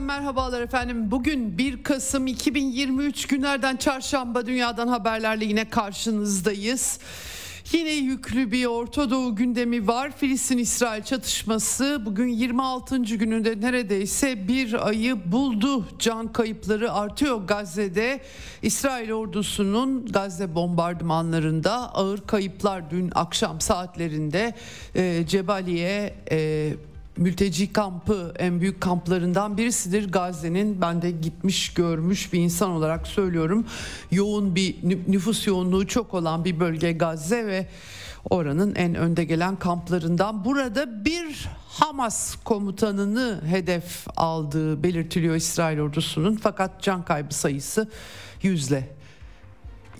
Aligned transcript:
Eksenden 0.00 0.22
merhabalar 0.22 0.60
efendim. 0.60 1.10
Bugün 1.10 1.58
1 1.58 1.82
Kasım 1.82 2.26
2023 2.26 3.26
günlerden 3.26 3.76
çarşamba 3.76 4.46
dünyadan 4.46 4.88
haberlerle 4.88 5.44
yine 5.44 5.68
karşınızdayız. 5.70 6.98
Yine 7.72 7.90
yüklü 7.90 8.52
bir 8.52 8.66
Orta 8.66 9.10
Doğu 9.10 9.36
gündemi 9.36 9.86
var. 9.86 10.12
Filistin-İsrail 10.16 11.02
çatışması 11.02 12.02
bugün 12.06 12.28
26. 12.28 12.96
gününde 12.96 13.60
neredeyse 13.60 14.48
bir 14.48 14.88
ayı 14.88 15.32
buldu. 15.32 15.88
Can 15.98 16.32
kayıpları 16.32 16.92
artıyor 16.92 17.46
Gazze'de. 17.46 18.20
İsrail 18.62 19.12
ordusunun 19.12 20.06
Gazze 20.06 20.54
bombardımanlarında 20.54 21.94
ağır 21.94 22.26
kayıplar 22.26 22.90
dün 22.90 23.10
akşam 23.14 23.60
saatlerinde 23.60 24.54
e, 24.94 25.26
Cebaliye 25.26 26.14
e, 26.30 26.72
mülteci 27.20 27.72
kampı 27.72 28.34
en 28.38 28.60
büyük 28.60 28.80
kamplarından 28.80 29.56
birisidir 29.56 30.12
Gazze'nin. 30.12 30.80
Ben 30.80 31.02
de 31.02 31.10
gitmiş 31.10 31.74
görmüş 31.74 32.32
bir 32.32 32.40
insan 32.40 32.70
olarak 32.70 33.06
söylüyorum. 33.06 33.66
Yoğun 34.10 34.54
bir 34.54 34.76
nüfus 35.08 35.46
yoğunluğu 35.46 35.86
çok 35.86 36.14
olan 36.14 36.44
bir 36.44 36.60
bölge 36.60 36.92
Gazze 36.92 37.46
ve 37.46 37.66
oranın 38.30 38.74
en 38.74 38.94
önde 38.94 39.24
gelen 39.24 39.56
kamplarından. 39.56 40.44
Burada 40.44 41.04
bir 41.04 41.48
Hamas 41.68 42.36
komutanını 42.44 43.40
hedef 43.46 44.06
aldığı 44.16 44.82
belirtiliyor 44.82 45.34
İsrail 45.34 45.80
ordusunun 45.80 46.36
fakat 46.42 46.82
can 46.82 47.04
kaybı 47.04 47.34
sayısı 47.34 47.90
yüzle 48.42 48.99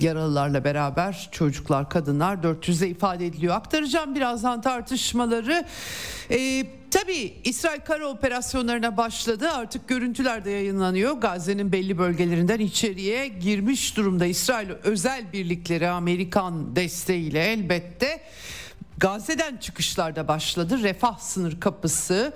yaralılarla 0.03 0.65
beraber 0.65 1.29
çocuklar, 1.33 1.91
kadınlar 1.91 2.37
400'e 2.37 2.89
ifade 2.89 3.27
ediliyor. 3.27 3.55
Aktaracağım 3.55 4.15
birazdan 4.15 4.61
tartışmaları. 4.61 5.65
Ee, 6.31 6.67
tabii 6.91 7.35
İsrail 7.45 7.81
kara 7.81 8.07
operasyonlarına 8.07 8.97
başladı. 8.97 9.51
Artık 9.51 9.89
görüntüler 9.89 10.45
de 10.45 10.51
yayınlanıyor. 10.51 11.13
Gazze'nin 11.13 11.73
belli 11.73 11.99
bölgelerinden 11.99 12.61
içeriye 12.61 13.29
girmiş 13.29 13.97
durumda. 13.97 14.27
İsrail 14.27 14.71
özel 14.71 15.33
birlikleri 15.33 15.89
Amerikan 15.89 16.77
desteğiyle 16.77 17.53
elbette 17.53 18.21
Gazze'den 18.99 19.57
çıkışlarda 19.57 20.29
başladı. 20.29 20.83
Refah 20.83 21.19
sınır 21.19 21.61
kapısı 21.61 22.33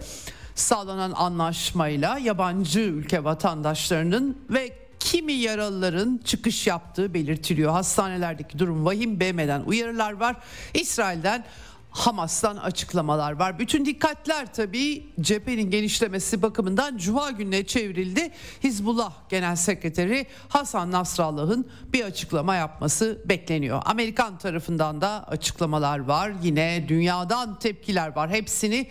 sağlanan 0.54 1.12
anlaşmayla 1.16 2.18
yabancı 2.18 2.80
ülke 2.80 3.24
vatandaşlarının 3.24 4.38
ve 4.50 4.83
kimi 5.04 5.32
yaralıların 5.32 6.20
çıkış 6.24 6.66
yaptığı 6.66 7.14
belirtiliyor. 7.14 7.72
Hastanelerdeki 7.72 8.58
durum 8.58 8.84
vahim 8.84 9.20
BM'den 9.20 9.60
uyarılar 9.60 10.12
var. 10.12 10.36
İsrail'den 10.74 11.44
Hamas'tan 11.90 12.56
açıklamalar 12.56 13.32
var. 13.32 13.58
Bütün 13.58 13.84
dikkatler 13.84 14.52
tabii 14.52 15.06
cephenin 15.20 15.70
genişlemesi 15.70 16.42
bakımından 16.42 16.96
Cuma 16.96 17.30
gününe 17.30 17.66
çevrildi. 17.66 18.30
Hizbullah 18.62 19.12
Genel 19.28 19.56
Sekreteri 19.56 20.26
Hasan 20.48 20.90
Nasrallah'ın 20.90 21.66
bir 21.92 22.04
açıklama 22.04 22.54
yapması 22.54 23.22
bekleniyor. 23.24 23.82
Amerikan 23.84 24.38
tarafından 24.38 25.00
da 25.00 25.24
açıklamalar 25.28 25.98
var. 25.98 26.32
Yine 26.42 26.84
dünyadan 26.88 27.58
tepkiler 27.58 28.16
var. 28.16 28.30
Hepsini 28.30 28.86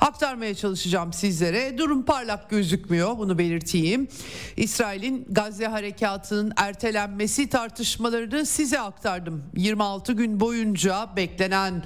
aktarmaya 0.00 0.54
çalışacağım 0.54 1.12
sizlere. 1.12 1.78
Durum 1.78 2.04
parlak 2.04 2.50
gözükmüyor 2.50 3.18
bunu 3.18 3.38
belirteyim. 3.38 4.08
İsrail'in 4.56 5.26
Gazze 5.30 5.66
harekatının 5.66 6.52
ertelenmesi 6.56 7.48
tartışmalarını 7.48 8.46
size 8.46 8.80
aktardım. 8.80 9.42
26 9.56 10.12
gün 10.12 10.40
boyunca 10.40 11.08
beklenen 11.16 11.82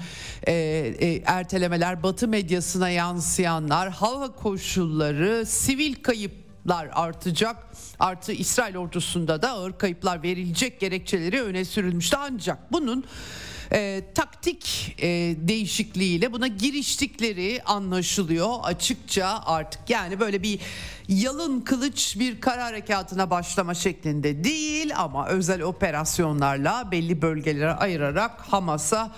e, 0.46 0.52
e, 0.52 1.22
ertelemeler 1.26 2.02
Batı 2.02 2.28
medyasına 2.28 2.90
yansıyanlar, 2.90 3.90
hava 3.90 4.32
koşulları, 4.32 5.46
sivil 5.46 5.94
kayıplar 5.94 6.88
artacak. 6.92 7.56
Artı 7.98 8.32
İsrail 8.32 8.76
ordusunda 8.76 9.42
da 9.42 9.50
ağır 9.50 9.78
kayıplar 9.78 10.22
verilecek 10.22 10.80
gerekçeleri 10.80 11.42
öne 11.42 11.64
sürülmüştü. 11.64 12.16
Ancak 12.20 12.72
bunun 12.72 13.04
e, 13.74 14.02
taktik 14.14 14.94
e, 14.98 15.08
değişikliğiyle 15.36 16.32
buna 16.32 16.46
giriştikleri 16.46 17.62
anlaşılıyor 17.66 18.54
açıkça 18.62 19.42
artık. 19.46 19.90
Yani 19.90 20.20
böyle 20.20 20.42
bir 20.42 20.60
yalın 21.08 21.60
kılıç 21.60 22.16
bir 22.18 22.40
kara 22.40 22.64
harekatına 22.64 23.30
başlama 23.30 23.74
şeklinde 23.74 24.44
değil 24.44 24.92
ama 24.96 25.28
özel 25.28 25.62
operasyonlarla 25.62 26.88
belli 26.90 27.22
bölgelere 27.22 27.72
ayırarak 27.72 28.40
Hamas'a 28.40 29.12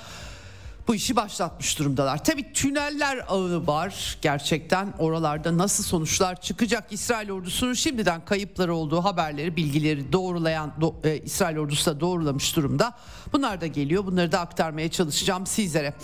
bu 0.88 0.94
işi 0.94 1.16
başlatmış 1.16 1.78
durumdalar. 1.78 2.24
Tabi 2.24 2.52
tüneller 2.52 3.24
ağı 3.28 3.66
var 3.66 4.18
gerçekten 4.22 4.94
oralarda 4.98 5.58
nasıl 5.58 5.84
sonuçlar 5.84 6.40
çıkacak 6.40 6.84
İsrail 6.90 7.30
ordusunun 7.30 7.74
şimdiden 7.74 8.24
kayıpları 8.24 8.74
olduğu 8.74 9.04
haberleri 9.04 9.56
bilgileri 9.56 10.12
doğrulayan 10.12 10.72
do, 10.80 10.94
e, 11.04 11.18
İsrail 11.18 11.58
ordusu 11.58 11.90
da 11.90 12.00
doğrulamış 12.00 12.56
durumda. 12.56 12.94
Bunlar 13.32 13.60
da 13.60 13.66
geliyor 13.66 14.06
bunları 14.06 14.32
da 14.32 14.40
aktarmaya 14.40 14.90
çalışacağım 14.90 15.46
sizlere. 15.46 15.94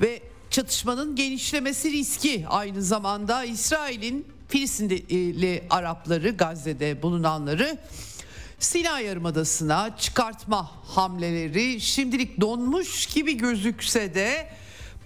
Ve 0.00 0.22
çatışmanın 0.50 1.16
genişlemesi 1.16 1.92
riski 1.92 2.44
aynı 2.48 2.82
zamanda 2.82 3.44
İsrail'in 3.44 4.26
Filistinli 4.48 5.62
Arapları 5.70 6.30
Gazze'de 6.30 7.02
bulunanları 7.02 7.78
Sina 8.64 9.00
Yarımadası'na 9.00 9.96
çıkartma 9.96 10.70
hamleleri 10.86 11.80
şimdilik 11.80 12.40
donmuş 12.40 13.06
gibi 13.06 13.36
gözükse 13.36 14.14
de 14.14 14.48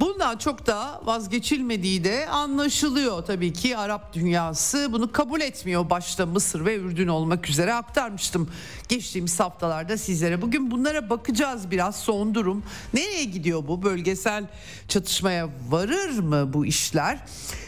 bundan 0.00 0.36
çok 0.36 0.66
da 0.66 1.00
vazgeçilmediği 1.04 2.04
de 2.04 2.28
anlaşılıyor. 2.28 3.24
Tabii 3.24 3.52
ki 3.52 3.76
Arap 3.76 4.14
dünyası 4.14 4.88
bunu 4.92 5.12
kabul 5.12 5.40
etmiyor. 5.40 5.90
Başta 5.90 6.26
Mısır 6.26 6.64
ve 6.64 6.76
Ürdün 6.76 7.08
olmak 7.08 7.48
üzere 7.48 7.74
aktarmıştım 7.74 8.50
geçtiğimiz 8.88 9.40
haftalarda 9.40 9.98
sizlere. 9.98 10.42
Bugün 10.42 10.70
bunlara 10.70 11.10
bakacağız 11.10 11.70
biraz 11.70 11.96
son 11.96 12.34
durum. 12.34 12.64
Nereye 12.94 13.24
gidiyor 13.24 13.68
bu 13.68 13.82
bölgesel 13.82 14.44
çatışmaya 14.88 15.48
varır 15.68 16.18
mı 16.18 16.52
bu 16.52 16.66
işler? 16.66 17.18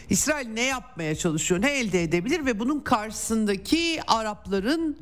İsrail 0.09 0.47
ne 0.47 0.63
yapmaya 0.63 1.15
çalışıyor, 1.15 1.61
ne 1.61 1.71
elde 1.71 2.03
edebilir 2.03 2.45
ve 2.45 2.59
bunun 2.59 2.79
karşısındaki 2.79 3.99
Arapların 4.07 4.97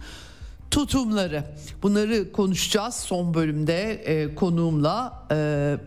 tutumları. 0.71 1.43
Bunları 1.83 2.31
konuşacağız 2.31 2.95
son 2.95 3.33
bölümde 3.33 3.91
e, 3.91 4.35
konuğumla. 4.35 5.27
E, 5.31 5.35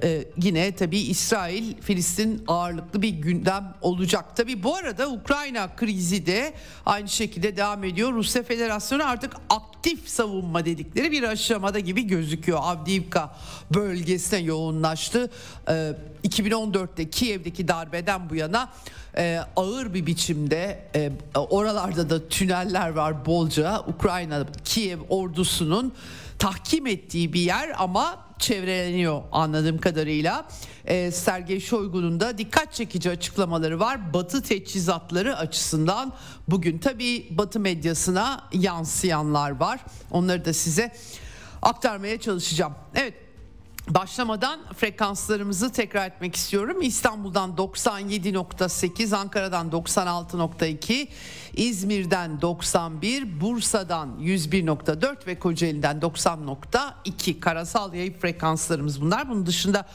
e, 0.03 0.25
yine 0.43 0.75
tabii 0.75 0.99
İsrail 0.99 1.81
Filistin 1.81 2.45
ağırlıklı 2.47 3.03
bir 3.03 3.09
gündem 3.09 3.75
olacak. 3.81 4.37
Tabii 4.37 4.63
bu 4.63 4.77
arada 4.77 5.09
Ukrayna 5.09 5.77
krizi 5.77 6.27
de 6.27 6.55
aynı 6.87 7.09
şekilde 7.09 7.57
devam 7.57 7.85
ediyor. 7.85 8.13
Rusya 8.13 8.43
Federasyonu 8.43 9.09
artık 9.09 9.33
aktif 9.51 9.72
savunma 10.07 10.65
dedikleri 10.65 11.13
bir 11.13 11.23
aşamada 11.23 11.79
gibi 11.79 12.07
gözüküyor. 12.07 12.59
Avdiivka 12.63 13.37
bölgesine 13.75 14.41
yoğunlaştı. 14.41 15.31
E, 15.69 15.93
2014'te 16.25 17.11
Kiev'deki 17.11 17.69
darbeden 17.69 18.31
bu 18.31 18.35
yana 18.35 18.73
e, 19.17 19.41
ağır 19.57 19.95
bir 19.95 20.07
biçimde 20.07 20.85
e, 20.95 21.13
oralarda 21.35 22.11
da 22.11 22.29
tüneller 22.29 22.89
var 22.89 23.27
bolca. 23.27 23.81
Ukrayna 23.81 24.47
Kiev 24.65 24.99
ordusunun 25.09 25.93
tahkim 26.43 26.87
ettiği 26.87 27.33
bir 27.33 27.41
yer 27.41 27.73
ama 27.79 28.27
çevreleniyor 28.39 29.23
anladığım 29.33 29.79
kadarıyla. 29.79 30.47
E, 30.85 31.11
Sergey 31.11 31.61
Shoigu'nun 31.61 32.21
da 32.21 32.39
dikkat 32.39 32.73
çekici 32.73 33.11
açıklamaları 33.11 33.81
var. 33.81 34.15
Batı 34.15 34.43
teçhizatları 34.43 35.37
açısından 35.37 36.13
bugün 36.49 36.79
tabii 36.79 37.27
Batı 37.31 37.61
medyasına 37.61 38.49
yansıyanlar 38.53 39.51
var. 39.51 39.81
Onları 40.11 40.45
da 40.45 40.53
size 40.53 40.93
aktarmaya 41.63 42.21
çalışacağım. 42.21 42.75
Evet 42.95 43.15
Başlamadan 43.89 44.61
frekanslarımızı 44.77 45.73
tekrar 45.73 46.07
etmek 46.07 46.37
istiyorum. 46.37 46.83
İstanbul'dan 46.83 47.51
97.8, 47.51 49.17
Ankara'dan 49.17 49.71
96.2, 49.71 51.09
İzmir'den 51.57 52.41
91, 52.41 53.41
Bursa'dan 53.41 54.19
101.4 54.21 55.27
ve 55.27 55.39
Kocaeli'den 55.39 55.97
90.2 56.01 57.41
karasal 57.41 57.95
yayın 57.95 58.13
frekanslarımız 58.13 59.01
bunlar. 59.01 59.31
Bunun 59.31 59.47
dışında 59.47 59.87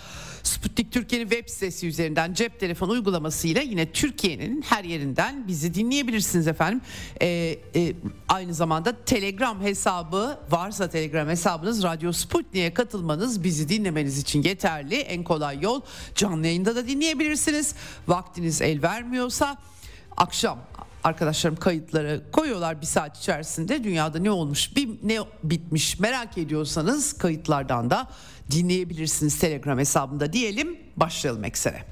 Sputnik 0.47 0.91
Türkiye'nin 0.91 1.29
web 1.29 1.49
sitesi 1.49 1.87
üzerinden 1.87 2.33
cep 2.33 2.59
telefonu 2.59 2.91
uygulamasıyla 2.91 3.61
yine 3.61 3.91
Türkiye'nin 3.91 4.61
her 4.61 4.83
yerinden 4.83 5.47
bizi 5.47 5.73
dinleyebilirsiniz 5.73 6.47
efendim. 6.47 6.81
Ee, 7.21 7.59
e, 7.75 7.93
aynı 8.27 8.53
zamanda 8.53 9.03
Telegram 9.05 9.61
hesabı 9.61 10.39
varsa 10.49 10.89
Telegram 10.89 11.27
hesabınız 11.27 11.83
Radyo 11.83 12.11
Sputnik'e 12.11 12.73
katılmanız 12.73 13.43
bizi 13.43 13.69
dinlemeniz 13.69 14.19
için 14.19 14.43
yeterli. 14.43 14.95
En 14.95 15.23
kolay 15.23 15.61
yol 15.61 15.81
canlı 16.15 16.47
yayında 16.47 16.75
da 16.75 16.87
dinleyebilirsiniz. 16.87 17.75
Vaktiniz 18.07 18.61
el 18.61 18.81
vermiyorsa 18.81 19.57
akşam 20.17 20.59
arkadaşlarım 21.07 21.55
kayıtları 21.55 22.21
koyuyorlar 22.31 22.81
bir 22.81 22.85
saat 22.85 23.17
içerisinde 23.17 23.83
dünyada 23.83 24.19
ne 24.19 24.31
olmuş 24.31 24.75
bir 24.75 24.89
ne 25.03 25.19
bitmiş 25.43 25.99
merak 25.99 26.37
ediyorsanız 26.37 27.13
kayıtlardan 27.13 27.89
da 27.89 28.07
dinleyebilirsiniz 28.51 29.39
Telegram 29.39 29.79
hesabında 29.79 30.33
diyelim 30.33 30.77
başlayalım 30.97 31.43
eksere. 31.43 31.83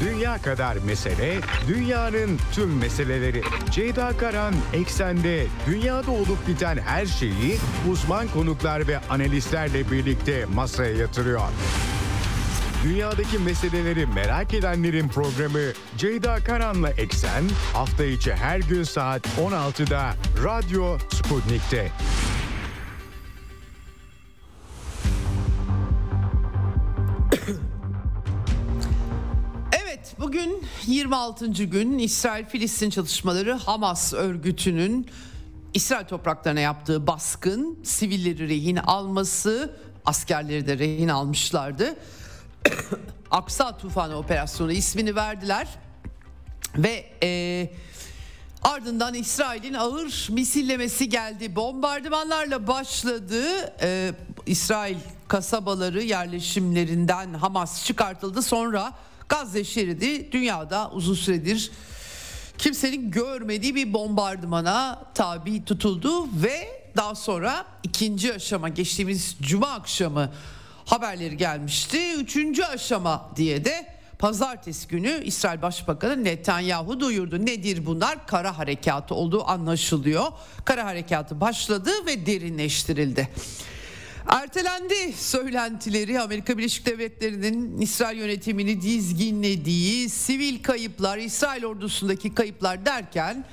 Dünya 0.00 0.42
kadar 0.42 0.76
mesele, 0.76 1.40
dünyanın 1.68 2.38
tüm 2.52 2.78
meseleleri. 2.78 3.42
Ceyda 3.70 4.16
Karan 4.16 4.54
Eksen'de 4.72 5.46
dünyada 5.66 6.10
olup 6.10 6.48
biten 6.48 6.76
her 6.76 7.06
şeyi 7.06 7.58
uzman 7.90 8.28
konuklar 8.28 8.88
ve 8.88 8.98
analistlerle 8.98 9.90
birlikte 9.90 10.44
masaya 10.44 10.96
yatırıyor. 10.96 11.40
Dünyadaki 12.84 13.38
meseleleri 13.38 14.06
merak 14.06 14.54
edenlerin 14.54 15.08
programı 15.08 15.72
Ceyda 15.98 16.36
Karan'la 16.36 16.90
Eksen 16.90 17.44
hafta 17.72 18.04
içi 18.04 18.34
her 18.34 18.58
gün 18.58 18.82
saat 18.82 19.26
16'da 19.26 20.14
Radyo 20.44 20.98
Sputnik'te. 21.12 21.92
Evet 29.72 30.16
bugün 30.18 30.64
26. 30.86 31.46
gün 31.46 31.98
İsrail-Filistin 31.98 32.90
çalışmaları 32.90 33.52
Hamas 33.52 34.14
örgütünün 34.14 35.10
İsrail 35.74 36.06
topraklarına 36.06 36.60
yaptığı 36.60 37.06
baskın, 37.06 37.78
sivilleri 37.82 38.48
rehin 38.48 38.76
alması, 38.76 39.76
askerleri 40.04 40.66
de 40.66 40.78
rehin 40.78 41.08
almışlardı. 41.08 41.96
Aksa 43.30 43.76
Tufanı 43.76 44.16
Operasyonu 44.18 44.72
ismini 44.72 45.16
verdiler 45.16 45.68
ve 46.76 47.04
e, 47.22 47.70
ardından 48.62 49.14
İsrail'in 49.14 49.74
ağır 49.74 50.28
misillemesi 50.30 51.08
geldi. 51.08 51.56
Bombardımanlarla 51.56 52.66
başladı. 52.66 53.42
E, 53.82 54.12
İsrail 54.46 54.96
kasabaları 55.28 56.02
yerleşimlerinden 56.02 57.34
Hamas 57.34 57.86
çıkartıldı. 57.86 58.42
Sonra 58.42 58.92
Gazze 59.28 59.64
şeridi 59.64 60.32
dünyada 60.32 60.90
uzun 60.90 61.14
süredir 61.14 61.70
kimsenin 62.58 63.10
görmediği 63.10 63.74
bir 63.74 63.92
bombardımana 63.92 65.04
tabi 65.14 65.64
tutuldu 65.64 66.26
ve 66.42 66.84
daha 66.96 67.14
sonra 67.14 67.66
ikinci 67.82 68.34
aşama 68.34 68.68
geçtiğimiz 68.68 69.36
cuma 69.42 69.70
akşamı 69.70 70.30
haberleri 70.84 71.36
gelmişti. 71.36 72.14
Üçüncü 72.14 72.62
aşama 72.62 73.30
diye 73.36 73.64
de 73.64 73.86
pazartesi 74.18 74.88
günü 74.88 75.22
İsrail 75.24 75.62
Başbakanı 75.62 76.24
Netanyahu 76.24 77.00
duyurdu. 77.00 77.46
Nedir 77.46 77.86
bunlar? 77.86 78.26
Kara 78.26 78.58
harekatı 78.58 79.14
olduğu 79.14 79.48
anlaşılıyor. 79.48 80.26
Kara 80.64 80.84
harekatı 80.84 81.40
başladı 81.40 81.90
ve 82.06 82.26
derinleştirildi. 82.26 83.28
Ertelendi 84.28 85.12
söylentileri 85.12 86.20
Amerika 86.20 86.58
Birleşik 86.58 86.86
Devletleri'nin 86.86 87.80
İsrail 87.80 88.18
yönetimini 88.18 88.82
dizginlediği 88.82 90.08
sivil 90.08 90.62
kayıplar, 90.62 91.18
İsrail 91.18 91.64
ordusundaki 91.64 92.34
kayıplar 92.34 92.86
derken 92.86 93.44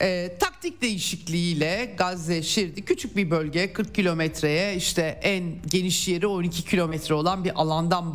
e, 0.00 0.36
taktik 0.40 0.82
değişikliğiyle 0.82 1.94
Gazze 1.98 2.42
şeridi 2.42 2.84
küçük 2.84 3.16
bir 3.16 3.30
bölge 3.30 3.72
40 3.72 3.94
kilometreye 3.94 4.76
işte 4.76 5.20
en 5.22 5.54
geniş 5.66 6.08
yeri 6.08 6.26
12 6.26 6.64
kilometre 6.64 7.14
olan 7.14 7.44
bir 7.44 7.60
alandan 7.60 8.14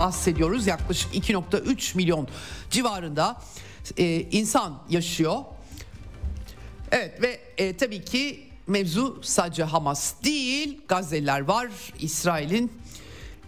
bahsediyoruz. 0.00 0.66
Yaklaşık 0.66 1.14
2.3 1.14 1.96
milyon 1.96 2.28
civarında 2.70 3.42
e, 3.96 4.20
insan 4.20 4.82
yaşıyor. 4.90 5.36
Evet 6.90 7.22
ve 7.22 7.40
e, 7.58 7.76
tabii 7.76 8.04
ki 8.04 8.40
mevzu 8.66 9.20
sadece 9.22 9.64
Hamas 9.64 10.14
değil 10.24 10.80
Gazze'liler 10.88 11.40
var. 11.40 11.68
İsrail'in 12.00 12.72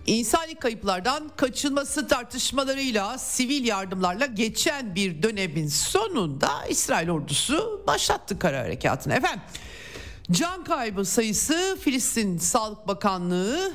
insani 0.06 0.55
kayıplardan 0.55 1.31
kaçınması 1.37 2.08
tartışmalarıyla 2.08 3.19
sivil 3.19 3.64
yardımlarla 3.64 4.26
geçen 4.26 4.94
bir 4.94 5.23
dönemin 5.23 5.69
sonunda 5.69 6.50
İsrail 6.69 7.11
ordusu 7.11 7.85
başlattı 7.87 8.38
kara 8.38 8.61
harekatını. 8.61 9.14
Efendim 9.14 9.41
can 10.31 10.64
kaybı 10.64 11.05
sayısı 11.05 11.79
Filistin 11.81 12.38
Sağlık 12.38 12.88
Bakanlığı 12.88 13.73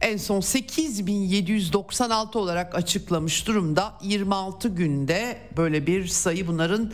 en 0.00 0.16
son 0.16 0.40
8796 0.40 2.38
olarak 2.38 2.74
açıklamış 2.74 3.46
durumda. 3.46 3.94
26 4.02 4.68
günde 4.68 5.38
böyle 5.56 5.86
bir 5.86 6.06
sayı 6.06 6.46
bunların 6.46 6.92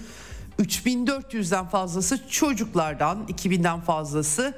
3400'den 0.59 1.69
fazlası 1.69 2.29
çocuklardan, 2.29 3.27
2000'den 3.29 3.81
fazlası 3.81 4.55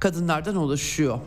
kadınlardan 0.00 0.56
oluşuyor. 0.56 1.20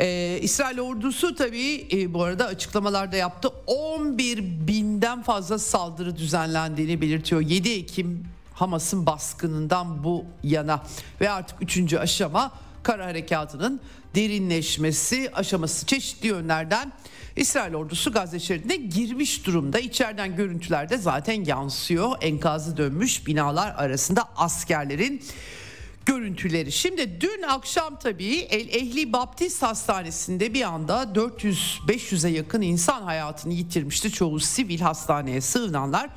Ee, 0.00 0.38
İsrail 0.42 0.78
ordusu 0.78 1.34
tabii 1.34 1.86
e, 1.92 2.14
bu 2.14 2.22
arada 2.22 2.46
açıklamalarda 2.46 3.16
yaptı. 3.16 3.48
11 3.66 4.38
binden 4.66 5.22
fazla 5.22 5.58
saldırı 5.58 6.16
düzenlendiğini 6.16 7.00
belirtiyor. 7.00 7.40
7 7.40 7.70
Ekim 7.70 8.24
Hamas'ın 8.54 9.06
baskınından 9.06 10.04
bu 10.04 10.24
yana 10.42 10.82
ve 11.20 11.30
artık 11.30 11.62
3. 11.62 11.94
aşama 11.94 12.52
kara 12.82 13.06
harekatının 13.06 13.80
derinleşmesi 14.14 15.30
aşaması 15.34 15.86
çeşitli 15.86 16.28
yönlerden 16.28 16.92
İsrail 17.36 17.74
ordusu 17.74 18.12
Gazze 18.12 18.40
şeridine 18.40 18.76
girmiş 18.76 19.46
durumda. 19.46 19.78
İçeriden 19.78 20.36
görüntülerde 20.36 20.98
zaten 20.98 21.44
yansıyor. 21.44 22.10
Enkazı 22.20 22.76
dönmüş 22.76 23.26
binalar 23.26 23.74
arasında 23.76 24.28
askerlerin 24.36 25.22
görüntüleri. 26.08 26.72
Şimdi 26.72 27.20
dün 27.20 27.42
akşam 27.42 27.98
tabii 27.98 28.36
El 28.36 28.68
Ehli 28.68 29.12
Baptist 29.12 29.62
Hastanesi'nde 29.62 30.54
bir 30.54 30.62
anda 30.62 31.02
400-500'e 31.02 32.30
yakın 32.30 32.62
insan 32.62 33.02
hayatını 33.02 33.52
yitirmişti. 33.52 34.12
Çoğu 34.12 34.40
sivil 34.40 34.80
hastaneye 34.80 35.40
sığınanlar. 35.40 36.10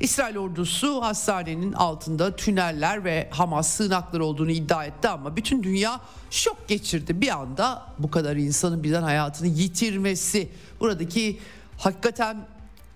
İsrail 0.00 0.36
ordusu 0.36 1.02
hastanenin 1.02 1.72
altında 1.72 2.36
tüneller 2.36 3.04
ve 3.04 3.28
Hamas 3.30 3.68
sığınakları 3.76 4.24
olduğunu 4.24 4.50
iddia 4.50 4.84
etti 4.84 5.08
ama 5.08 5.36
bütün 5.36 5.62
dünya 5.62 6.00
şok 6.30 6.68
geçirdi. 6.68 7.20
Bir 7.20 7.28
anda 7.28 7.86
bu 7.98 8.10
kadar 8.10 8.36
insanın 8.36 8.82
birden 8.82 9.02
hayatını 9.02 9.48
yitirmesi 9.48 10.48
buradaki 10.80 11.38
hakikaten 11.78 12.46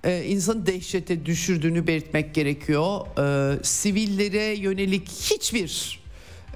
e, 0.05 0.25
insanı 0.25 0.67
dehşete 0.67 1.26
düşürdüğünü 1.26 1.87
belirtmek 1.87 2.35
gerekiyor. 2.35 3.00
E, 3.19 3.64
sivillere 3.64 4.57
yönelik 4.57 5.09
hiçbir 5.09 6.03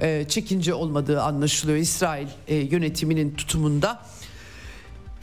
e, 0.00 0.24
çekince 0.28 0.74
olmadığı 0.74 1.22
anlaşılıyor 1.22 1.78
İsrail 1.78 2.28
e, 2.48 2.54
yönetiminin 2.54 3.34
tutumunda. 3.34 4.02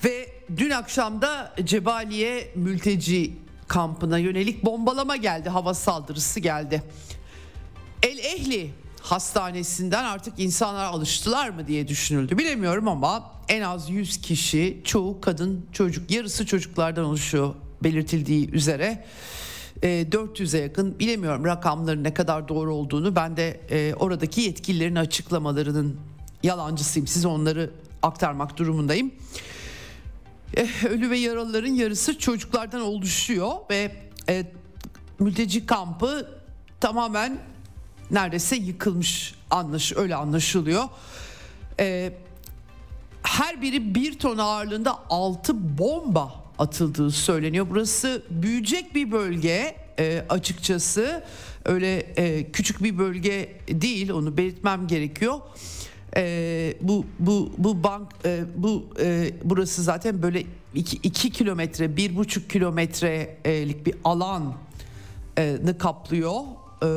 Ve 0.04 0.30
dün 0.58 0.70
akşamda 0.70 1.54
Cebaliye 1.64 2.52
mülteci 2.56 3.34
kampına 3.68 4.18
yönelik 4.18 4.66
bombalama 4.66 5.16
geldi, 5.16 5.50
hava 5.50 5.74
saldırısı 5.74 6.40
geldi. 6.40 6.84
El 8.04 8.18
Ehli 8.18 8.72
hastanesinden 9.02 10.04
artık 10.04 10.40
insanlar 10.40 10.86
alıştılar 10.86 11.50
mı 11.50 11.68
diye 11.68 11.88
düşünüldü. 11.88 12.38
Bilemiyorum 12.38 12.88
ama 12.88 13.32
en 13.48 13.62
az 13.62 13.90
100 13.90 14.22
kişi, 14.22 14.82
çoğu 14.84 15.22
kadın, 15.22 15.66
çocuk, 15.72 16.12
yarısı 16.12 16.46
çocuklardan 16.46 17.06
oluşuyor 17.06 17.56
belirtildiği 17.84 18.52
üzere. 18.52 19.06
400'e 19.88 20.62
yakın 20.62 21.00
bilemiyorum 21.00 21.46
rakamların 21.46 22.04
ne 22.04 22.14
kadar 22.14 22.48
doğru 22.48 22.74
olduğunu 22.74 23.16
ben 23.16 23.38
de 23.38 23.60
e, 23.70 23.94
oradaki 23.94 24.42
yetkililerin 24.42 24.96
açıklamalarının 24.96 26.00
yalancısıyım 26.44 27.08
size 27.08 27.28
onları 27.28 27.72
aktarmak 28.02 28.58
durumundayım. 28.58 29.12
Eh, 30.54 30.86
ölü 30.86 31.10
ve 31.10 31.18
yaralıların 31.18 31.74
yarısı 31.74 32.20
çocuklardan 32.20 32.82
oluşuyor 32.82 33.52
ve 33.70 33.96
e, 34.30 34.52
mülteci 35.20 35.66
kampı 35.66 36.30
tamamen 36.80 37.40
neredeyse 38.12 38.56
yıkılmış 38.56 39.36
anlaş 39.52 39.94
öyle 39.96 40.16
anlaşılıyor. 40.16 40.84
e, 41.80 42.14
her 43.24 43.62
biri 43.62 43.96
bir 43.96 44.20
ton 44.20 44.38
ağırlığında 44.38 45.00
6 45.10 45.78
bomba 45.78 46.45
atıldığı 46.60 47.12
söyleniyor. 47.12 47.68
Burası 47.70 48.24
büyüyecek 48.30 48.96
bir 48.96 49.12
bölge 49.12 49.76
e, 50.00 50.26
açıkçası 50.30 51.24
öyle 51.66 51.98
e, 51.98 52.52
küçük 52.52 52.84
bir 52.84 52.98
bölge 52.98 53.60
değil 53.70 54.10
onu 54.10 54.38
belirtmem 54.38 54.88
gerekiyor. 54.88 55.40
E, 56.18 56.74
bu 56.82 57.06
bu 57.20 57.54
bu 57.58 57.84
bank 57.84 58.12
e, 58.26 58.44
bu 58.56 58.86
e, 59.00 59.32
burası 59.44 59.84
zaten 59.84 60.22
böyle 60.22 60.44
2 60.74 61.30
kilometre 61.30 61.98
bir 61.98 62.16
buçuk 62.16 62.50
kilometrelik 62.50 63.86
bir 63.86 63.96
alanı 64.04 64.54
kaplıyor. 65.80 66.42
E, 66.84 66.88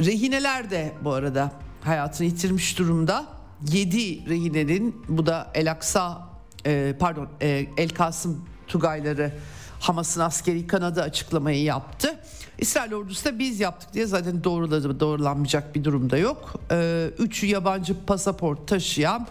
rehineler 0.00 0.70
de 0.70 0.92
bu 1.04 1.12
arada 1.12 1.52
hayatını 1.80 2.26
yitirmiş 2.26 2.78
durumda. 2.78 3.26
7 3.72 4.28
rehinenin 4.28 5.02
bu 5.08 5.26
da 5.26 5.50
El 5.54 5.70
Aksa 5.70 6.31
e, 6.66 6.94
pardon 6.98 7.28
e, 7.42 7.66
El 7.76 7.88
Kasım 7.88 8.44
Tugayları 8.68 9.32
Hamas'ın 9.80 10.20
askeri 10.20 10.66
kanadı 10.66 11.02
açıklamayı 11.02 11.62
yaptı. 11.62 12.18
İsrail 12.58 12.92
ordusu 12.92 13.24
da 13.24 13.38
biz 13.38 13.60
yaptık 13.60 13.94
diye 13.94 14.06
zaten 14.06 14.44
doğruladı, 14.44 15.00
doğrulanmayacak 15.00 15.74
bir 15.74 15.84
durumda 15.84 16.18
yok. 16.18 16.60
Ee, 16.70 17.10
üç 17.18 17.42
yabancı 17.44 18.04
pasaport 18.06 18.68
taşıyan 18.68 19.26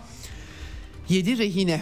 yedi 1.09 1.38
rehine. 1.38 1.81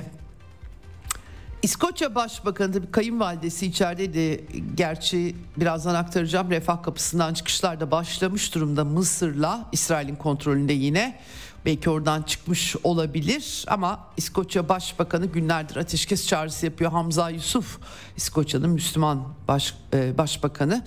İskoçya 1.62 2.16
Başbakanı 2.16 2.74
da 2.74 2.84
bir 2.84 2.92
kayınvalidesi 2.92 3.66
içerideydi. 3.66 4.46
Gerçi 4.76 5.36
birazdan 5.58 5.96
aktaracağım. 5.96 6.50
Refah 6.50 6.84
kapısından 6.84 7.34
çıkışlar 7.34 7.80
da 7.80 7.92
başlamış 7.92 8.56
durumda 8.56 8.86
Mısır'la 8.86 9.70
İsrail'in 9.72 10.16
kontrolünde 10.16 10.74
yine. 10.74 11.20
Belki 11.66 11.90
oradan 11.90 12.22
çıkmış 12.22 12.76
olabilir 12.84 13.66
ama 13.68 14.08
İskoçya 14.18 14.70
Başbakanı 14.70 15.26
günlerdir 15.26 15.76
ateşkes 15.76 16.28
çağrısı 16.28 16.66
yapıyor. 16.66 16.92
Hamza 16.92 17.30
Yusuf 17.30 17.80
İskoçya'nın 18.18 18.70
Müslüman 18.70 19.28
baş, 19.48 19.74
e, 19.94 20.18
başbakanı. 20.18 20.86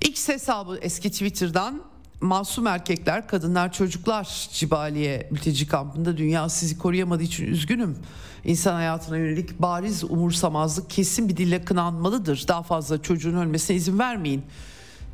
X 0.00 0.28
hesabı 0.28 0.78
eski 0.82 1.10
Twitter'dan 1.10 1.82
masum 2.20 2.66
erkekler, 2.66 3.28
kadınlar, 3.28 3.72
çocuklar 3.72 4.48
Cibaliye 4.52 5.28
mülteci 5.30 5.66
kampında 5.66 6.16
dünya 6.16 6.48
sizi 6.48 6.78
koruyamadığı 6.78 7.22
için 7.22 7.46
üzgünüm. 7.46 7.98
İnsan 8.44 8.74
hayatına 8.74 9.16
yönelik 9.16 9.62
bariz 9.62 10.04
umursamazlık 10.04 10.90
kesin 10.90 11.28
bir 11.28 11.36
dille 11.36 11.64
kınanmalıdır. 11.64 12.44
Daha 12.48 12.62
fazla 12.62 13.02
çocuğun 13.02 13.36
ölmesine 13.36 13.76
izin 13.76 13.98
vermeyin 13.98 14.44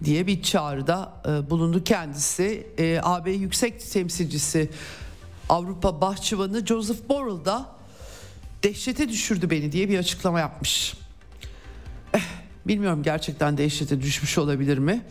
diye 0.05 0.27
bir 0.27 0.43
çağrıda 0.43 1.13
e, 1.29 1.51
bulundu 1.51 1.85
kendisi. 1.85 2.67
E, 2.79 3.01
AB 3.03 3.31
Yüksek 3.31 3.91
Temsilcisi 3.93 4.71
Avrupa 5.49 6.01
Bahçıvanı 6.01 6.67
Joseph 6.67 7.09
Borrell 7.09 7.45
da 7.45 7.67
dehşete 8.63 9.09
düşürdü 9.09 9.51
beni 9.51 9.73
diye 9.73 9.89
bir 9.89 9.99
açıklama 9.99 10.41
yapmış. 10.41 10.95
Eh, 12.15 12.21
bilmiyorum 12.67 13.03
gerçekten 13.03 13.59
dehşete 13.59 14.03
düşmüş 14.03 14.39
olabilir 14.39 14.79
mi? 14.79 15.03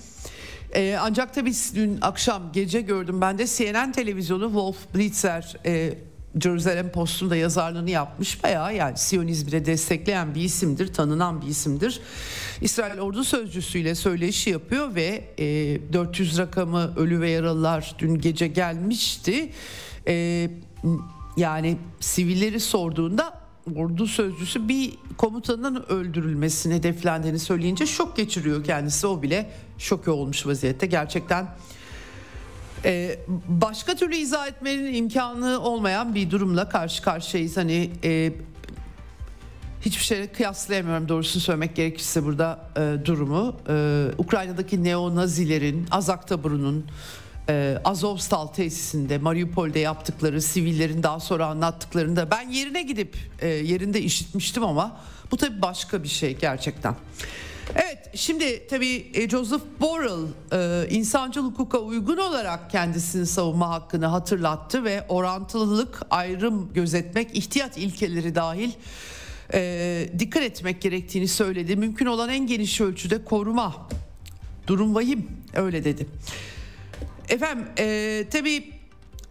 Ee, 0.75 0.97
ancak 1.01 1.33
tabii 1.33 1.53
dün 1.75 1.97
akşam 2.01 2.51
gece 2.51 2.81
gördüm 2.81 3.21
ben 3.21 3.37
de 3.37 3.47
CNN 3.47 3.91
televizyonu 3.91 4.45
Wolf 4.45 4.95
Blitzer 4.95 5.55
e, 5.65 5.97
Jerusalem 6.41 6.89
Post'un 6.89 7.29
da 7.29 7.35
yazarlığını 7.35 7.89
yapmış. 7.89 8.43
Bayağı 8.43 8.75
yani 8.75 8.97
Siyonizmi 8.97 9.51
de 9.51 9.65
destekleyen 9.65 10.35
bir 10.35 10.41
isimdir, 10.41 10.93
tanınan 10.93 11.41
bir 11.41 11.47
isimdir. 11.47 12.01
İsrail 12.61 12.99
ordu 12.99 13.23
sözcüsüyle 13.23 13.95
söyleşi 13.95 14.49
yapıyor 14.49 14.95
ve 14.95 15.33
e, 15.39 15.45
400 15.93 16.37
rakamı 16.37 16.93
ölü 16.97 17.21
ve 17.21 17.29
yaralılar 17.29 17.95
dün 17.99 18.15
gece 18.15 18.47
gelmişti. 18.47 19.51
E, 20.07 20.49
yani 21.37 21.77
sivilleri 21.99 22.59
sorduğunda 22.59 23.39
ordu 23.75 24.07
sözcüsü 24.07 24.67
bir 24.67 24.93
komutanın 25.17 25.85
öldürülmesini 25.89 26.73
hedeflendiğini 26.73 27.39
söyleyince 27.39 27.85
şok 27.85 28.17
geçiriyor 28.17 28.63
kendisi. 28.63 29.07
O 29.07 29.21
bile 29.21 29.49
şok 29.77 30.07
olmuş 30.07 30.45
vaziyette. 30.45 30.85
Gerçekten 30.85 31.47
ee, 32.85 33.19
başka 33.47 33.95
türlü 33.95 34.15
izah 34.15 34.47
etmenin 34.47 34.93
imkanı 34.93 35.59
olmayan 35.59 36.15
bir 36.15 36.31
durumla 36.31 36.69
karşı 36.69 37.03
karşıyayız. 37.03 37.57
Hani 37.57 37.91
e, 38.03 38.33
hiçbir 39.81 40.03
şeyle 40.03 40.27
kıyaslayamıyorum 40.27 41.09
doğrusunu 41.09 41.41
söylemek 41.41 41.75
gerekirse 41.75 42.25
burada 42.25 42.59
e, 42.77 43.05
durumu. 43.05 43.55
E, 43.69 44.05
Ukrayna'daki 44.17 44.83
neo-nazilerin, 44.83 45.87
Azak 45.91 46.27
taburunun, 46.27 46.85
e, 47.49 47.77
Azovstal 47.85 48.47
tesisinde 48.47 49.17
Mariupol'de 49.17 49.79
yaptıkları 49.79 50.41
sivillerin 50.41 51.03
daha 51.03 51.19
sonra 51.19 51.45
anlattıklarını 51.45 52.15
da 52.15 52.31
ben 52.31 52.49
yerine 52.49 52.81
gidip 52.81 53.17
e, 53.41 53.47
yerinde 53.47 54.01
işitmiştim 54.01 54.63
ama 54.63 54.97
bu 55.31 55.37
tabii 55.37 55.61
başka 55.61 56.03
bir 56.03 56.07
şey 56.07 56.37
gerçekten. 56.37 56.95
Evet 57.75 57.97
şimdi 58.15 58.67
tabii 58.67 59.11
e, 59.13 59.29
Joseph 59.29 59.61
Borrell 59.79 60.27
e, 60.51 60.89
insancıl 60.89 61.45
hukuka 61.45 61.79
uygun 61.79 62.17
olarak 62.17 62.71
kendisini 62.71 63.25
savunma 63.25 63.69
hakkını 63.69 64.05
hatırlattı 64.05 64.83
ve 64.83 65.05
orantılılık, 65.09 66.01
ayrım 66.09 66.73
gözetmek, 66.73 67.37
ihtiyat 67.37 67.77
ilkeleri 67.77 68.35
dahil 68.35 68.71
e, 69.53 70.09
dikkat 70.19 70.43
etmek 70.43 70.81
gerektiğini 70.81 71.27
söyledi. 71.27 71.75
Mümkün 71.75 72.05
olan 72.05 72.29
en 72.29 72.47
geniş 72.47 72.81
ölçüde 72.81 73.23
koruma. 73.23 73.87
Durum 74.67 74.95
vahim 74.95 75.27
öyle 75.53 75.83
dedi. 75.83 76.07
Efendim 77.29 77.65
e, 77.79 78.25
tabii 78.31 78.73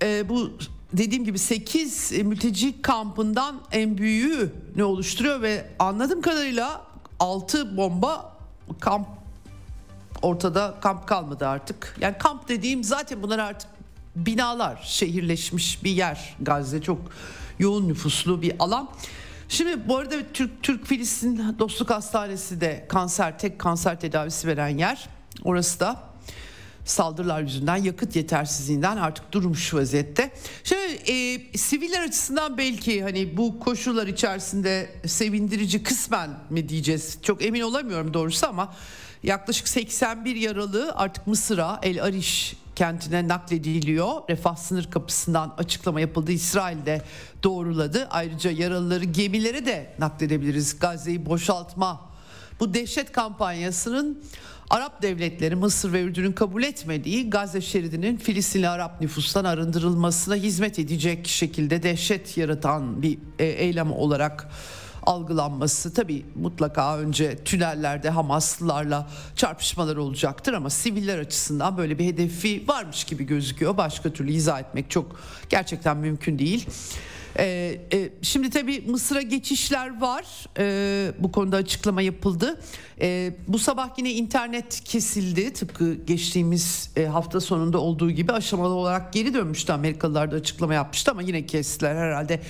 e, 0.02 0.28
bu 0.28 0.50
dediğim 0.92 1.25
gibi 1.25 1.38
8 1.38 2.12
mülteci 2.12 2.83
kampından 2.83 3.61
en 3.73 3.99
büyüğü 3.99 4.52
ne 4.76 4.85
oluşturuyor 4.85 5.42
ve 5.42 5.66
anladığım 5.78 6.23
kadarıyla 6.23 6.88
6 7.21 7.77
bomba 7.77 8.33
kamp 8.81 9.09
ortada 10.23 10.75
kamp 10.81 11.07
kalmadı 11.07 11.47
artık. 11.47 11.97
Yani 12.01 12.19
kamp 12.19 12.49
dediğim 12.49 12.85
zaten 12.85 13.23
bunlar 13.23 13.39
artık 13.39 13.71
binalar, 14.17 14.81
şehirleşmiş 14.85 15.85
bir 15.85 15.91
yer. 15.91 16.37
Gazze 16.41 16.83
çok 16.83 16.99
yoğun 17.59 17.89
nüfuslu 17.89 18.43
bir 18.43 18.53
alan. 18.59 18.89
Şimdi 19.49 19.89
bu 19.89 19.97
arada 19.97 20.17
Türk 20.35 20.63
Türk 20.63 20.87
Filistin 20.87 21.59
Dostluk 21.59 21.91
Hastanesi 21.91 22.61
de 22.61 22.87
kanser 22.89 23.39
tek 23.39 23.59
kanser 23.59 24.01
tedavisi 24.01 24.49
veren 24.49 24.79
yer. 24.79 25.09
Orası 25.45 25.81
da 25.81 26.08
saldırılar 26.90 27.42
yüzünden 27.42 27.76
yakıt 27.76 28.16
yetersizliğinden 28.16 28.97
artık 28.97 29.33
durmuş 29.33 29.75
vaziyette. 29.75 30.30
Şimdi 30.64 31.12
e, 31.12 31.40
siviller 31.59 32.02
açısından 32.02 32.59
belki 32.59 33.02
hani 33.02 33.37
bu 33.37 33.61
koşullar 33.61 34.07
içerisinde 34.07 34.90
sevindirici 35.07 35.83
kısmen 35.83 36.30
mi 36.50 36.68
diyeceğiz 36.68 37.18
çok 37.23 37.45
emin 37.45 37.61
olamıyorum 37.61 38.14
doğrusu 38.14 38.47
ama 38.47 38.75
yaklaşık 39.23 39.68
81 39.68 40.37
yaralı 40.37 40.92
artık 40.97 41.26
Mısır'a 41.26 41.80
El 41.83 42.02
Arish 42.04 42.57
kentine 42.76 43.28
naklediliyor. 43.28 44.28
Refah 44.30 44.57
sınır 44.57 44.90
kapısından 44.90 45.54
açıklama 45.59 46.00
yapıldı. 46.00 46.33
İsrail'de 46.33 47.02
doğruladı. 47.42 48.07
Ayrıca 48.11 48.50
yaralıları 48.50 49.04
gemilere 49.04 49.66
de 49.66 49.95
nakledebiliriz. 49.99 50.78
Gazze'yi 50.78 51.26
boşaltma 51.26 52.09
bu 52.61 52.75
dehşet 52.75 53.12
kampanyasının 53.12 54.23
Arap 54.71 55.03
devletleri 55.03 55.55
Mısır 55.55 55.93
ve 55.93 56.03
Ürdün'ün 56.03 56.33
kabul 56.33 56.63
etmediği 56.63 57.31
Gazze 57.31 57.61
şeridinin 57.61 58.17
Filistinli 58.17 58.69
Arap 58.69 59.01
nüfustan 59.01 59.45
arındırılmasına 59.45 60.35
hizmet 60.35 60.79
edecek 60.79 61.29
şekilde 61.29 61.83
dehşet 61.83 62.37
yaratan 62.37 63.03
bir 63.03 63.19
e, 63.39 63.45
eylem 63.45 63.93
olarak 63.93 64.49
algılanması 65.03 65.95
tabi 65.95 66.25
mutlaka 66.35 66.99
önce 66.99 67.45
tünellerde 67.45 68.11
Hamaslılarla 68.11 69.09
çarpışmalar 69.37 69.97
olacaktır 69.97 70.53
ama 70.53 70.71
siviller 70.71 71.19
açısından 71.19 71.77
böyle 71.77 71.99
bir 71.99 72.05
hedefi 72.05 72.65
varmış 72.69 73.05
gibi 73.05 73.25
gözüküyor. 73.25 73.77
Başka 73.77 74.11
türlü 74.11 74.33
izah 74.33 74.61
etmek 74.61 74.91
çok 74.91 75.21
gerçekten 75.49 75.97
mümkün 75.97 76.39
değil. 76.39 76.67
Ee, 77.38 77.80
e, 77.92 78.11
şimdi 78.23 78.50
tabii 78.50 78.80
Mısır'a 78.80 79.23
geçişler 79.23 80.00
var. 80.00 80.25
Ee, 80.59 81.12
bu 81.18 81.33
konuda 81.33 81.57
açıklama 81.57 82.02
yapıldı. 82.02 82.61
Ee, 83.00 83.35
bu 83.49 83.59
sabah 83.59 83.99
yine 83.99 84.12
internet 84.12 84.80
kesildi. 84.85 85.52
Tıpkı 85.52 85.95
geçtiğimiz 85.95 86.90
e, 86.97 87.04
hafta 87.07 87.40
sonunda 87.40 87.78
olduğu 87.78 88.11
gibi 88.11 88.33
aşamalı 88.33 88.75
olarak 88.75 89.12
geri 89.12 89.35
dönmüştü. 89.35 89.73
Amerikalılar 89.73 90.30
da 90.30 90.37
açıklama 90.37 90.75
yapmıştı 90.75 91.11
ama 91.11 91.23
yine 91.23 91.47
kestiler 91.47 91.95
herhalde. 91.95 92.40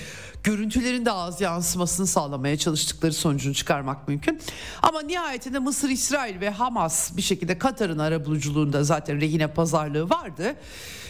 Görüntülerin 0.43 1.05
de 1.05 1.11
az 1.11 1.41
yansımasını 1.41 2.07
sağlamaya 2.07 2.57
çalıştıkları 2.57 3.13
sonucunu 3.13 3.53
çıkarmak 3.53 4.07
mümkün. 4.07 4.41
Ama 4.81 5.01
nihayetinde 5.01 5.59
Mısır, 5.59 5.89
İsrail 5.89 6.41
ve 6.41 6.49
Hamas 6.49 7.17
bir 7.17 7.21
şekilde 7.21 7.57
Katar'ın 7.57 7.99
arabuluculuğunda 7.99 8.83
zaten 8.83 9.21
rehine 9.21 9.47
pazarlığı 9.47 10.09
vardı 10.09 10.55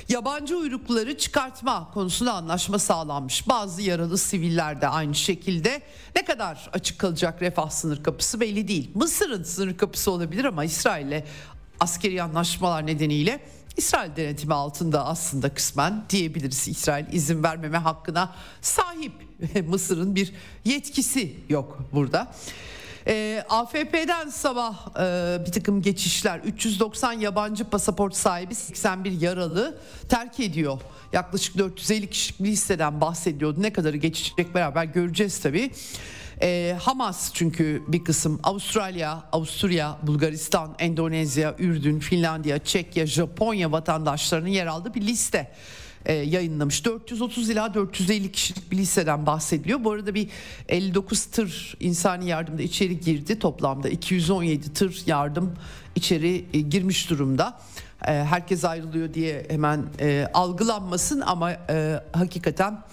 yabancı 0.09 0.57
uyrukları 0.57 1.17
çıkartma 1.17 1.91
konusunda 1.93 2.33
anlaşma 2.33 2.79
sağlanmış. 2.79 3.47
Bazı 3.47 3.81
yaralı 3.81 4.17
siviller 4.17 4.81
de 4.81 4.87
aynı 4.87 5.15
şekilde 5.15 5.81
ne 6.15 6.25
kadar 6.25 6.69
açık 6.73 6.99
kalacak 6.99 7.41
refah 7.41 7.69
sınır 7.69 8.03
kapısı 8.03 8.39
belli 8.39 8.67
değil. 8.67 8.91
Mısır'ın 8.95 9.43
sınır 9.43 9.77
kapısı 9.77 10.11
olabilir 10.11 10.45
ama 10.45 10.63
İsrail'le 10.63 11.23
askeri 11.79 12.23
anlaşmalar 12.23 12.87
nedeniyle 12.87 13.39
İsrail 13.77 14.15
denetimi 14.15 14.53
altında 14.53 15.05
aslında 15.05 15.53
kısmen 15.53 16.03
diyebiliriz. 16.09 16.67
İsrail 16.67 17.13
izin 17.13 17.43
vermeme 17.43 17.77
hakkına 17.77 18.35
sahip. 18.61 19.13
Mısır'ın 19.67 20.15
bir 20.15 20.33
yetkisi 20.65 21.35
yok 21.49 21.79
burada. 21.93 22.33
E, 23.09 23.43
AFP'den 23.49 24.29
sabah 24.29 24.87
e, 24.99 25.45
bir 25.45 25.51
takım 25.51 25.81
geçişler 25.81 26.39
390 26.39 27.13
yabancı 27.13 27.63
pasaport 27.63 28.15
sahibi 28.15 28.55
81 28.55 29.21
yaralı 29.21 29.77
terk 30.09 30.39
ediyor. 30.39 30.81
Yaklaşık 31.13 31.57
450 31.57 32.09
kişilik 32.09 32.43
bir 32.43 32.49
listeden 32.49 33.01
bahsediyordu. 33.01 33.61
Ne 33.61 33.73
kadarı 33.73 33.97
geçecek 33.97 34.55
beraber 34.55 34.83
göreceğiz 34.83 35.39
tabii. 35.39 35.71
E, 36.41 36.77
Hamas 36.81 37.33
çünkü 37.33 37.83
bir 37.87 38.03
kısım 38.03 38.39
Avustralya, 38.43 39.23
Avusturya, 39.31 39.97
Bulgaristan, 40.03 40.75
Endonezya, 40.79 41.55
Ürdün, 41.59 41.99
Finlandiya, 41.99 42.59
Çekya, 42.63 43.05
Japonya 43.05 43.71
vatandaşlarının 43.71 44.49
yer 44.49 44.65
aldığı 44.65 44.93
bir 44.93 45.01
liste 45.01 45.51
e, 46.05 46.13
yayınlamış. 46.13 46.85
430 46.85 47.49
ila 47.49 47.73
450 47.73 48.31
kişilik 48.31 48.71
bir 48.71 48.77
listeden 48.77 49.25
bahsediliyor. 49.25 49.83
Bu 49.83 49.91
arada 49.91 50.15
bir 50.15 50.29
59 50.69 51.25
tır 51.25 51.77
insani 51.79 52.27
yardımda 52.27 52.61
içeri 52.61 52.99
girdi. 52.99 53.39
Toplamda 53.39 53.89
217 53.89 54.73
tır 54.73 55.03
yardım 55.05 55.53
içeri 55.95 56.45
e, 56.53 56.59
girmiş 56.59 57.09
durumda. 57.09 57.59
E, 58.07 58.11
herkes 58.11 58.65
ayrılıyor 58.65 59.13
diye 59.13 59.45
hemen 59.49 59.85
e, 59.99 60.27
algılanmasın 60.33 61.21
ama 61.21 61.51
e, 61.51 62.03
hakikaten 62.13 62.83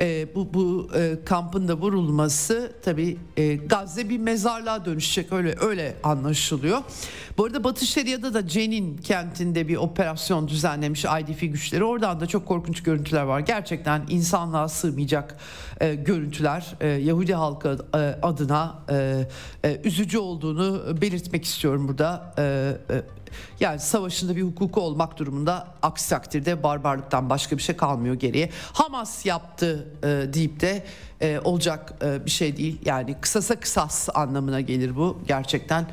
e, 0.00 0.34
bu 0.34 0.54
bu 0.54 0.88
e, 0.94 1.18
kampın 1.24 1.68
da 1.68 1.74
vurulması 1.74 2.72
tabi 2.84 3.18
e, 3.36 3.54
Gazze 3.54 4.08
bir 4.08 4.18
mezarlığa 4.18 4.84
dönüşecek 4.84 5.32
öyle 5.32 5.54
öyle 5.60 5.96
anlaşılıyor. 6.02 6.78
Bu 7.38 7.44
arada 7.44 7.64
Batı 7.64 7.86
Şeria'da 7.86 8.34
da 8.34 8.48
Cenin 8.48 8.96
kentinde 8.96 9.68
bir 9.68 9.76
operasyon 9.76 10.48
düzenlemiş 10.48 11.04
IDF 11.04 11.40
güçleri. 11.40 11.84
Oradan 11.84 12.20
da 12.20 12.26
çok 12.26 12.46
korkunç 12.46 12.82
görüntüler 12.82 13.22
var. 13.22 13.40
Gerçekten 13.40 14.02
insanlığa 14.08 14.68
sığmayacak 14.68 15.36
e, 15.80 15.94
görüntüler. 15.94 16.74
E, 16.80 16.86
Yahudi 16.86 17.34
halkı 17.34 17.78
e, 17.94 17.98
adına 17.98 18.78
e, 18.90 19.28
e, 19.64 19.80
üzücü 19.84 20.18
olduğunu 20.18 21.00
belirtmek 21.00 21.44
istiyorum 21.44 21.88
burada. 21.88 22.34
E, 22.38 22.42
e, 22.94 23.02
yani 23.60 23.80
savaşında 23.80 24.36
bir 24.36 24.42
hukuku 24.42 24.80
olmak 24.80 25.18
durumunda 25.18 25.68
aksi 25.82 26.10
takdirde 26.10 26.62
barbarlıktan 26.62 27.30
başka 27.30 27.56
bir 27.56 27.62
şey 27.62 27.76
kalmıyor 27.76 28.14
geriye. 28.14 28.50
Hamas 28.72 29.26
yaptı 29.26 29.88
e, 30.02 30.06
deyip 30.06 30.60
de 30.60 30.84
e, 31.20 31.40
olacak 31.44 31.94
e, 32.02 32.24
bir 32.24 32.30
şey 32.30 32.56
değil. 32.56 32.78
Yani 32.84 33.16
kısasa 33.20 33.60
kısas 33.60 34.08
anlamına 34.14 34.60
gelir 34.60 34.96
bu 34.96 35.18
gerçekten. 35.28 35.86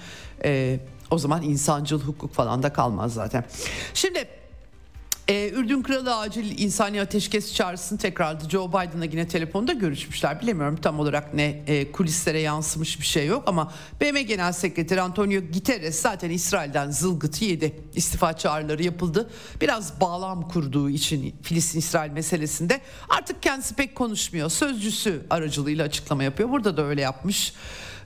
E, 0.44 0.80
o 1.12 1.18
zaman 1.18 1.42
insancıl 1.42 2.02
hukuk 2.02 2.34
falan 2.34 2.64
da 2.64 2.74
kalmaz 2.74 3.14
zaten. 3.14 3.44
Şimdi 3.94 4.28
ee, 5.28 5.50
Ürdün 5.50 5.82
Kralı 5.82 6.18
acil 6.18 6.60
insani 6.60 7.02
ateşkes 7.02 7.54
çağrısını 7.54 7.98
tekrarladı. 7.98 8.50
Joe 8.50 8.70
Biden'la 8.70 9.06
yine 9.06 9.28
telefonda 9.28 9.74
görüşmüşler. 9.74 10.42
Bilemiyorum 10.42 10.76
tam 10.82 11.00
olarak 11.00 11.34
ne 11.34 11.64
e, 11.68 11.92
kulislere 11.92 12.40
yansımış 12.40 13.00
bir 13.00 13.06
şey 13.06 13.28
yok 13.28 13.44
ama 13.48 13.72
BM 14.02 14.22
Genel 14.22 14.52
Sekreteri 14.52 15.02
Antonio 15.02 15.42
Guterres 15.54 16.02
zaten 16.02 16.30
İsrail'den 16.30 16.92
zılgıtı 16.92 17.46
yedi. 17.46 17.76
İstifa 17.96 18.38
çağrıları 18.38 18.84
yapıldı. 18.84 19.30
Biraz 19.62 20.02
bağlam 20.02 20.48
kurduğu 20.48 20.90
için 20.90 21.36
Filistin-İsrail 21.42 22.12
meselesinde 22.12 22.82
artık 23.10 23.42
kendisi 23.42 23.76
pek 23.76 23.96
konuşmuyor. 23.96 24.50
Sözcüsü 24.50 25.26
aracılığıyla 25.30 25.86
açıklama 25.86 26.24
yapıyor. 26.24 26.50
Burada 26.50 26.78
da 26.78 26.86
öyle 26.86 27.02
yapmış. 27.02 27.54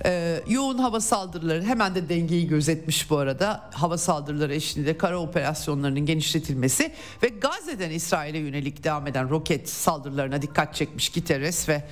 Ee, 0.06 0.44
yoğun 0.48 0.78
hava 0.78 1.00
saldırıları 1.00 1.64
hemen 1.64 1.96
de 1.96 2.10
dengeyi 2.10 2.48
gözetmiş 2.48 3.10
bu 3.10 3.18
arada. 3.18 3.70
Hava 3.74 3.98
saldırıları 3.98 4.56
eşliğinde 4.56 4.98
kara 4.98 5.20
operasyonlarının 5.20 6.06
genişletilmesi 6.06 6.92
ve 7.24 7.28
Gazze'den 7.28 7.90
İsrail'e 7.90 8.38
yönelik 8.38 8.84
devam 8.84 9.08
eden 9.08 9.30
roket 9.30 9.70
saldırılarına 9.70 10.42
dikkat 10.42 10.76
çekmiş 10.76 11.10
Giteres 11.10 11.70
ve 11.70 11.84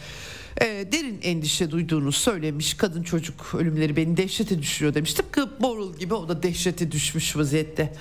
e, 0.61 0.65
derin 0.91 1.19
endişe 1.23 1.71
duyduğunu 1.71 2.11
söylemiş. 2.11 2.73
Kadın 2.73 3.03
çocuk 3.03 3.55
ölümleri 3.55 3.95
beni 3.95 4.17
dehşete 4.17 4.61
düşürüyor 4.61 4.93
demiş. 4.93 5.13
Tıpkı 5.13 5.61
Borul 5.61 5.95
gibi 5.97 6.13
o 6.13 6.29
da 6.29 6.43
dehşete 6.43 6.91
düşmüş 6.91 7.37
vaziyette. 7.37 7.93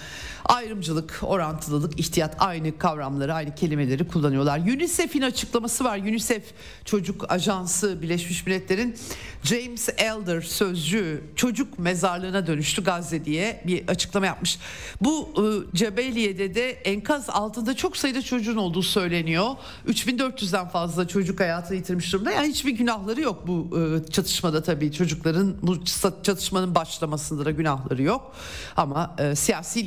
Ayrımcılık, 0.49 1.21
orantılılık, 1.23 2.01
ihtiyat 2.01 2.37
aynı 2.39 2.79
kavramları, 2.79 3.35
aynı 3.35 3.55
kelimeleri 3.55 4.09
kullanıyorlar. 4.09 4.59
UNICEF'in 4.59 5.23
açıklaması 5.23 5.85
var. 5.85 5.99
UNICEF 5.99 6.43
Çocuk 6.85 7.33
Ajansı 7.33 8.03
Birleşmiş 8.03 8.47
Milletler'in 8.47 8.97
James 9.43 9.89
Elder 9.99 10.41
sözcü 10.41 11.25
çocuk 11.37 11.79
mezarlığına 11.79 12.47
dönüştü 12.47 12.85
Gazze 12.85 13.25
diye 13.25 13.63
bir 13.67 13.89
açıklama 13.89 14.27
yapmış. 14.27 14.59
Bu 15.01 15.29
e, 15.37 15.77
Cebeliye'de 15.77 16.55
de 16.55 16.71
enkaz 16.71 17.31
altında 17.31 17.77
çok 17.77 17.97
sayıda 17.97 18.23
çocuğun 18.23 18.57
olduğu 18.57 18.83
söyleniyor. 18.83 19.47
3400'den 19.89 20.69
fazla 20.69 21.09
çocuk 21.09 21.41
hayatını 21.41 21.77
yitirmiş 21.77 22.13
durumda. 22.13 22.31
Yani 22.31 22.49
hiçbir 22.49 22.73
günahları 22.73 23.21
yok 23.21 23.47
bu 23.47 23.79
e, 23.79 24.11
çatışmada 24.11 24.63
tabii 24.63 24.93
çocukların 24.93 25.57
bu 25.63 25.85
çatışmanın 26.23 26.75
başlamasında 26.75 27.45
da 27.45 27.51
günahları 27.51 28.03
yok. 28.03 28.35
Ama 28.77 29.17
e, 29.19 29.35
siyasi 29.35 29.87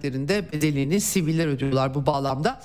liderliklerinde 0.00 0.52
bedelini 0.52 1.00
siviller 1.00 1.46
ödüyorlar 1.46 1.94
bu 1.94 2.06
bağlamda. 2.06 2.60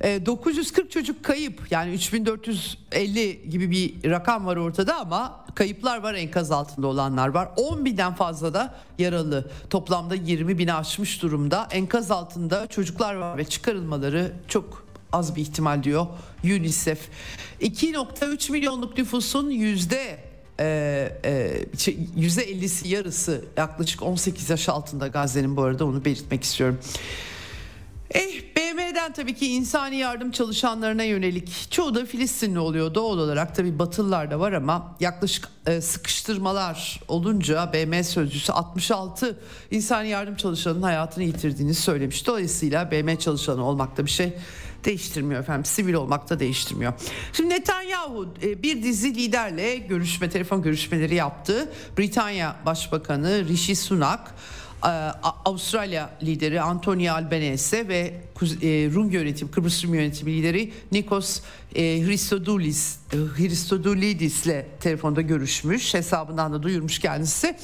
940 0.00 0.86
e, 0.86 0.90
çocuk 0.90 1.24
kayıp 1.24 1.62
yani 1.70 1.92
3450 1.92 3.50
gibi 3.50 3.70
bir 3.70 4.10
rakam 4.10 4.46
var 4.46 4.56
ortada 4.56 5.00
ama 5.00 5.44
kayıplar 5.54 6.02
var 6.02 6.14
enkaz 6.14 6.50
altında 6.50 6.86
olanlar 6.86 7.28
var. 7.28 7.48
10 7.56 7.84
binden 7.84 8.14
fazla 8.14 8.54
da 8.54 8.74
yaralı 8.98 9.50
toplamda 9.70 10.14
20 10.14 10.58
bini 10.58 10.74
aşmış 10.74 11.22
durumda. 11.22 11.68
Enkaz 11.70 12.10
altında 12.10 12.66
çocuklar 12.66 13.14
var 13.14 13.38
ve 13.38 13.44
çıkarılmaları 13.44 14.32
çok 14.48 14.86
az 15.12 15.36
bir 15.36 15.42
ihtimal 15.42 15.82
diyor 15.82 16.06
UNICEF. 16.44 17.08
2.3 17.60 18.52
milyonluk 18.52 18.98
nüfusun 18.98 19.50
yüzde 19.50 20.27
e, 20.60 21.12
e, 21.24 21.64
yüzde 22.16 22.52
50'si 22.52 22.88
yarısı 22.88 23.44
yaklaşık 23.56 24.02
18 24.02 24.50
yaş 24.50 24.68
altında 24.68 25.08
Gazze'nin 25.08 25.56
bu 25.56 25.62
arada 25.62 25.84
onu 25.84 26.04
belirtmek 26.04 26.44
istiyorum. 26.44 26.78
Eh 28.10 28.42
BM'den 28.56 29.12
tabii 29.12 29.34
ki 29.34 29.46
insani 29.46 29.96
yardım 29.96 30.30
çalışanlarına 30.30 31.02
yönelik 31.02 31.66
çoğu 31.70 31.94
da 31.94 32.06
Filistinli 32.06 32.58
oluyor 32.58 32.94
doğal 32.94 33.18
olarak 33.18 33.54
tabii 33.54 33.78
Batılılar 33.78 34.30
da 34.30 34.40
var 34.40 34.52
ama 34.52 34.96
yaklaşık 35.00 35.48
e, 35.66 35.80
sıkıştırmalar 35.80 37.00
olunca 37.08 37.72
BM 37.72 38.04
sözcüsü 38.04 38.52
66 38.52 39.38
insani 39.70 40.08
yardım 40.08 40.36
çalışanının 40.36 40.82
hayatını 40.82 41.24
yitirdiğini 41.24 41.74
söylemiş. 41.74 42.26
Dolayısıyla 42.26 42.90
BM 42.90 43.16
çalışanı 43.16 43.64
olmakta 43.64 44.06
bir 44.06 44.10
şey 44.10 44.32
değiştirmiyor 44.84 45.40
efendim. 45.40 45.64
Sivil 45.64 45.94
olmak 45.94 46.30
da 46.30 46.40
değiştirmiyor. 46.40 46.92
Şimdi 47.32 47.54
Netanyahu 47.54 48.34
e, 48.42 48.62
bir 48.62 48.82
dizi 48.82 49.14
liderle 49.14 49.76
görüşme, 49.76 50.30
telefon 50.30 50.62
görüşmeleri 50.62 51.14
yaptı. 51.14 51.72
Britanya 51.98 52.56
Başbakanı 52.66 53.48
Rishi 53.48 53.76
Sunak 53.76 54.34
e, 54.84 54.88
Avustralya 55.44 56.10
lideri 56.22 56.60
Antonio 56.60 57.14
Albanese 57.14 57.88
ve 57.88 57.98
e, 58.62 58.90
Rum 58.94 59.10
yönetim 59.10 59.50
Kıbrıs 59.50 59.84
Rum 59.84 59.94
yönetimi 59.94 60.32
lideri 60.32 60.72
Nikos 60.92 61.40
Christodoulis 61.74 62.98
Christodoulidis 63.36 64.46
ile 64.46 64.66
telefonda 64.80 65.20
görüşmüş. 65.20 65.94
Hesabından 65.94 66.52
da 66.52 66.62
duyurmuş 66.62 66.98
kendisi 66.98 67.56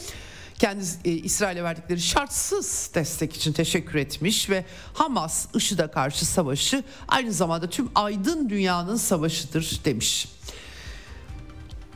kendisi 0.59 0.99
e, 1.05 1.11
İsrail'e 1.11 1.64
verdikleri 1.64 2.01
şartsız 2.01 2.90
destek 2.95 3.37
için 3.37 3.53
teşekkür 3.53 3.99
etmiş 3.99 4.51
ve 4.51 4.64
Hamas 4.95 5.47
IŞİD'e 5.55 5.87
karşı 5.87 6.27
savaşı 6.27 6.83
aynı 7.09 7.33
zamanda 7.33 7.71
tüm 7.71 7.90
aydın 7.95 8.49
dünyanın 8.49 8.97
savaşıdır 8.97 9.81
demiş 9.85 10.29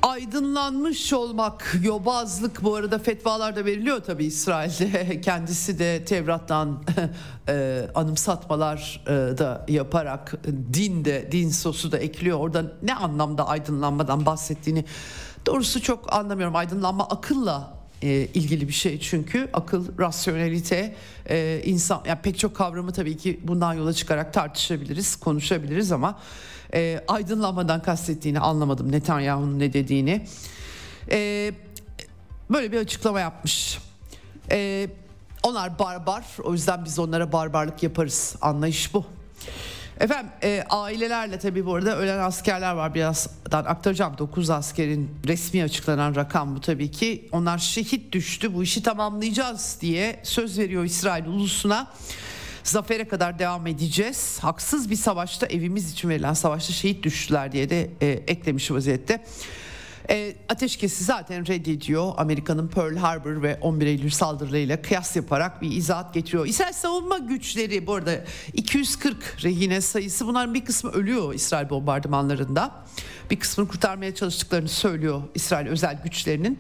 aydınlanmış 0.03 1.13
olmak, 1.13 1.77
yobazlık 1.83 2.65
bu 2.65 2.75
arada 2.75 2.99
fetvalar 2.99 3.57
da 3.57 3.65
veriliyor 3.65 4.01
tabi 4.01 4.25
İsrail'de. 4.25 5.21
Kendisi 5.25 5.79
de 5.79 6.05
Tevrat'tan 6.05 6.83
e, 7.49 7.87
anımsatmalar 7.95 9.05
e, 9.07 9.39
da 9.39 9.65
yaparak 9.69 10.35
din 10.73 11.05
de 11.05 11.29
din 11.33 11.51
sosu 11.51 11.93
da 11.93 11.99
ekliyor. 11.99 12.39
Orada 12.39 12.73
ne 12.83 12.95
anlamda 12.95 13.49
aydınlanmadan 13.49 14.27
bahsettiğini 14.27 14.85
doğrusu 15.47 15.83
çok 15.83 16.13
anlamıyorum. 16.13 16.57
Aydınlanma 16.57 17.05
akılla 17.05 17.78
e, 18.03 18.09
ilgili 18.35 18.69
bir 18.69 18.73
şey 18.73 19.01
çünkü 19.01 19.49
akıl, 19.53 19.99
rasyonelite, 19.99 20.95
e, 21.31 21.63
insan 21.65 22.03
yani 22.07 22.19
pek 22.23 22.39
çok 22.39 22.57
kavramı 22.57 22.93
tabii 22.93 23.17
ki 23.17 23.41
bundan 23.43 23.75
yola 23.75 23.93
çıkarak 23.93 24.33
tartışabiliriz, 24.33 25.17
konuşabiliriz 25.17 25.93
ama 25.93 26.19
e, 26.75 27.05
aydınlanmadan 27.09 27.83
kastettiğini 27.83 28.41
anlamadım 28.41 28.93
Netanyahu'nun 28.93 29.59
ne 29.59 29.73
dediğini. 29.73 30.27
E, 31.11 31.53
böyle 32.51 32.73
bir 32.73 32.79
açıklama 32.79 33.21
yapmış. 33.21 33.79
Onlar 35.43 35.79
barbar 35.79 36.25
o 36.43 36.53
yüzden 36.53 36.85
biz 36.85 36.99
onlara 36.99 37.33
barbarlık 37.33 37.83
yaparız 37.83 38.37
anlayış 38.41 38.95
bu. 38.95 39.05
Efendim 40.01 40.31
e, 40.43 40.65
ailelerle 40.71 41.39
tabii 41.39 41.67
bu 41.67 41.75
arada 41.75 41.97
ölen 41.97 42.19
askerler 42.19 42.73
var 42.73 42.95
birazdan 42.95 43.65
aktaracağım 43.65 44.19
9 44.19 44.51
askerin 44.51 45.11
resmi 45.27 45.63
açıklanan 45.63 46.15
rakam 46.15 46.57
bu 46.57 46.61
tabii 46.61 46.91
ki 46.91 47.29
onlar 47.33 47.59
şehit 47.59 48.13
düştü 48.13 48.55
bu 48.55 48.63
işi 48.63 48.83
tamamlayacağız 48.83 49.79
diye 49.81 50.21
söz 50.23 50.59
veriyor 50.59 50.85
İsrail 50.85 51.27
ulusuna. 51.27 51.93
Zafere 52.65 53.09
kadar 53.09 53.39
devam 53.39 53.67
edeceğiz. 53.67 54.39
Haksız 54.41 54.91
bir 54.91 54.97
savaşta 54.97 55.47
evimiz 55.47 55.93
için 55.93 56.09
verilen 56.09 56.35
savaşta 56.35 56.73
şehit 56.73 57.03
düştüler 57.03 57.53
diye 57.53 57.71
de 57.71 57.91
e, 58.01 58.07
eklemiş 58.07 58.71
vaziyette. 58.71 59.25
E, 60.11 60.37
ateşkesi 60.49 61.05
zaten 61.05 61.47
reddediyor. 61.47 62.13
Amerika'nın 62.17 62.69
Pearl 62.69 62.97
Harbor 62.97 63.43
ve 63.43 63.59
11 63.61 63.87
Eylül 63.87 64.11
saldırılarıyla 64.11 64.83
kıyas 64.83 65.17
yaparak 65.17 65.63
bir 65.63 65.71
izahat 65.73 66.15
getiriyor. 66.15 66.47
İsrail 66.47 66.73
savunma 66.73 67.19
güçleri 67.19 67.87
bu 67.87 67.95
arada 67.95 68.25
240 68.53 69.37
rehine 69.43 69.81
sayısı 69.81 70.27
bunların 70.27 70.55
bir 70.55 70.65
kısmı 70.65 70.91
ölüyor 70.91 71.35
İsrail 71.35 71.71
bombardımanlarında. 71.71 72.75
Bir 73.31 73.39
kısmını 73.39 73.69
kurtarmaya 73.69 74.15
çalıştıklarını 74.15 74.69
söylüyor 74.69 75.23
İsrail 75.35 75.67
özel 75.67 76.03
güçlerinin. 76.05 76.59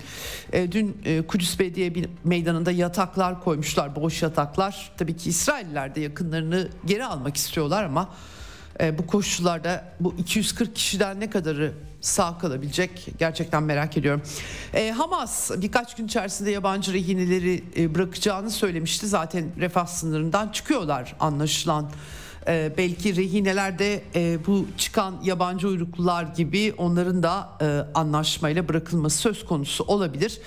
E, 0.53 0.73
dün 0.73 0.97
e, 1.05 1.23
Kudüs 1.23 1.59
Belediye 1.59 1.93
Meydanı'nda 2.25 2.71
yataklar 2.71 3.45
koymuşlar, 3.45 3.97
boş 3.97 4.23
yataklar. 4.23 4.93
Tabii 4.97 5.17
ki 5.17 5.29
İsrailler 5.31 5.95
de 5.95 6.01
yakınlarını 6.01 6.69
geri 6.87 7.05
almak 7.05 7.37
istiyorlar 7.37 7.85
ama 7.85 8.09
bu 8.99 9.07
koşullarda 9.07 9.85
bu 10.01 10.15
240 10.19 10.75
kişiden 10.75 11.21
ne 11.21 11.31
kadarı 11.31 11.73
sağ 12.01 12.39
kalabilecek 12.39 13.07
gerçekten 13.19 13.63
merak 13.63 13.97
ediyorum. 13.97 14.23
E, 14.75 14.91
Hamas 14.91 15.51
birkaç 15.57 15.97
gün 15.97 16.07
içerisinde 16.07 16.51
yabancı 16.51 16.93
rehineleri 16.93 17.65
e, 17.77 17.95
bırakacağını 17.95 18.51
söylemişti. 18.51 19.07
Zaten 19.07 19.45
refah 19.61 19.87
sınırından 19.87 20.49
çıkıyorlar 20.49 21.15
anlaşılan. 21.21 21.91
E, 22.49 22.73
belki 22.79 23.17
rehinelerde 23.17 24.03
e, 24.15 24.39
bu 24.47 24.67
çıkan 24.79 25.21
yabancı 25.25 25.69
uyruklular 25.69 26.23
gibi 26.25 26.75
onların 26.79 27.23
da 27.23 27.49
e, 27.61 27.65
anlaşmayla 27.95 28.69
bırakılması 28.69 29.19
söz 29.19 29.45
konusu 29.45 29.85
olabilir. 29.85 30.41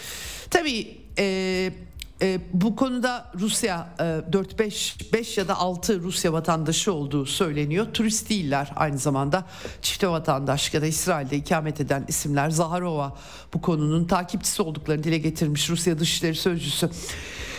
Tabii 0.49 0.97
e, 1.17 1.73
e, 2.21 2.39
bu 2.53 2.75
konuda 2.75 3.31
Rusya 3.39 3.89
e, 3.99 4.03
4-5 4.03 5.13
5 5.13 5.37
ya 5.37 5.47
da 5.47 5.57
6 5.57 6.01
Rusya 6.01 6.33
vatandaşı 6.33 6.93
olduğu 6.93 7.25
söyleniyor. 7.25 7.87
Turist 7.93 8.29
değiller 8.29 8.71
aynı 8.75 8.97
zamanda 8.97 9.45
çifte 9.81 10.07
vatandaş 10.07 10.73
ya 10.73 10.81
da 10.81 10.85
İsrail'de 10.85 11.35
ikamet 11.37 11.81
eden 11.81 12.05
isimler. 12.07 12.49
Zaharova 12.49 13.17
bu 13.53 13.61
konunun 13.61 14.05
takipçisi 14.05 14.61
olduklarını 14.61 15.03
dile 15.03 15.17
getirmiş 15.17 15.69
Rusya 15.69 15.99
Dışişleri 15.99 16.35
Sözcüsü. 16.35 16.89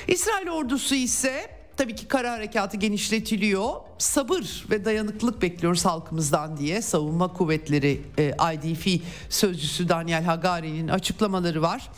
İsrail 0.08 0.48
ordusu 0.48 0.94
ise 0.94 1.50
tabii 1.76 1.94
ki 1.94 2.08
kara 2.08 2.32
harekatı 2.32 2.76
genişletiliyor. 2.76 3.70
Sabır 3.98 4.64
ve 4.70 4.84
dayanıklılık 4.84 5.42
bekliyoruz 5.42 5.84
halkımızdan 5.84 6.56
diye 6.56 6.82
savunma 6.82 7.32
kuvvetleri 7.32 8.02
e, 8.18 8.34
IDF 8.54 9.02
sözcüsü 9.28 9.88
Daniel 9.88 10.24
Hagari'nin 10.24 10.88
açıklamaları 10.88 11.62
var. 11.62 11.90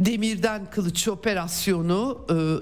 Demirden 0.00 0.70
Kılıç 0.70 1.08
operasyonu 1.08 2.18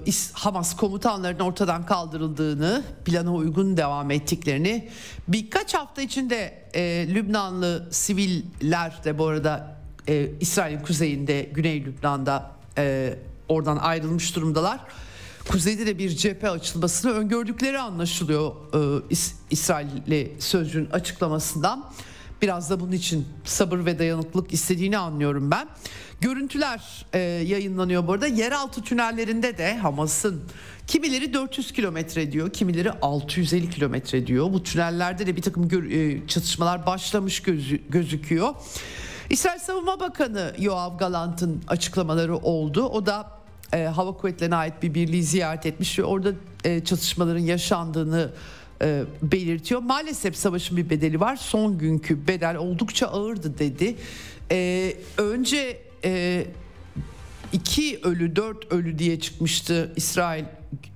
e, 0.07 0.11
Hamas 0.33 0.75
komutanlarının 0.75 1.39
ortadan 1.39 1.85
kaldırıldığını, 1.85 2.83
plana 3.05 3.33
uygun 3.33 3.77
devam 3.77 4.11
ettiklerini, 4.11 4.89
birkaç 5.27 5.73
hafta 5.73 6.01
içinde 6.01 6.63
e, 6.75 7.07
Lübnanlı 7.13 7.87
siviller 7.91 9.03
de 9.03 9.17
bu 9.17 9.27
arada 9.27 9.77
e, 10.07 10.29
İsrail'in 10.39 10.79
kuzeyinde, 10.79 11.49
Güney 11.53 11.85
Lübnan'da 11.85 12.51
e, 12.77 13.15
oradan 13.49 13.77
ayrılmış 13.77 14.35
durumdalar. 14.35 14.79
Kuzeyde 15.49 15.85
de 15.85 15.97
bir 15.97 16.09
cephe 16.09 16.49
açılmasını 16.49 17.11
öngördükleri 17.11 17.79
anlaşılıyor 17.79 18.51
e, 18.73 18.77
İs- 19.13 19.33
İsrailli 19.51 20.35
sözcüğün 20.39 20.89
açıklamasından. 20.89 21.91
Biraz 22.41 22.69
da 22.69 22.79
bunun 22.79 22.91
için 22.91 23.27
sabır 23.43 23.85
ve 23.85 23.99
dayanıklılık 23.99 24.53
istediğini 24.53 24.97
anlıyorum 24.97 25.51
ben. 25.51 25.67
Görüntüler 26.21 27.05
e, 27.13 27.19
yayınlanıyor 27.19 28.07
bu 28.07 28.13
arada. 28.13 28.27
Yeraltı 28.27 28.81
tünellerinde 28.81 29.57
de 29.57 29.77
Hamas'ın 29.77 30.43
kimileri 30.87 31.33
400 31.33 31.71
kilometre 31.71 32.31
diyor, 32.31 32.49
kimileri 32.49 32.91
650 32.91 33.69
kilometre 33.69 34.27
diyor. 34.27 34.53
Bu 34.53 34.63
tünellerde 34.63 35.27
de 35.27 35.35
bir 35.35 35.41
takım 35.41 35.67
gör, 35.67 35.83
e, 35.83 36.27
çatışmalar 36.27 36.85
başlamış 36.85 37.39
gözü, 37.39 37.81
gözüküyor. 37.89 38.53
İsrail 39.29 39.59
Savunma 39.59 39.99
Bakanı 39.99 40.53
Yoav 40.59 40.97
Galant'ın 40.97 41.63
açıklamaları 41.67 42.37
oldu. 42.37 42.85
O 42.85 43.05
da 43.05 43.31
e, 43.73 43.83
hava 43.83 44.17
kuvvetlerine 44.17 44.55
ait 44.55 44.83
bir 44.83 44.93
birliği 44.93 45.23
ziyaret 45.23 45.65
etmiş 45.65 45.99
ve 45.99 46.03
orada 46.03 46.31
e, 46.63 46.83
çatışmaların 46.83 47.39
yaşandığını 47.39 48.31
e, 48.81 49.03
belirtiyor. 49.21 49.81
Maalesef 49.81 50.35
savaşın 50.35 50.77
bir 50.77 50.89
bedeli 50.89 51.19
var. 51.19 51.35
Son 51.35 51.77
günkü 51.77 52.27
bedel 52.27 52.55
oldukça 52.55 53.07
ağırdı 53.07 53.59
dedi. 53.59 53.95
E, 54.51 54.93
önce 55.17 55.81
e, 56.03 56.45
iki 57.53 57.99
ölü 58.03 58.35
dört 58.35 58.71
ölü 58.71 58.99
diye 58.99 59.19
çıkmıştı 59.19 59.93
İsrail 59.95 60.43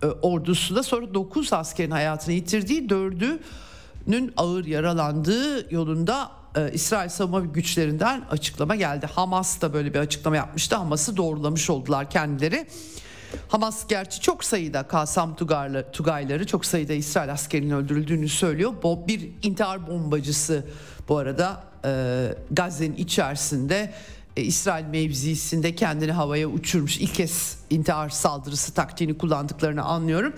e, 0.04 0.06
ordusunda. 0.06 0.84
Sonra 0.84 1.14
dokuz 1.14 1.54
askerin 1.54 1.92
hayatını 1.92 2.34
yitirdiği 2.34 2.90
dördünün 2.90 4.34
ağır 4.38 4.66
yaralandığı 4.66 5.74
yolunda 5.74 6.32
e, 6.56 6.72
İsrail 6.74 7.10
savunma 7.10 7.40
güçlerinden 7.40 8.22
açıklama 8.32 8.76
geldi. 8.76 9.06
Hamas 9.06 9.62
da 9.62 9.74
böyle 9.74 9.94
bir 9.94 10.00
açıklama 10.00 10.36
yapmıştı. 10.36 10.76
Hamas'ı 10.76 11.18
doğrulamış 11.18 11.70
oldular 11.70 12.10
kendileri. 12.10 12.68
Hamas 13.48 13.88
gerçi 13.88 14.22
çok 14.22 14.44
sayıda 14.44 14.84
Kasam 14.84 15.36
Tugarlı, 15.36 15.92
Tugayları 15.92 16.48
çok 16.48 16.66
sayıda 16.66 16.94
İsrail 16.94 17.32
askerinin 17.32 17.72
öldürüldüğünü 17.72 18.30
söylüyor. 18.30 18.74
Bu 18.84 19.08
bir 19.08 19.30
intihar 19.44 19.88
bombacısı 19.88 20.66
bu 21.10 21.18
arada 21.18 21.64
e, 21.86 21.90
Gazze'nin 22.52 22.96
içerisinde 22.96 23.94
e, 24.38 24.42
İsrail 24.42 24.86
mevzisinde 24.86 25.76
kendini 25.76 26.12
havaya 26.12 26.48
uçurmuş. 26.48 26.98
İlk 26.98 27.16
kez 27.16 27.58
intihar 27.70 28.10
saldırısı 28.10 28.74
taktiğini 28.74 29.18
kullandıklarını 29.18 29.84
anlıyorum. 29.84 30.34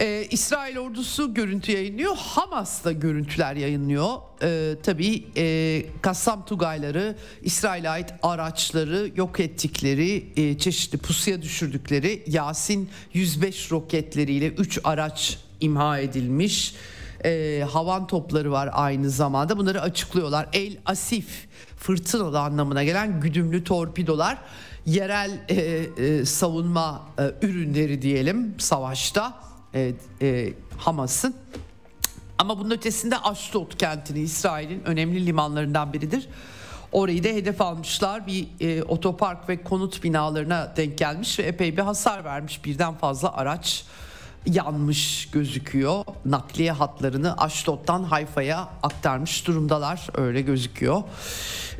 Ee, 0.00 0.26
İsrail 0.30 0.78
ordusu 0.78 1.34
görüntü 1.34 1.72
yayınlıyor. 1.72 2.16
Hamas 2.16 2.84
da 2.84 2.92
görüntüler 2.92 3.56
yayınlıyor. 3.56 4.16
Ee, 4.42 4.74
tabii 4.82 5.24
e, 5.36 5.84
Kassam 6.02 6.44
Tugayları 6.44 7.16
İsrail'e 7.42 7.88
ait 7.88 8.14
araçları 8.22 9.10
yok 9.16 9.40
ettikleri, 9.40 10.26
e, 10.36 10.58
çeşitli 10.58 10.98
pusuya 10.98 11.42
düşürdükleri 11.42 12.22
Yasin 12.26 12.90
105 13.12 13.72
roketleriyle 13.72 14.48
3 14.48 14.78
araç 14.84 15.38
imha 15.60 15.98
edilmiş. 15.98 16.74
E, 17.24 17.64
havan 17.70 18.06
topları 18.06 18.52
var 18.52 18.70
aynı 18.72 19.10
zamanda. 19.10 19.58
Bunları 19.58 19.82
açıklıyorlar. 19.82 20.48
El 20.52 20.76
Asif 20.86 21.48
fırtınalı 21.76 22.40
anlamına 22.40 22.84
gelen 22.84 23.20
güdümlü 23.20 23.64
torpidolar 23.64 24.38
yerel 24.86 25.30
e, 25.48 25.54
e, 25.54 26.24
savunma 26.24 27.02
e, 27.18 27.46
ürünleri 27.46 28.02
diyelim 28.02 28.54
savaşta 28.58 29.51
e, 29.74 29.92
e, 30.22 30.52
Hamas'ın. 30.78 31.34
Ama 32.38 32.58
bunun 32.58 32.70
ötesinde 32.70 33.18
Ashdod 33.18 33.76
kentini 33.78 34.20
İsrail'in 34.20 34.82
önemli 34.84 35.26
limanlarından 35.26 35.92
biridir. 35.92 36.28
Orayı 36.92 37.24
da 37.24 37.28
hedef 37.28 37.60
almışlar. 37.60 38.26
Bir 38.26 38.48
e, 38.60 38.82
otopark 38.82 39.48
ve 39.48 39.62
konut 39.62 40.04
binalarına 40.04 40.72
denk 40.76 40.98
gelmiş 40.98 41.38
ve 41.38 41.42
epey 41.42 41.76
bir 41.76 41.82
hasar 41.82 42.24
vermiş. 42.24 42.64
Birden 42.64 42.94
fazla 42.94 43.32
araç 43.32 43.84
yanmış 44.46 45.30
gözüküyor. 45.30 46.04
Nakliye 46.24 46.72
hatlarını 46.72 47.36
Ashdod'dan 47.36 48.04
Hayfa'ya 48.04 48.68
aktarmış 48.82 49.46
durumdalar. 49.46 50.06
Öyle 50.14 50.40
gözüküyor. 50.40 51.02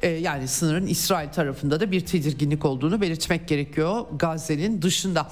E, 0.02 0.08
yani 0.08 0.48
sınırın 0.48 0.86
İsrail 0.86 1.28
tarafında 1.28 1.80
da 1.80 1.90
bir 1.90 2.06
tedirginlik 2.06 2.64
olduğunu 2.64 3.00
belirtmek 3.00 3.48
gerekiyor 3.48 4.04
Gazze'nin 4.18 4.82
dışında. 4.82 5.30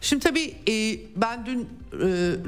Şimdi 0.00 0.22
tabii 0.22 0.54
e, 0.68 1.00
ben 1.16 1.46
dün 1.46 1.68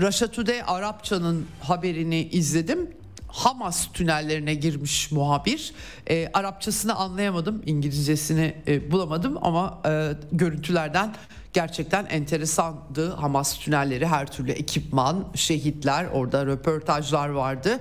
e, 0.04 0.30
Today 0.32 0.62
Arapça'nın 0.66 1.46
haberini 1.60 2.22
izledim. 2.22 2.90
Hamas 3.28 3.92
tünellerine 3.92 4.54
girmiş 4.54 5.12
muhabir. 5.12 5.74
E, 6.10 6.30
Arapçasını 6.34 6.94
anlayamadım, 6.94 7.62
İngilizcesini 7.66 8.54
e, 8.66 8.90
bulamadım 8.90 9.38
ama 9.42 9.80
e, 9.86 10.12
görüntülerden 10.32 11.14
gerçekten 11.52 12.06
enteresandı. 12.06 13.10
Hamas 13.10 13.58
tünelleri, 13.58 14.06
her 14.06 14.32
türlü 14.32 14.50
ekipman, 14.50 15.24
şehitler, 15.34 16.04
orada 16.12 16.46
röportajlar 16.46 17.28
vardı. 17.28 17.80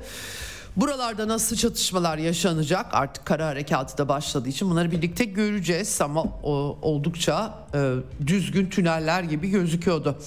Buralarda 0.75 1.27
nasıl 1.27 1.55
çatışmalar 1.55 2.17
yaşanacak 2.17 2.86
artık 2.91 3.25
kara 3.25 3.47
harekatı 3.47 3.97
da 3.97 4.10
başladığı 4.10 4.49
için 4.49 4.69
bunları 4.69 4.91
birlikte 4.91 5.25
göreceğiz 5.25 6.01
ama 6.01 6.23
o, 6.23 6.77
oldukça 6.81 7.53
e, 7.73 7.93
düzgün 8.27 8.69
tüneller 8.69 9.23
gibi 9.23 9.49
gözüküyordu. 9.49 10.17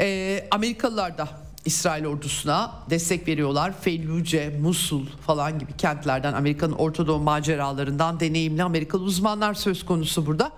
E, 0.00 0.48
Amerikalılar 0.50 1.18
da 1.18 1.28
İsrail 1.64 2.06
ordusuna 2.06 2.72
destek 2.90 3.28
veriyorlar. 3.28 3.74
Felluce, 3.80 4.58
Musul 4.60 5.06
falan 5.26 5.58
gibi 5.58 5.72
kentlerden 5.76 6.32
Amerika'nın 6.32 6.72
Orta 6.72 7.06
Doğu 7.06 7.18
maceralarından 7.18 8.20
deneyimli 8.20 8.62
Amerikalı 8.62 9.02
uzmanlar 9.02 9.54
söz 9.54 9.86
konusu 9.86 10.26
burada. 10.26 10.52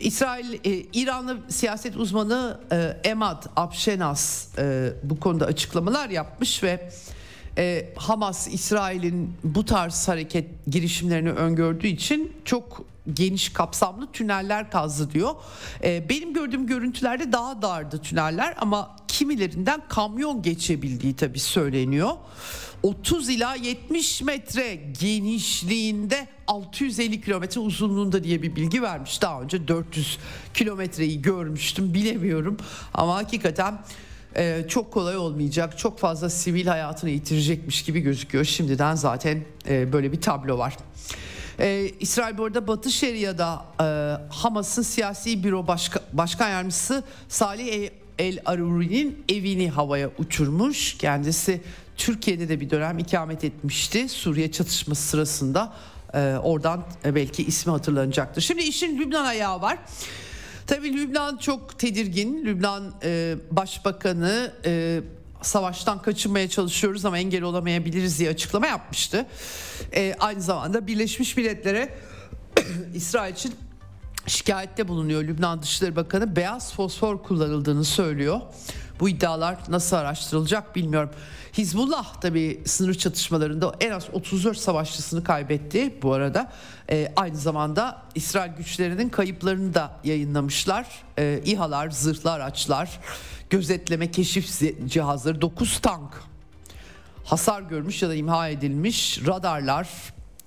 İsrail 0.00 0.52
e, 0.52 0.70
İranlı 0.92 1.38
siyaset 1.48 1.96
uzmanı 1.96 2.60
e, 2.72 2.96
Emad 3.04 3.44
Abşenas 3.56 4.48
e, 4.58 4.92
bu 5.02 5.20
konuda 5.20 5.46
açıklamalar 5.46 6.10
yapmış 6.10 6.62
ve 6.62 6.90
e, 7.58 7.92
Hamas 7.96 8.48
İsrail'in 8.48 9.34
bu 9.44 9.64
tarz 9.64 10.08
hareket 10.08 10.46
girişimlerini 10.66 11.30
öngördüğü 11.30 11.86
için 11.86 12.32
çok 12.44 12.84
geniş 13.12 13.48
kapsamlı 13.48 14.12
tüneller 14.12 14.70
kazdı 14.70 15.10
diyor. 15.10 15.34
E, 15.84 16.08
benim 16.08 16.34
gördüğüm 16.34 16.66
görüntülerde 16.66 17.32
daha 17.32 17.62
dardı 17.62 18.02
tüneller 18.02 18.54
ama 18.58 18.96
kimilerinden 19.08 19.82
kamyon 19.88 20.42
geçebildiği 20.42 21.16
tabii 21.16 21.38
söyleniyor. 21.40 22.10
30 22.82 23.28
ila 23.28 23.54
70 23.54 24.22
metre 24.22 24.74
genişliğinde 25.00 26.28
650 26.46 27.20
kilometre 27.20 27.60
uzunluğunda 27.60 28.24
diye 28.24 28.42
bir 28.42 28.56
bilgi 28.56 28.82
vermiş. 28.82 29.22
Daha 29.22 29.42
önce 29.42 29.68
400 29.68 30.18
kilometreyi 30.54 31.22
görmüştüm 31.22 31.94
bilemiyorum 31.94 32.56
ama 32.94 33.14
hakikaten 33.14 33.78
e, 34.36 34.64
çok 34.68 34.92
kolay 34.92 35.16
olmayacak. 35.16 35.78
Çok 35.78 35.98
fazla 35.98 36.30
sivil 36.30 36.66
hayatını 36.66 37.10
yitirecekmiş 37.10 37.82
gibi 37.82 38.00
gözüküyor. 38.00 38.44
Şimdiden 38.44 38.94
zaten 38.94 39.44
e, 39.68 39.92
böyle 39.92 40.12
bir 40.12 40.20
tablo 40.20 40.58
var. 40.58 40.76
Ee, 41.60 41.90
İsrail 42.00 42.38
bu 42.38 42.44
arada 42.44 42.66
Batı 42.66 42.90
Şeria'da 42.90 43.64
e, 43.80 43.84
Hamas'ın 44.34 44.82
siyasi 44.82 45.44
büro 45.44 45.66
başka, 45.66 46.00
başkan 46.12 46.48
yardımcısı 46.48 47.04
Salih 47.28 47.90
El 48.18 48.38
Aruri'nin 48.44 49.24
evini 49.28 49.70
havaya 49.70 50.10
uçurmuş. 50.18 50.98
Kendisi 50.98 51.60
Türkiye'de 51.96 52.48
de 52.48 52.60
bir 52.60 52.70
dönem 52.70 52.98
ikamet 52.98 53.44
etmişti. 53.44 54.08
Suriye 54.08 54.52
çatışması 54.52 55.02
sırasında 55.02 55.72
e, 56.14 56.36
oradan 56.42 56.84
e, 57.04 57.14
belki 57.14 57.42
ismi 57.44 57.70
hatırlanacaktır. 57.70 58.42
Şimdi 58.42 58.62
işin 58.62 58.98
Lübnan 58.98 59.24
ayağı 59.24 59.60
var. 59.60 59.78
Tabii 60.68 60.92
Lübnan 60.92 61.36
çok 61.36 61.78
tedirgin. 61.78 62.44
Lübnan 62.44 62.94
e, 63.02 63.36
Başbakanı 63.50 64.52
e, 64.64 65.00
savaştan 65.42 66.02
kaçınmaya 66.02 66.48
çalışıyoruz 66.48 67.04
ama 67.04 67.18
engel 67.18 67.42
olamayabiliriz 67.42 68.18
diye 68.18 68.30
açıklama 68.30 68.66
yapmıştı. 68.66 69.26
E, 69.94 70.14
aynı 70.20 70.40
zamanda 70.40 70.86
Birleşmiş 70.86 71.36
Milletler'e 71.36 71.98
İsrail 72.94 73.32
için 73.32 73.54
şikayette 74.26 74.88
bulunuyor. 74.88 75.24
Lübnan 75.24 75.62
Dışişleri 75.62 75.96
Bakanı 75.96 76.36
beyaz 76.36 76.74
fosfor 76.74 77.22
kullanıldığını 77.22 77.84
söylüyor. 77.84 78.40
Bu 79.00 79.08
iddialar 79.08 79.58
nasıl 79.68 79.96
araştırılacak 79.96 80.76
bilmiyorum. 80.76 81.10
Hizbullah 81.58 82.20
tabi 82.20 82.60
sınır 82.64 82.94
çatışmalarında 82.94 83.74
en 83.80 83.90
az 83.90 84.06
34 84.12 84.58
savaşçısını 84.58 85.24
kaybetti 85.24 85.94
bu 86.02 86.12
arada. 86.12 86.52
Ee, 86.90 87.12
aynı 87.16 87.36
zamanda 87.36 88.02
İsrail 88.14 88.52
güçlerinin 88.52 89.08
kayıplarını 89.08 89.74
da 89.74 89.92
yayınlamışlar. 90.04 90.86
Ee, 91.18 91.40
İHA'lar, 91.44 91.90
zırhlı 91.90 92.32
araçlar, 92.32 93.00
gözetleme 93.50 94.10
keşif 94.10 94.60
cihazları, 94.86 95.40
9 95.40 95.78
tank 95.78 96.22
hasar 97.24 97.62
görmüş 97.62 98.02
ya 98.02 98.08
da 98.08 98.14
imha 98.14 98.48
edilmiş, 98.48 99.20
radarlar, 99.26 99.88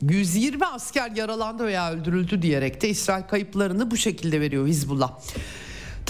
120 0.02 0.65
asker 0.65 1.12
yaralandı 1.12 1.65
veya 1.65 1.91
öldürüldü 1.91 2.41
diyerek 2.41 2.82
de 2.82 2.89
İsrail 2.89 3.24
kayıplarını 3.24 3.91
bu 3.91 3.97
şekilde 3.97 4.41
veriyor 4.41 4.67
Hizbullah. 4.67 5.12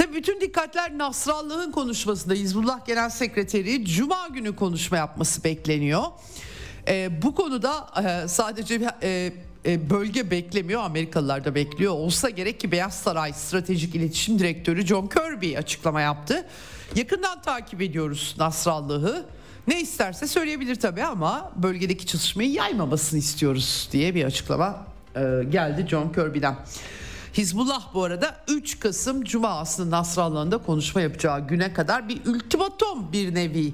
Tabii 0.01 0.15
bütün 0.15 0.41
dikkatler 0.41 0.97
Nasrallah'ın 0.97 1.71
konuşmasında 1.71 2.33
Hizbullah 2.33 2.85
Genel 2.85 3.09
Sekreteri 3.09 3.85
Cuma 3.85 4.27
günü 4.27 4.55
konuşma 4.55 4.97
yapması 4.97 5.43
bekleniyor. 5.43 6.03
E, 6.87 7.21
bu 7.21 7.35
konuda 7.35 7.87
e, 8.03 8.27
sadece 8.27 8.81
e, 9.03 9.33
e, 9.65 9.89
bölge 9.89 10.31
beklemiyor 10.31 10.81
Amerikalılar 10.81 11.45
da 11.45 11.55
bekliyor. 11.55 11.93
Olsa 11.93 12.29
gerek 12.29 12.59
ki 12.59 12.71
Beyaz 12.71 12.93
Saray 12.93 13.33
Stratejik 13.33 13.95
İletişim 13.95 14.39
Direktörü 14.39 14.85
John 14.85 15.07
Kirby 15.07 15.57
açıklama 15.57 16.01
yaptı. 16.01 16.47
Yakından 16.95 17.41
takip 17.41 17.81
ediyoruz 17.81 18.35
Nasrallah'ı. 18.37 19.25
Ne 19.67 19.81
isterse 19.81 20.27
söyleyebilir 20.27 20.75
tabii 20.75 21.03
ama 21.03 21.51
bölgedeki 21.55 22.05
çatışmayı 22.05 22.51
yaymamasını 22.51 23.19
istiyoruz 23.19 23.89
diye 23.91 24.15
bir 24.15 24.25
açıklama 24.25 24.85
e, 25.15 25.21
geldi 25.49 25.85
John 25.89 26.11
Kirby'den. 26.13 26.55
Hizbullah 27.33 27.93
bu 27.93 28.03
arada 28.03 28.37
3 28.47 28.79
Kasım 28.79 29.23
Cuma 29.23 29.49
aslında 29.49 29.97
Nasrallah'ın 29.97 30.51
da 30.51 30.57
konuşma 30.57 31.01
yapacağı 31.01 31.47
güne 31.47 31.73
kadar 31.73 32.09
bir 32.09 32.25
ultimatom 32.25 33.11
bir 33.11 33.35
nevi 33.35 33.73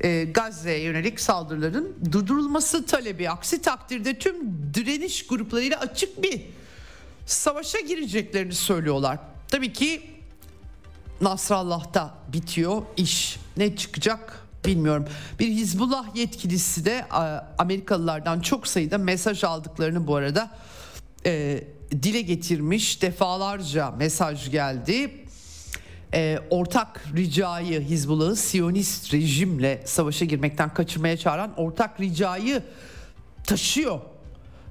e, 0.00 0.24
Gazze'ye 0.24 0.80
yönelik 0.80 1.20
saldırıların 1.20 1.96
durdurulması 2.12 2.86
talebi. 2.86 3.30
Aksi 3.30 3.62
takdirde 3.62 4.18
tüm 4.18 4.34
direniş 4.74 5.26
gruplarıyla 5.26 5.80
açık 5.80 6.22
bir 6.22 6.42
savaşa 7.26 7.80
gireceklerini 7.80 8.54
söylüyorlar. 8.54 9.18
Tabii 9.48 9.72
ki 9.72 10.02
Nasrallah'ta 11.20 12.14
bitiyor 12.32 12.82
iş. 12.96 13.38
Ne 13.56 13.76
çıkacak 13.76 14.46
bilmiyorum. 14.66 15.04
Bir 15.38 15.48
Hizbullah 15.48 16.16
yetkilisi 16.16 16.84
de 16.84 17.06
Amerikalılardan 17.58 18.40
çok 18.40 18.66
sayıda 18.66 18.98
mesaj 18.98 19.44
aldıklarını 19.44 20.06
bu 20.06 20.16
arada 20.16 20.50
e, 21.26 21.64
dile 21.90 22.20
getirmiş. 22.20 23.02
Defalarca 23.02 23.90
mesaj 23.90 24.50
geldi. 24.50 25.10
E, 26.14 26.38
ortak 26.50 27.04
ricayı 27.16 27.80
Hizbullah'ı 27.80 28.36
Siyonist 28.36 29.14
rejimle 29.14 29.82
savaşa 29.86 30.24
girmekten 30.24 30.74
kaçırmaya 30.74 31.16
çağıran 31.16 31.54
ortak 31.56 32.00
ricayı 32.00 32.62
taşıyor. 33.44 34.00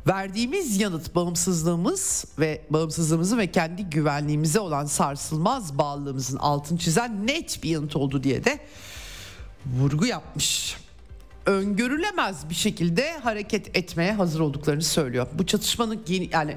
Verdiğimiz 0.08 0.82
yanıt 0.82 1.16
bağımsızlığımız 1.16 2.26
ve 2.40 2.62
bağımsızlığımızın 2.70 3.38
ve 3.38 3.52
kendi 3.52 3.84
güvenliğimize 3.84 4.60
olan 4.60 4.86
sarsılmaz 4.86 5.78
bağlılığımızın 5.78 6.38
altını 6.38 6.78
çizen 6.78 7.28
net 7.28 7.64
bir 7.64 7.70
yanıt 7.70 7.96
oldu 7.96 8.24
diye 8.24 8.44
de 8.44 8.60
vurgu 9.66 10.06
yapmış. 10.06 10.78
Öngörülemez 11.46 12.50
bir 12.50 12.56
şekilde 12.56 13.18
hareket 13.18 13.78
etmeye 13.78 14.14
hazır 14.14 14.40
olduklarını 14.40 14.82
söylüyor. 14.82 15.28
Bu 15.34 15.46
çatışmanın 15.46 16.02
yeni, 16.08 16.30
yani 16.32 16.56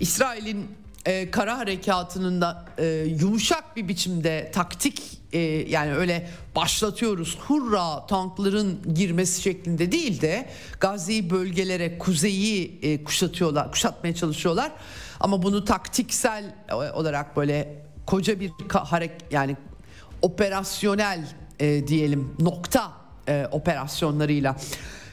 İsrail'in 0.00 0.66
e, 1.06 1.30
kara 1.30 1.58
harekatının 1.58 2.40
da 2.40 2.64
e, 2.78 2.86
yumuşak 3.20 3.76
bir 3.76 3.88
biçimde 3.88 4.50
taktik 4.54 5.20
e, 5.32 5.38
yani 5.70 5.94
öyle 5.94 6.30
başlatıyoruz 6.56 7.38
hurra 7.38 8.06
tankların 8.06 8.94
girmesi 8.94 9.42
şeklinde 9.42 9.92
değil 9.92 10.20
de 10.20 10.48
Gazze'yi 10.80 11.30
bölgelere 11.30 11.98
kuzeyi 11.98 12.78
e, 12.82 13.04
kuşatıyorlar 13.04 13.72
kuşatmaya 13.72 14.14
çalışıyorlar 14.14 14.72
ama 15.20 15.42
bunu 15.42 15.64
taktiksel 15.64 16.54
olarak 16.94 17.36
böyle 17.36 17.84
koca 18.06 18.40
bir 18.40 18.50
harek 18.68 19.10
yani 19.30 19.56
operasyonel 20.22 21.28
e, 21.60 21.88
diyelim 21.88 22.34
nokta 22.38 23.01
e, 23.28 23.46
operasyonlarıyla 23.50 24.56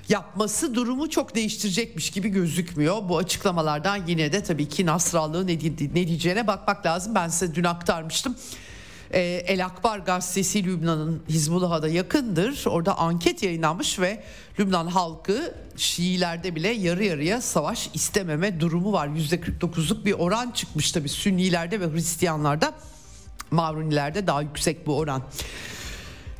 yapması 0.09 0.75
durumu 0.75 1.09
çok 1.09 1.35
değiştirecekmiş 1.35 2.09
gibi 2.09 2.29
gözükmüyor. 2.29 3.09
Bu 3.09 3.17
açıklamalardan 3.17 4.07
yine 4.07 4.31
de 4.31 4.43
tabii 4.43 4.69
ki 4.69 4.85
Nasrallah'ın 4.85 5.47
ne, 5.47 5.53
ne 5.93 6.07
diyeceğine 6.07 6.47
bakmak 6.47 6.85
lazım. 6.85 7.15
Ben 7.15 7.27
size 7.27 7.55
dün 7.55 7.63
aktarmıştım. 7.63 8.35
E, 9.11 9.19
El 9.21 9.65
Akbar 9.65 9.99
gazetesi 9.99 10.63
Lübnan'ın 10.63 11.23
Hizbullah'a 11.29 11.81
da 11.81 11.87
yakındır. 11.87 12.65
Orada 12.65 12.97
anket 12.97 13.43
yayınlanmış 13.43 13.99
ve 13.99 14.23
Lübnan 14.59 14.87
halkı 14.87 15.53
Şiilerde 15.77 16.55
bile 16.55 16.69
yarı 16.69 17.03
yarıya 17.03 17.41
savaş 17.41 17.89
istememe 17.93 18.59
durumu 18.59 18.93
var. 18.93 19.07
%49'luk 19.07 20.05
bir 20.05 20.13
oran 20.13 20.51
çıkmış 20.51 20.91
tabii 20.91 21.09
Sünnilerde 21.09 21.79
ve 21.79 21.93
Hristiyanlarda. 21.93 22.73
Mavrunilerde 23.51 24.27
daha 24.27 24.41
yüksek 24.41 24.87
bu 24.87 24.97
oran. 24.97 25.23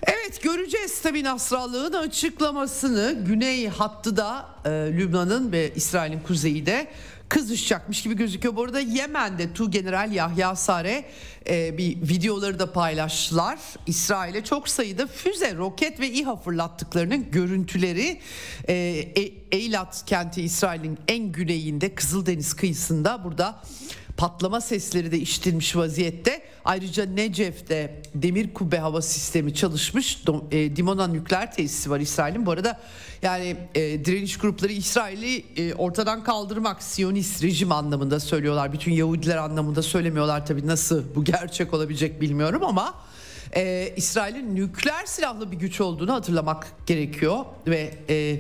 Evet 0.03 0.41
göreceğiz 0.43 1.01
tabii 1.01 1.23
Nasrallah'ın 1.23 1.93
açıklamasını 1.93 3.25
Güney 3.25 3.67
hattı 3.67 4.17
da 4.17 4.45
e, 4.65 4.69
Lübnan'ın 4.69 5.51
ve 5.51 5.71
İsrail'in 5.75 6.19
kuzeyi 6.19 6.65
de 6.65 6.87
kızışacakmış 7.29 8.03
gibi 8.03 8.15
gözüküyor. 8.15 8.55
Bu 8.55 8.63
arada 8.63 8.79
Yemen'de 8.79 9.53
Tu 9.53 9.71
General 9.71 10.11
Yahya 10.11 10.55
Sare 10.55 11.05
e, 11.49 11.77
bir 11.77 11.95
videoları 11.95 12.59
da 12.59 12.73
paylaştılar. 12.73 13.59
İsrail'e 13.87 14.43
çok 14.43 14.69
sayıda 14.69 15.07
füze, 15.07 15.55
roket 15.55 15.99
ve 15.99 16.09
İHA 16.09 16.35
fırlattıklarının 16.35 17.31
görüntüleri 17.31 18.19
e, 18.67 18.73
e, 18.73 19.21
Eilat 19.51 20.03
kenti 20.05 20.41
İsrail'in 20.41 20.97
en 21.07 21.31
güneyinde 21.31 21.95
Kızıldeniz 21.95 22.53
kıyısında 22.53 23.23
burada 23.23 23.61
patlama 24.17 24.61
sesleri 24.61 25.11
de 25.11 25.17
işitilmiş 25.17 25.75
vaziyette. 25.75 26.41
Ayrıca 26.65 27.05
Necef'te 27.05 28.01
demir 28.15 28.53
kubbe 28.53 28.77
hava 28.77 29.01
sistemi 29.01 29.53
çalışmış. 29.53 30.23
E, 30.51 30.75
Dimona 30.75 31.07
nükleer 31.07 31.53
tesisi 31.53 31.89
var 31.89 31.99
İsrail'in. 31.99 32.45
Bu 32.45 32.51
arada 32.51 32.79
yani 33.21 33.57
e, 33.75 34.05
direniş 34.05 34.37
grupları 34.37 34.71
İsrail'i 34.71 35.45
e, 35.57 35.73
ortadan 35.73 36.23
kaldırmak 36.23 36.83
Siyonist 36.83 37.43
rejim 37.43 37.71
anlamında 37.71 38.19
söylüyorlar. 38.19 38.73
Bütün 38.73 38.91
Yahudiler 38.91 39.37
anlamında 39.37 39.81
söylemiyorlar 39.81 40.45
tabii 40.45 40.67
nasıl 40.67 41.03
bu 41.15 41.23
gerçek 41.23 41.73
olabilecek 41.73 42.21
bilmiyorum 42.21 42.63
ama 42.63 42.93
e, 43.55 43.93
İsrail'in 43.95 44.55
nükleer 44.55 45.05
silahlı 45.05 45.51
bir 45.51 45.57
güç 45.57 45.81
olduğunu 45.81 46.13
hatırlamak 46.13 46.67
gerekiyor 46.85 47.45
ve 47.67 47.93
e, 48.09 48.37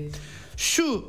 şu 0.57 1.05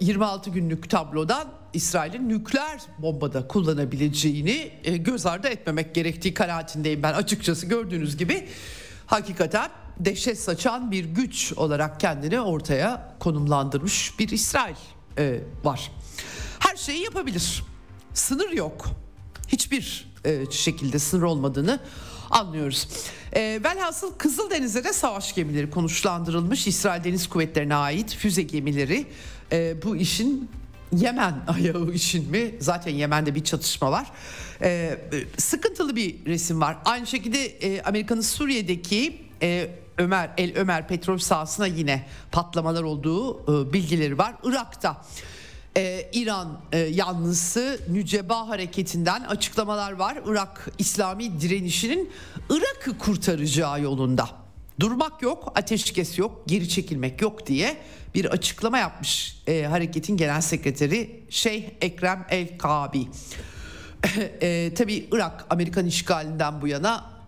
e, 0.00 0.04
26 0.04 0.50
günlük 0.50 0.90
tablodan 0.90 1.59
İsrail'in 1.72 2.28
nükleer 2.28 2.80
bombada 2.98 3.48
kullanabileceğini 3.48 4.72
e, 4.84 4.96
göz 4.96 5.26
ardı 5.26 5.48
etmemek 5.48 5.94
gerektiği 5.94 6.34
kanaatindeyim 6.34 7.02
ben 7.02 7.12
açıkçası 7.12 7.66
gördüğünüz 7.66 8.16
gibi 8.16 8.48
hakikaten 9.06 9.70
dehşet 10.00 10.40
saçan 10.40 10.90
bir 10.90 11.04
güç 11.04 11.52
olarak 11.56 12.00
kendini 12.00 12.40
ortaya 12.40 13.16
konumlandırmış 13.20 14.18
bir 14.18 14.28
İsrail 14.28 14.76
e, 15.18 15.40
var. 15.64 15.92
Her 16.58 16.76
şeyi 16.76 17.04
yapabilir. 17.04 17.62
Sınır 18.14 18.50
yok. 18.50 18.86
Hiçbir 19.48 20.10
e, 20.24 20.50
şekilde 20.50 20.98
sınır 20.98 21.22
olmadığını 21.22 21.80
anlıyoruz. 22.30 22.88
E, 23.32 23.60
velhasıl 23.64 24.14
Kızıldeniz'de 24.14 24.84
de 24.84 24.92
savaş 24.92 25.34
gemileri 25.34 25.70
konuşlandırılmış. 25.70 26.66
İsrail 26.66 27.04
Deniz 27.04 27.28
Kuvvetleri'ne 27.28 27.74
ait 27.74 28.14
füze 28.14 28.42
gemileri 28.42 29.06
e, 29.52 29.82
bu 29.82 29.96
işin 29.96 30.50
Yemen 30.92 31.34
ayağı 31.48 31.90
için 31.90 32.30
mi? 32.30 32.54
Zaten 32.58 32.92
Yemen'de 32.92 33.34
bir 33.34 33.44
çatışma 33.44 33.92
var. 33.92 34.06
Ee, 34.62 34.98
sıkıntılı 35.38 35.96
bir 35.96 36.26
resim 36.26 36.60
var. 36.60 36.76
Aynı 36.84 37.06
şekilde 37.06 37.46
e, 37.46 37.82
Amerika'nın 37.82 38.20
Suriye'deki 38.20 39.22
e, 39.42 39.70
Ömer 39.98 40.30
El 40.38 40.56
Ömer 40.56 40.88
petrol 40.88 41.18
sahasına 41.18 41.66
yine 41.66 42.06
patlamalar 42.32 42.82
olduğu 42.82 43.40
e, 43.42 43.72
bilgileri 43.72 44.18
var. 44.18 44.34
Irak'ta 44.44 45.02
ee, 45.76 46.10
İran 46.12 46.60
e, 46.72 46.78
yanlısı 46.78 47.80
Nüceba 47.88 48.48
hareketinden 48.48 49.22
açıklamalar 49.22 49.92
var. 49.92 50.18
Irak 50.26 50.70
İslami 50.78 51.40
direnişinin 51.40 52.10
Irak'ı 52.50 52.98
kurtaracağı 52.98 53.80
yolunda. 53.82 54.28
Durmak 54.80 55.22
yok, 55.22 55.52
ateşkes 55.54 56.18
yok, 56.18 56.42
geri 56.46 56.68
çekilmek 56.68 57.22
yok 57.22 57.46
diye 57.46 57.76
bir 58.14 58.24
açıklama 58.24 58.78
yapmış 58.78 59.42
e, 59.46 59.62
hareketin 59.62 60.16
genel 60.16 60.40
sekreteri 60.40 61.24
Şeyh 61.30 61.64
Ekrem 61.80 62.26
El 62.30 62.58
Kabi. 62.58 63.06
e, 64.42 64.74
tabii 64.74 65.08
Irak 65.12 65.46
Amerikan 65.50 65.86
işgalinden 65.86 66.60
bu 66.60 66.68
yana 66.68 67.19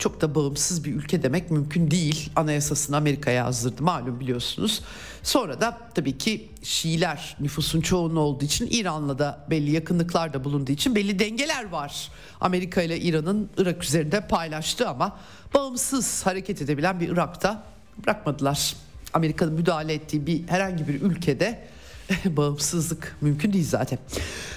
çok 0.00 0.20
da 0.20 0.34
bağımsız 0.34 0.84
bir 0.84 0.94
ülke 0.94 1.22
demek 1.22 1.50
mümkün 1.50 1.90
değil. 1.90 2.30
Anayasasını 2.36 2.96
Amerika'ya 2.96 3.36
yazdırdı 3.36 3.82
malum 3.82 4.20
biliyorsunuz. 4.20 4.82
Sonra 5.22 5.60
da 5.60 5.78
tabii 5.94 6.18
ki 6.18 6.48
Şiiler 6.62 7.36
nüfusun 7.40 7.80
çoğunluğu 7.80 8.20
olduğu 8.20 8.44
için 8.44 8.68
İran'la 8.70 9.18
da 9.18 9.46
belli 9.50 9.70
yakınlıklar 9.70 10.32
da 10.32 10.44
bulunduğu 10.44 10.72
için 10.72 10.94
belli 10.94 11.18
dengeler 11.18 11.70
var. 11.70 12.08
Amerika 12.40 12.82
ile 12.82 13.00
İran'ın 13.00 13.50
Irak 13.56 13.84
üzerinde 13.84 14.20
paylaştığı 14.20 14.88
ama 14.88 15.18
bağımsız 15.54 16.26
hareket 16.26 16.62
edebilen 16.62 17.00
bir 17.00 17.08
Irak'ta 17.08 17.62
bırakmadılar. 18.04 18.76
Amerika'nın 19.12 19.52
müdahale 19.52 19.94
ettiği 19.94 20.26
bir 20.26 20.48
herhangi 20.48 20.88
bir 20.88 21.00
ülkede 21.00 21.68
bağımsızlık 22.24 23.16
mümkün 23.20 23.52
değil 23.52 23.68
zaten. 23.68 23.98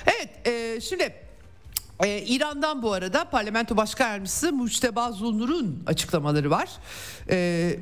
Evet 0.05 0.47
e, 0.47 0.81
şimdi 0.81 1.22
ee, 2.03 2.23
İran'dan 2.27 2.81
bu 2.81 2.93
arada 2.93 3.29
Parlamento 3.29 3.77
Başkan 3.77 4.09
Yardımcısı 4.09 4.53
Mujteba 4.53 5.11
Zulnur'un 5.11 5.83
açıklamaları 5.87 6.49
var. 6.49 6.69
Ee, 7.29 7.79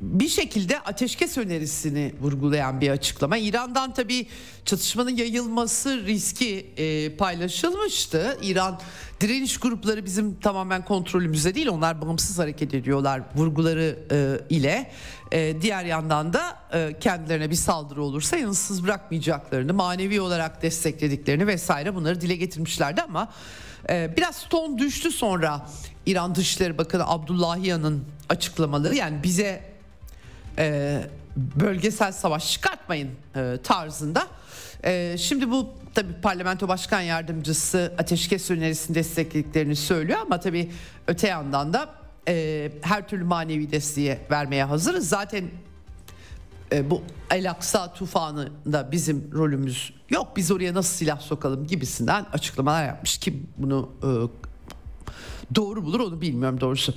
bir 0.00 0.28
şekilde 0.28 0.78
ateşkes 0.80 1.38
önerisini 1.38 2.14
vurgulayan 2.20 2.80
bir 2.80 2.90
açıklama. 2.90 3.36
İran'dan 3.36 3.94
tabii 3.94 4.26
çatışmanın 4.64 5.10
yayılması 5.16 6.06
riski 6.06 6.72
e, 6.76 7.16
paylaşılmıştı. 7.16 8.38
İran 8.42 8.80
direniş 9.20 9.58
grupları 9.58 10.04
bizim 10.04 10.40
tamamen 10.40 10.84
kontrolümüzde 10.84 11.54
değil. 11.54 11.68
Onlar 11.68 12.02
bağımsız 12.02 12.38
hareket 12.38 12.74
ediyorlar 12.74 13.22
vurguları 13.36 13.98
e, 14.10 14.54
ile. 14.54 14.90
E, 15.34 15.62
diğer 15.62 15.84
yandan 15.84 16.32
da 16.32 16.56
e, 16.72 16.98
kendilerine 17.00 17.50
bir 17.50 17.54
saldırı 17.54 18.02
olursa 18.02 18.36
yanıtsız 18.36 18.84
bırakmayacaklarını, 18.84 19.74
manevi 19.74 20.20
olarak 20.20 20.62
desteklediklerini 20.62 21.46
vesaire 21.46 21.94
bunları 21.94 22.20
dile 22.20 22.36
getirmişlerdi 22.36 23.02
ama 23.02 23.28
e, 23.90 24.14
biraz 24.16 24.48
ton 24.48 24.78
düştü 24.78 25.10
sonra 25.10 25.66
İran 26.06 26.34
Dışişleri 26.34 26.78
Bakanı 26.78 27.08
Abdullahiyan'ın 27.08 28.04
açıklamaları 28.28 28.94
yani 28.94 29.22
bize 29.22 29.74
bölgesel 31.36 32.12
savaş 32.12 32.52
çıkartmayın 32.52 33.10
tarzında. 33.62 34.26
Şimdi 35.16 35.50
bu 35.50 35.68
tabi 35.94 36.12
parlamento 36.22 36.68
başkan 36.68 37.00
yardımcısı 37.00 37.94
ateşkes 37.98 38.50
önerisini 38.50 38.94
desteklediklerini 38.94 39.76
söylüyor 39.76 40.18
ama 40.22 40.40
tabi 40.40 40.70
öte 41.06 41.28
yandan 41.28 41.72
da 41.72 42.03
e, 42.28 42.72
her 42.82 43.08
türlü 43.08 43.24
manevi 43.24 43.70
desteği 43.70 44.18
vermeye 44.30 44.64
hazırız. 44.64 45.08
Zaten 45.08 45.44
e, 46.72 46.90
bu 46.90 47.02
El 47.30 47.50
Aksa 47.50 47.92
tufanında 47.92 48.92
bizim 48.92 49.30
rolümüz 49.32 49.92
yok. 50.10 50.36
Biz 50.36 50.50
oraya 50.50 50.74
nasıl 50.74 50.96
silah 50.96 51.20
sokalım 51.20 51.66
gibisinden 51.66 52.26
açıklamalar 52.32 52.86
yapmış. 52.86 53.18
Kim 53.18 53.46
bunu 53.58 53.90
e, 54.02 54.08
doğru 55.54 55.84
bulur 55.84 56.00
onu 56.00 56.20
bilmiyorum 56.20 56.60
doğrusu 56.60 56.94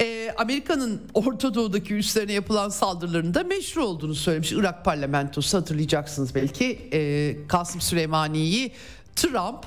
e, 0.00 0.34
Amerika'nın 0.36 1.02
Orta 1.14 1.54
Doğu'daki 1.54 1.94
üslerine 1.94 2.32
yapılan 2.32 2.68
saldırılarının 2.68 3.34
da 3.34 3.44
meşru 3.44 3.84
olduğunu 3.84 4.14
söylemiş. 4.14 4.52
Irak 4.52 4.84
parlamentosu 4.84 5.58
hatırlayacaksınız 5.58 6.34
belki. 6.34 6.88
E, 6.92 7.36
Kasım 7.48 7.80
Süleymani'yi 7.80 8.72
Trump 9.16 9.66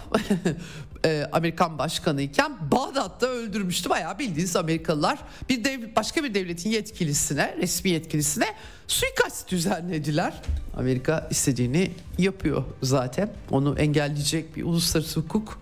e, 1.06 1.30
Amerikan 1.32 1.78
başkanı 1.78 2.22
iken 2.22 2.72
Bağdat'ta 2.72 3.28
öldürmüştü. 3.28 3.90
Bayağı 3.90 4.20
bildiğiniz 4.20 4.56
Amerikalılar 4.56 5.20
bir 5.50 5.64
dev, 5.64 5.96
başka 5.96 6.24
bir 6.24 6.34
devletin 6.34 6.70
yetkilisine, 6.70 7.56
resmi 7.62 7.90
yetkilisine 7.90 8.46
suikast 8.88 9.52
düzenlediler. 9.52 10.34
Amerika 10.78 11.28
istediğini 11.30 11.92
yapıyor 12.18 12.64
zaten. 12.84 13.34
Onu 13.52 13.76
engelleyecek 13.80 14.56
bir 14.56 14.64
uluslararası 14.64 15.20
hukuk 15.20 15.60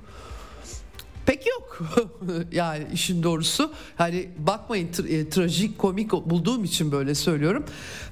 pek 1.28 1.48
yok. 1.48 1.80
yani 2.52 2.88
işin 2.94 3.24
doğrusu. 3.24 3.74
Hani 3.98 4.30
bakmayın 4.38 4.92
tra- 4.92 5.08
e, 5.08 5.30
trajik 5.30 5.78
komik 5.78 6.12
bulduğum 6.12 6.64
için 6.64 6.92
böyle 6.92 7.16
söylüyorum. 7.16 7.66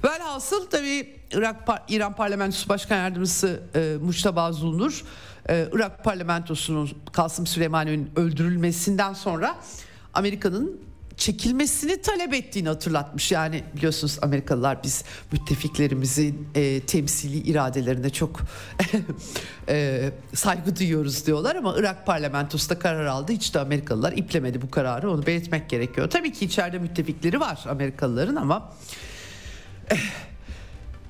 Velhasıl 0.04 0.66
tabii 0.66 1.16
Irak 1.32 1.56
İran 1.88 2.16
Parlamentosu 2.16 2.68
Başkan 2.68 2.96
Yardımcısı 2.96 3.60
e, 3.74 3.96
Muştaba 4.02 4.52
Zulnur 4.52 5.04
e, 5.48 5.68
Irak 5.72 6.04
Parlamentosu'nun 6.04 6.90
Kasım 7.12 7.46
Süleymani'nin 7.46 8.10
öldürülmesinden 8.16 9.12
sonra 9.12 9.56
Amerika'nın 10.14 10.80
çekilmesini 11.16 12.02
talep 12.02 12.34
ettiğini 12.34 12.68
hatırlatmış. 12.68 13.32
Yani 13.32 13.64
biliyorsunuz 13.76 14.18
Amerikalılar 14.22 14.82
biz 14.82 15.04
müttefiklerimizin 15.32 16.48
e, 16.54 16.80
temsili 16.80 17.36
iradelerine 17.36 18.10
çok 18.10 18.40
e, 19.68 20.10
saygı 20.34 20.76
duyuyoruz 20.76 21.26
diyorlar 21.26 21.56
ama 21.56 21.74
Irak 21.78 22.06
parlamentosu 22.06 22.70
da 22.70 22.78
karar 22.78 23.06
aldı. 23.06 23.32
Hiç 23.32 23.54
de 23.54 23.60
Amerikalılar 23.60 24.12
iplemedi 24.12 24.62
bu 24.62 24.70
kararı. 24.70 25.10
Onu 25.10 25.26
belirtmek 25.26 25.70
gerekiyor. 25.70 26.10
Tabii 26.10 26.32
ki 26.32 26.44
içeride 26.44 26.78
müttefikleri 26.78 27.40
var 27.40 27.64
Amerikalıların 27.68 28.36
ama 28.36 28.72
eh, 29.90 29.98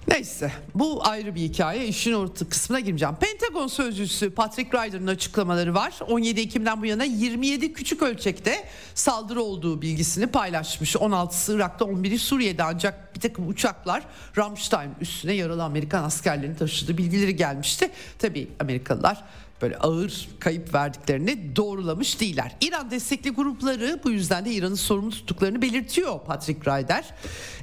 Neyse 0.09 0.53
bu 0.75 1.07
ayrı 1.07 1.35
bir 1.35 1.41
hikaye 1.41 1.87
işin 1.87 2.13
orta 2.13 2.49
kısmına 2.49 2.81
girmeyeceğim. 2.81 3.15
Pentagon 3.15 3.67
sözcüsü 3.67 4.31
Patrick 4.31 4.79
Ryder'ın 4.79 5.07
açıklamaları 5.07 5.75
var. 5.75 5.95
17 6.09 6.41
Ekim'den 6.41 6.83
bu 6.83 6.87
yana 6.87 7.05
27 7.05 7.73
küçük 7.73 8.03
ölçekte 8.03 8.65
saldırı 8.95 9.43
olduğu 9.43 9.83
bilgisini 9.83 10.27
paylaşmış. 10.27 10.95
16'sı 10.95 11.57
Irak'ta 11.57 11.85
11'i 11.85 12.19
Suriye'de 12.19 12.63
ancak 12.63 13.15
bir 13.15 13.21
takım 13.21 13.49
uçaklar 13.49 14.03
Ramstein 14.37 14.91
üstüne 15.01 15.33
yaralı 15.33 15.65
Amerikan 15.65 16.05
askerlerini 16.05 16.57
taşıdığı 16.57 16.99
bilgileri 16.99 17.37
gelmişti. 17.37 17.91
Tabii 18.19 18.49
Amerikalılar 18.61 19.25
böyle 19.63 19.77
ağır 19.77 20.29
kayıp 20.41 20.75
verdiklerini 20.75 21.57
doğrulamış 21.57 22.21
değiller. 22.21 22.57
İran 22.61 22.91
destekli 22.91 23.31
grupları 23.31 24.01
bu 24.05 24.11
yüzden 24.11 24.45
de 24.45 24.53
İran'ın 24.53 24.75
sorumlu 24.75 25.11
tuttuklarını 25.11 25.63
belirtiyor 25.63 26.21
Patrick 26.25 26.71
Ryder. 26.71 27.15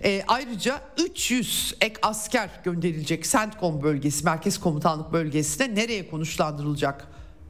E, 0.03 0.23
ayrıca 0.27 0.81
300 0.97 1.75
ek 1.81 1.95
asker 2.01 2.49
gönderilecek 2.63 3.23
CENTCOM 3.23 3.83
bölgesi, 3.83 4.25
Merkez 4.25 4.59
Komutanlık 4.59 5.13
bölgesine 5.13 5.75
nereye 5.75 6.09
konuşlandırılacak 6.09 7.07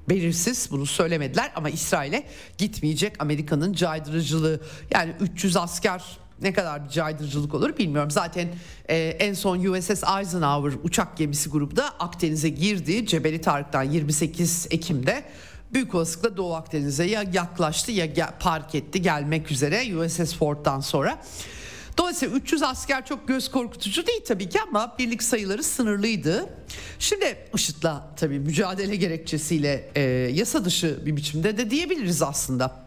belirsiz 0.10 0.68
bunu 0.72 0.86
söylemediler 0.86 1.52
ama 1.56 1.70
İsrail'e 1.70 2.28
gitmeyecek 2.58 3.16
Amerika'nın 3.20 3.74
caydırıcılığı 3.74 4.62
yani 4.92 5.14
300 5.20 5.58
asker 5.58 6.04
ne 6.44 6.54
kadar 6.54 6.86
bir 6.86 6.90
caydırıcılık 6.90 7.54
olur 7.54 7.78
bilmiyorum. 7.78 8.12
Zaten 8.12 8.48
e, 8.90 8.98
en 8.98 9.34
son 9.34 9.66
USS 9.66 9.90
Eisenhower 9.90 10.74
uçak 10.84 11.18
gemisi 11.18 11.50
grubu 11.50 11.76
da 11.76 11.90
Akdeniz'e 11.90 12.50
girdi. 12.50 13.06
Cebeli 13.06 13.42
Tarık'tan 13.42 13.84
28 13.84 14.68
Ekim'de 14.72 15.24
büyük 15.74 15.96
olasılıkla 15.96 16.38
Doğu 16.38 16.54
Akdeniz'e 16.54 17.04
ya 17.04 17.24
yaklaştı 17.34 17.92
ya 17.92 18.34
park 18.40 18.76
etti 18.76 19.02
gelmek 19.02 19.52
üzere 19.52 19.98
USS 19.98 20.36
Ford'dan 20.36 20.80
sonra. 20.80 21.24
Dolayısıyla 21.98 22.36
300 22.36 22.64
asker 22.64 23.06
çok 23.06 23.28
göz 23.28 23.52
korkutucu 23.52 24.08
değil 24.08 24.22
tabii 24.28 24.50
ki 24.50 24.60
ama 24.62 24.96
birlik 25.00 25.24
sayıları 25.24 25.64
sınırlıydı. 25.64 26.50
Şimdi 27.00 27.38
IŞİD'le 27.56 27.92
tabii 28.16 28.40
mücadele 28.40 28.96
gerekçesiyle 28.96 29.92
e, 29.96 30.02
yasa 30.34 30.66
dışı 30.66 31.06
bir 31.06 31.16
biçimde 31.16 31.58
de 31.58 31.70
diyebiliriz 31.70 32.22
aslında. 32.22 32.83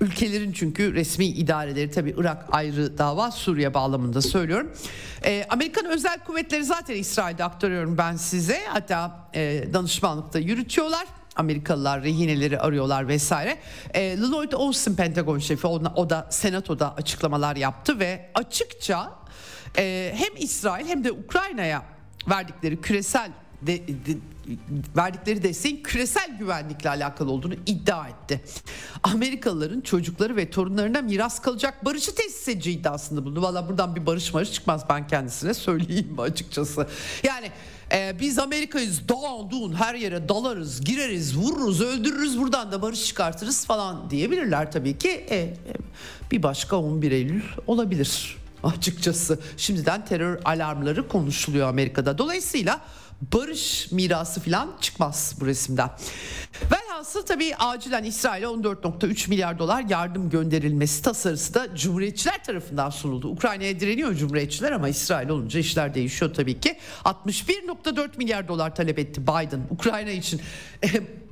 Ülkelerin 0.00 0.52
çünkü 0.52 0.94
resmi 0.94 1.26
idareleri 1.26 1.90
tabi 1.90 2.14
Irak 2.18 2.46
ayrı 2.52 2.98
dava 2.98 3.30
Suriye 3.30 3.74
bağlamında 3.74 4.22
söylüyorum. 4.22 4.72
E, 5.24 5.46
Amerikan 5.48 5.86
özel 5.86 6.18
kuvvetleri 6.24 6.64
zaten 6.64 6.94
İsrail'de 6.94 7.44
aktarıyorum 7.44 7.98
ben 7.98 8.16
size. 8.16 8.60
Hatta 8.66 9.28
e, 9.34 9.64
danışmanlıkta 9.72 10.38
yürütüyorlar. 10.38 11.06
Amerikalılar 11.36 12.02
rehineleri 12.02 12.60
arıyorlar 12.60 13.08
vesaire. 13.08 13.58
E, 13.94 14.18
Lloyd 14.18 14.52
Austin 14.52 14.94
Pentagon 14.94 15.38
şefi 15.38 15.66
o, 15.66 15.82
o 15.96 16.10
da 16.10 16.26
senatoda 16.30 16.94
açıklamalar 16.94 17.56
yaptı 17.56 17.98
ve 17.98 18.30
açıkça 18.34 19.12
e, 19.78 20.14
hem 20.16 20.36
İsrail 20.36 20.86
hem 20.86 21.04
de 21.04 21.12
Ukrayna'ya 21.12 21.82
verdikleri 22.28 22.80
küresel 22.80 23.30
de, 23.62 23.88
de, 23.88 24.18
verdikleri 24.96 25.42
desteğin 25.42 25.82
küresel 25.82 26.38
güvenlikle 26.38 26.90
alakalı 26.90 27.30
olduğunu 27.30 27.54
iddia 27.66 28.08
etti. 28.08 28.40
Amerikalıların 29.02 29.80
çocukları 29.80 30.36
ve 30.36 30.50
torunlarına 30.50 31.02
miras 31.02 31.42
kalacak 31.42 31.84
barışı 31.84 32.14
tesis 32.14 32.48
edeceği 32.48 32.78
iddiasında 32.78 33.24
bulundu. 33.24 33.42
Valla 33.42 33.68
buradan 33.68 33.96
bir 33.96 34.06
barış 34.06 34.34
marış 34.34 34.52
çıkmaz 34.52 34.84
ben 34.88 35.06
kendisine 35.06 35.54
söyleyeyim 35.54 36.14
açıkçası. 36.18 36.86
Yani 37.22 37.50
e, 37.92 38.16
biz 38.20 38.38
Amerika'yız 38.38 39.08
dağın 39.08 39.74
her 39.74 39.94
yere 39.94 40.28
dalarız 40.28 40.84
gireriz 40.84 41.36
vururuz 41.36 41.80
öldürürüz 41.80 42.38
buradan 42.38 42.72
da 42.72 42.82
barış 42.82 43.06
çıkartırız 43.06 43.66
falan 43.66 44.10
diyebilirler 44.10 44.72
tabii 44.72 44.98
ki. 44.98 45.08
E, 45.08 45.36
e, 45.36 45.56
bir 46.30 46.42
başka 46.42 46.76
11 46.76 47.12
Eylül 47.12 47.42
olabilir 47.66 48.36
açıkçası. 48.62 49.38
Şimdiden 49.56 50.04
terör 50.04 50.40
alarmları 50.44 51.08
konuşuluyor 51.08 51.68
Amerika'da. 51.68 52.18
Dolayısıyla 52.18 52.80
barış 53.20 53.92
mirası 53.92 54.40
falan 54.40 54.76
çıkmaz 54.80 55.34
bu 55.40 55.46
resimden. 55.46 55.90
Velhasıl 56.72 57.22
tabii 57.22 57.56
acilen 57.56 58.04
İsrail'e 58.04 58.46
14.3 58.46 59.28
milyar 59.28 59.58
dolar 59.58 59.84
yardım 59.88 60.30
gönderilmesi 60.30 61.02
tasarısı 61.02 61.54
da 61.54 61.76
Cumhuriyetçiler 61.76 62.44
tarafından 62.44 62.90
sunuldu. 62.90 63.28
Ukrayna'ya 63.28 63.80
direniyor 63.80 64.14
Cumhuriyetçiler 64.14 64.72
ama 64.72 64.88
İsrail 64.88 65.28
olunca 65.28 65.60
işler 65.60 65.94
değişiyor 65.94 66.34
tabii 66.34 66.60
ki. 66.60 66.76
61.4 67.04 68.18
milyar 68.18 68.48
dolar 68.48 68.74
talep 68.74 68.98
etti 68.98 69.22
Biden 69.22 69.60
Ukrayna 69.70 70.10
için. 70.10 70.40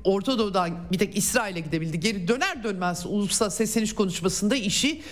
Orta 0.04 0.38
Doğu'dan 0.38 0.70
bir 0.92 0.98
tek 0.98 1.16
İsrail'e 1.16 1.60
gidebildi. 1.60 2.00
Geri 2.00 2.28
döner 2.28 2.64
dönmez 2.64 3.06
ulusal 3.06 3.50
sesleniş 3.50 3.94
konuşmasında 3.94 4.54
işi 4.54 5.02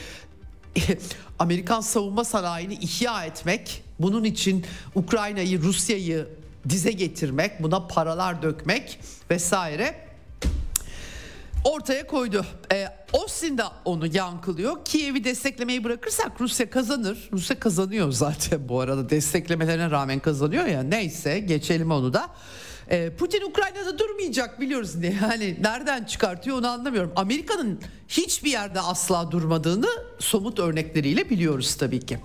Amerikan 1.38 1.80
savunma 1.80 2.24
sanayini 2.24 2.74
ihya 2.74 3.24
etmek, 3.24 3.82
bunun 3.98 4.24
için 4.24 4.64
Ukrayna'yı, 4.94 5.62
Rusya'yı 5.62 6.28
dize 6.68 6.92
getirmek, 6.92 7.62
buna 7.62 7.86
paralar 7.86 8.42
dökmek 8.42 8.98
vesaire 9.30 9.94
ortaya 11.64 12.06
koydu. 12.06 12.46
Ee, 12.72 12.88
Austin 13.12 13.58
da 13.58 13.72
onu 13.84 14.16
yankılıyor. 14.16 14.84
Kiev'i 14.84 15.24
desteklemeyi 15.24 15.84
bırakırsak 15.84 16.40
Rusya 16.40 16.70
kazanır. 16.70 17.28
Rusya 17.32 17.60
kazanıyor 17.60 18.12
zaten 18.12 18.68
bu 18.68 18.80
arada 18.80 19.10
desteklemelerine 19.10 19.90
rağmen 19.90 20.20
kazanıyor 20.20 20.66
ya. 20.66 20.82
Neyse 20.82 21.38
geçelim 21.38 21.90
onu 21.90 22.12
da. 22.12 22.30
Ee, 22.90 23.10
Putin 23.18 23.42
Ukrayna'da 23.42 23.98
durmayacak 23.98 24.60
biliyoruz 24.60 24.94
ne 24.94 25.16
yani 25.22 25.56
nereden 25.60 26.04
çıkartıyor 26.04 26.58
onu 26.58 26.68
anlamıyorum. 26.68 27.12
Amerika'nın 27.16 27.80
hiçbir 28.08 28.50
yerde 28.50 28.80
asla 28.80 29.30
durmadığını 29.30 29.88
somut 30.18 30.58
örnekleriyle 30.58 31.30
biliyoruz 31.30 31.74
tabii 31.74 32.00
ki. 32.00 32.18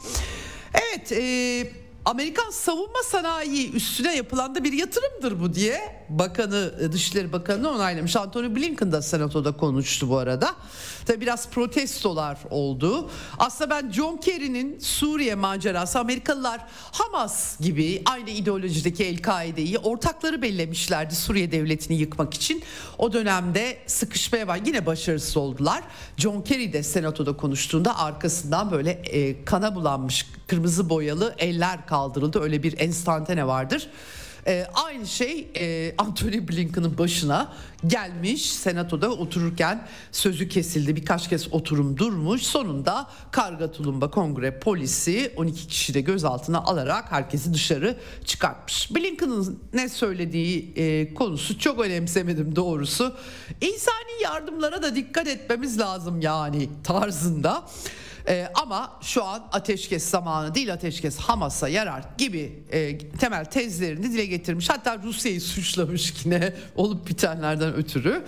Evet, 0.73 1.11
e, 1.11 1.86
Amerikan 2.07 2.49
savunma 2.49 3.03
sanayi 3.03 3.71
üstüne 3.73 4.15
yapılan 4.15 4.55
da 4.55 4.63
bir 4.63 4.73
yatırımdır 4.73 5.41
bu 5.41 5.53
diye 5.53 5.96
Bakanı 6.09 6.91
Dışişleri 6.91 7.33
Bakanı 7.33 7.69
onaylamış. 7.69 8.15
Anthony 8.15 8.55
Blinken 8.55 8.91
da 8.91 9.01
senatoda 9.01 9.51
konuştu 9.51 10.09
bu 10.09 10.17
arada. 10.17 10.55
Tabi 11.05 11.21
biraz 11.21 11.49
protestolar 11.49 12.37
oldu. 12.49 13.09
Aslında 13.39 13.69
ben 13.69 13.91
John 13.91 14.17
Kerry'nin 14.17 14.79
Suriye 14.79 15.35
macerası 15.35 15.99
Amerikalılar 15.99 16.61
Hamas 16.91 17.59
gibi 17.59 18.01
aynı 18.05 18.29
ideolojideki 18.29 19.03
El-Kaide'yi 19.03 19.77
ortakları 19.77 20.41
bellemişlerdi 20.41 21.15
Suriye 21.15 21.51
devletini 21.51 21.97
yıkmak 21.97 22.33
için. 22.33 22.63
O 22.97 23.13
dönemde 23.13 23.77
sıkışmaya 23.87 24.47
var. 24.47 24.59
Yine 24.65 24.85
başarısız 24.85 25.37
oldular. 25.37 25.83
John 26.17 26.41
Kerry 26.41 26.73
de 26.73 26.83
senatoda 26.83 27.37
konuştuğunda 27.37 27.99
arkasından 27.99 28.71
böyle 28.71 28.91
e, 28.91 29.45
kana 29.45 29.75
bulanmış 29.75 30.25
kırmızı 30.47 30.89
boyalı 30.89 31.35
eller 31.37 31.87
kaldırıldı. 31.87 32.39
Öyle 32.41 32.63
bir 32.63 32.79
enstantane 32.79 33.47
vardır. 33.47 33.89
E, 34.47 34.67
aynı 34.73 35.07
şey 35.07 35.47
e, 35.55 35.95
Anthony 35.97 36.47
Blinken'ın 36.47 36.97
başına 36.97 37.53
gelmiş 37.87 38.51
senatoda 38.51 39.11
otururken 39.11 39.87
sözü 40.11 40.49
kesildi 40.49 40.95
birkaç 40.95 41.29
kez 41.29 41.53
oturum 41.53 41.97
durmuş 41.97 42.41
sonunda 42.41 43.07
karga 43.31 43.71
tulumba 43.71 44.11
kongre 44.11 44.59
polisi 44.59 45.33
12 45.35 45.67
kişi 45.67 45.93
de 45.93 46.01
gözaltına 46.01 46.57
alarak 46.57 47.11
herkesi 47.11 47.53
dışarı 47.53 47.97
çıkartmış. 48.25 48.95
Blinken'ın 48.95 49.59
ne 49.73 49.89
söylediği 49.89 50.73
e, 50.75 51.13
konusu 51.13 51.59
çok 51.59 51.79
önemsemedim 51.79 52.55
doğrusu 52.55 53.15
insani 53.61 54.23
yardımlara 54.23 54.83
da 54.83 54.95
dikkat 54.95 55.27
etmemiz 55.27 55.79
lazım 55.79 56.21
yani 56.21 56.69
tarzında. 56.83 57.63
E, 58.27 58.47
ama 58.55 58.99
şu 59.01 59.23
an 59.23 59.47
ateşkes 59.51 60.09
zamanı 60.09 60.55
değil 60.55 60.73
ateşkes 60.73 61.17
Hamas'a 61.17 61.67
yarar 61.67 62.03
gibi 62.17 62.63
e, 62.71 62.97
temel 62.97 63.45
tezlerini 63.45 64.11
dile 64.11 64.25
getirmiş. 64.25 64.69
Hatta 64.69 64.97
Rusya'yı 65.03 65.41
suçlamış 65.41 66.13
yine 66.25 66.53
olup 66.75 67.07
bitenlerden 67.07 67.73
ötürü. 67.73 68.23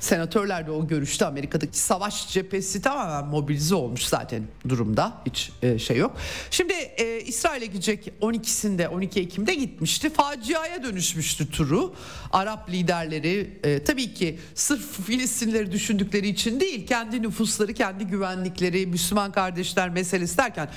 Senatörler 0.00 0.66
de 0.66 0.70
o 0.70 0.86
görüşte 0.86 1.26
Amerika'daki 1.26 1.78
savaş 1.78 2.28
cephesi 2.32 2.82
tamamen 2.82 3.30
mobilize 3.30 3.74
olmuş 3.74 4.04
zaten 4.04 4.42
durumda. 4.68 5.12
Hiç 5.26 5.50
e, 5.62 5.78
şey 5.78 5.96
yok. 5.96 6.16
Şimdi 6.50 6.72
e, 6.72 7.20
İsrail'e 7.20 7.66
gidecek 7.66 8.12
12'sinde 8.20 8.86
12 8.86 9.20
Ekim'de 9.20 9.54
gitmişti. 9.54 10.10
Faciaya 10.10 10.82
dönüşmüştü 10.82 11.50
turu. 11.50 11.94
Arap 12.32 12.70
liderleri 12.70 13.60
e, 13.64 13.84
tabii 13.84 14.14
ki 14.14 14.38
sırf 14.54 15.02
Filistinleri 15.06 15.72
düşündükleri 15.72 16.28
için 16.28 16.60
değil 16.60 16.86
kendi 16.86 17.22
nüfusları, 17.22 17.74
kendi 17.74 18.04
güvenlikleri, 18.04 18.86
Müslüman 18.86 19.32
kardeşler 19.42 19.88
meselesi 19.88 20.38
derken 20.38 20.68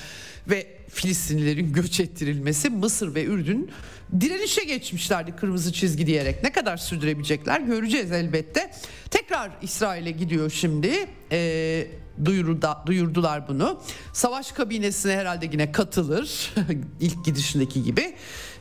ve 0.47 0.67
Filistinlilerin 0.89 1.73
göç 1.73 1.99
ettirilmesi 1.99 2.69
Mısır 2.69 3.15
ve 3.15 3.23
Ürdün 3.23 3.71
direnişe 4.19 4.63
geçmişlerdi 4.63 5.35
kırmızı 5.35 5.73
çizgi 5.73 6.07
diyerek. 6.07 6.43
Ne 6.43 6.51
kadar 6.51 6.77
sürdürebilecekler 6.77 7.61
göreceğiz 7.61 8.11
elbette. 8.11 8.71
Tekrar 9.09 9.51
İsrail'e 9.61 10.11
gidiyor 10.11 10.49
şimdi. 10.49 11.07
E, 11.31 11.87
duyurda, 12.25 12.83
duyurdular 12.85 13.47
bunu. 13.47 13.81
Savaş 14.13 14.51
kabinesine 14.51 15.15
herhalde 15.15 15.45
yine 15.45 15.71
katılır. 15.71 16.53
ilk 16.99 17.25
gidişindeki 17.25 17.83
gibi. 17.83 18.15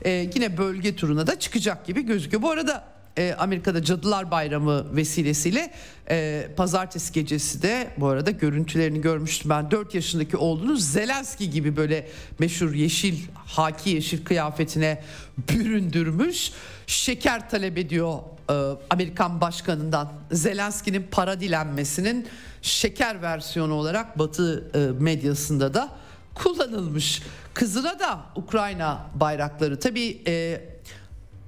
E, 0.05 0.11
yine 0.35 0.59
bölge 0.59 0.97
turuna 0.97 1.27
da 1.27 1.39
çıkacak 1.39 1.87
gibi 1.87 2.03
gözüküyor. 2.03 2.43
Bu 2.43 2.51
arada 2.51 2.94
e, 3.19 3.35
Amerika'da 3.39 3.83
Cadılar 3.83 4.31
Bayramı 4.31 4.97
vesilesiyle 4.97 5.71
e, 6.11 6.49
pazartesi 6.57 7.13
gecesi 7.13 7.63
de 7.63 7.89
bu 7.97 8.09
arada 8.09 8.31
görüntülerini 8.31 9.01
görmüştüm 9.01 9.51
ben. 9.51 9.71
4 9.71 9.95
yaşındaki 9.95 10.37
oğlunu 10.37 10.77
Zelenski 10.77 11.51
gibi 11.51 11.77
böyle 11.77 12.09
meşhur 12.39 12.75
yeşil 12.75 13.19
haki 13.35 13.91
yeşil 13.91 14.25
kıyafetine 14.25 15.03
büründürmüş. 15.39 16.53
Şeker 16.87 17.51
talep 17.51 17.79
ediyor 17.79 18.19
e, 18.51 18.55
Amerikan 18.91 19.41
başkanından. 19.41 20.13
Zelenski'nin 20.33 21.07
para 21.11 21.41
dilenmesinin 21.41 22.27
şeker 22.63 23.23
versiyonu 23.23 23.75
olarak 23.75 24.19
Batı 24.19 24.71
e, 24.75 25.03
medyasında 25.03 25.75
da 25.75 25.89
kullanılmış. 26.35 27.23
Kızına 27.55 27.99
da 27.99 28.21
Ukrayna 28.37 29.07
bayrakları. 29.15 29.81
Tabii 29.81 30.23
e, 30.27 30.61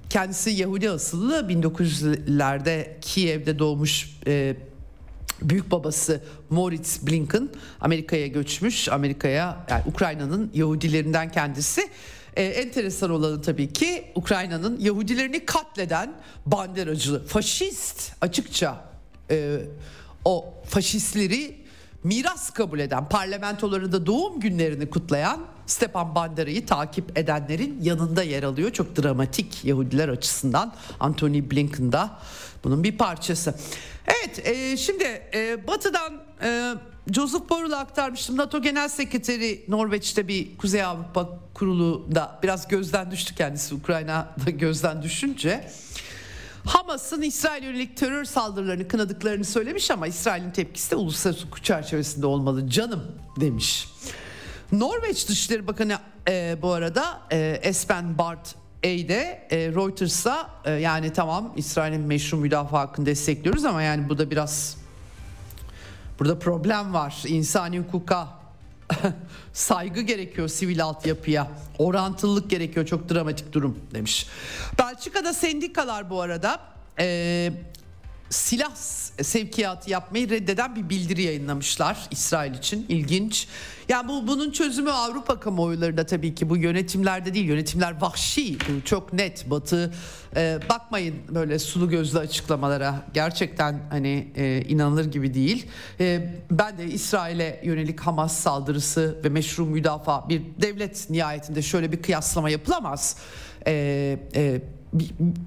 Kendisi 0.09 0.49
Yahudi 0.49 0.89
asıllı 0.89 1.39
1900'lerde 1.39 2.99
Kiev'de 3.01 3.59
doğmuş 3.59 4.19
e, 4.27 4.55
büyük 5.41 5.71
babası 5.71 6.23
Moritz 6.49 7.07
Blinken 7.07 7.49
Amerika'ya 7.81 8.27
göçmüş. 8.27 8.89
Amerika'ya 8.89 9.65
yani 9.69 9.83
Ukrayna'nın 9.85 10.51
Yahudilerinden 10.53 11.31
kendisi. 11.31 11.81
Ee, 12.35 12.43
enteresan 12.43 13.09
olanı 13.09 13.41
tabii 13.41 13.73
ki 13.73 14.05
Ukrayna'nın 14.15 14.79
Yahudilerini 14.79 15.45
katleden 15.45 16.13
banderacı, 16.45 17.25
faşist 17.25 18.11
açıkça 18.21 18.85
e, 19.31 19.59
o 20.25 20.53
faşistleri 20.65 21.55
miras 22.07 22.49
kabul 22.49 22.79
eden, 22.79 23.09
parlamentolarında 23.09 24.05
doğum 24.05 24.39
günlerini 24.39 24.89
kutlayan 24.89 25.39
Stepan 25.65 26.15
Bandera'yı 26.15 26.65
takip 26.65 27.19
edenlerin 27.19 27.79
yanında 27.81 28.23
yer 28.23 28.43
alıyor. 28.43 28.71
Çok 28.71 29.03
dramatik 29.03 29.65
Yahudiler 29.65 30.09
açısından. 30.09 30.73
Anthony 30.99 31.51
Blinken 31.51 31.91
da 31.91 32.19
bunun 32.63 32.83
bir 32.83 32.97
parçası. 32.97 33.55
Evet 34.07 34.47
e, 34.47 34.77
şimdi 34.77 35.03
e, 35.33 35.67
Batı'dan 35.67 36.21
e, 36.43 36.73
Joseph 37.11 37.49
Borrell'a 37.49 37.77
aktarmıştım. 37.77 38.37
NATO 38.37 38.61
Genel 38.61 38.89
Sekreteri 38.89 39.65
Norveç'te 39.67 40.27
bir 40.27 40.57
Kuzey 40.57 40.83
Avrupa 40.83 41.39
kurulu 41.53 42.07
da 42.15 42.39
biraz 42.43 42.67
gözden 42.67 43.11
düştü 43.11 43.35
kendisi 43.35 43.75
Ukrayna'da 43.75 44.49
gözden 44.49 45.01
düşünce. 45.01 45.69
Hamas'ın 46.67 47.21
İsrail 47.21 47.63
yönelik 47.63 47.97
terör 47.97 48.25
saldırılarını 48.25 48.87
kınadıklarını 48.87 49.45
söylemiş 49.45 49.91
ama 49.91 50.07
İsrail'in 50.07 50.51
tepkisi 50.51 50.91
de 50.91 50.95
uluslararası 50.95 51.45
hukuk 51.45 51.63
çerçevesinde 51.63 52.25
olmalı 52.25 52.69
canım 52.69 53.03
demiş. 53.39 53.89
Norveç 54.71 55.27
Dışişleri 55.29 55.67
Bakanı 55.67 55.97
e, 56.29 56.57
bu 56.61 56.71
arada 56.71 57.21
e, 57.31 57.59
Espen 57.63 58.17
Barth 58.17 58.49
de 58.83 59.47
e, 59.51 59.57
Reuters'a 59.57 60.49
e, 60.65 60.71
yani 60.71 61.13
tamam 61.13 61.53
İsrail'in 61.55 62.01
meşru 62.01 62.37
müdafaa 62.37 62.79
hakkını 62.79 63.05
destekliyoruz 63.05 63.65
ama 63.65 63.81
yani 63.81 64.09
bu 64.09 64.17
da 64.17 64.31
biraz 64.31 64.77
burada 66.19 66.39
problem 66.39 66.93
var. 66.93 67.23
İnsani 67.27 67.79
hukuka 67.79 68.36
saygı 69.53 70.01
gerekiyor 70.01 70.47
sivil 70.47 70.83
altyapıya. 70.83 71.47
Orantılılık 71.77 72.49
gerekiyor 72.49 72.85
çok 72.85 73.09
dramatik 73.09 73.53
durum 73.53 73.79
demiş. 73.93 74.27
Belçika'da 74.79 75.33
sendikalar 75.33 76.09
bu 76.09 76.21
arada 76.21 76.59
e, 76.99 77.51
silah 78.29 78.75
sevkiyatı 79.21 79.91
yapmayı 79.91 80.29
reddeden 80.29 80.75
bir 80.75 80.89
bildiri 80.89 81.21
yayınlamışlar 81.21 82.07
İsrail 82.11 82.53
için. 82.53 82.85
ilginç. 82.89 83.47
Yani 83.89 84.07
bu 84.07 84.27
bunun 84.27 84.51
çözümü 84.51 84.91
Avrupa 84.91 85.39
kamuoylarında 85.39 86.05
tabii 86.05 86.35
ki 86.35 86.49
bu 86.49 86.57
yönetimlerde 86.57 87.33
değil. 87.33 87.45
Yönetimler 87.45 88.01
vahşi, 88.01 88.57
çok 88.85 89.13
net. 89.13 89.49
Batı 89.49 89.93
e, 90.35 90.59
bakmayın 90.69 91.15
böyle 91.29 91.59
sulu 91.59 91.89
gözlü 91.89 92.19
açıklamalara. 92.19 93.05
Gerçekten 93.13 93.79
hani 93.89 94.27
e, 94.35 94.61
inanılır 94.61 95.05
gibi 95.05 95.33
değil. 95.33 95.65
E, 95.99 96.33
ben 96.51 96.77
de 96.77 96.85
İsrail'e 96.85 97.61
yönelik 97.63 97.99
Hamas 97.99 98.37
saldırısı 98.37 99.19
ve 99.23 99.29
meşru 99.29 99.65
müdafaa 99.65 100.29
bir 100.29 100.41
devlet 100.61 101.09
nihayetinde 101.09 101.61
şöyle 101.61 101.91
bir 101.91 102.01
kıyaslama 102.01 102.49
yapılamaz. 102.49 103.17
E, 103.67 104.19
e, 104.35 104.61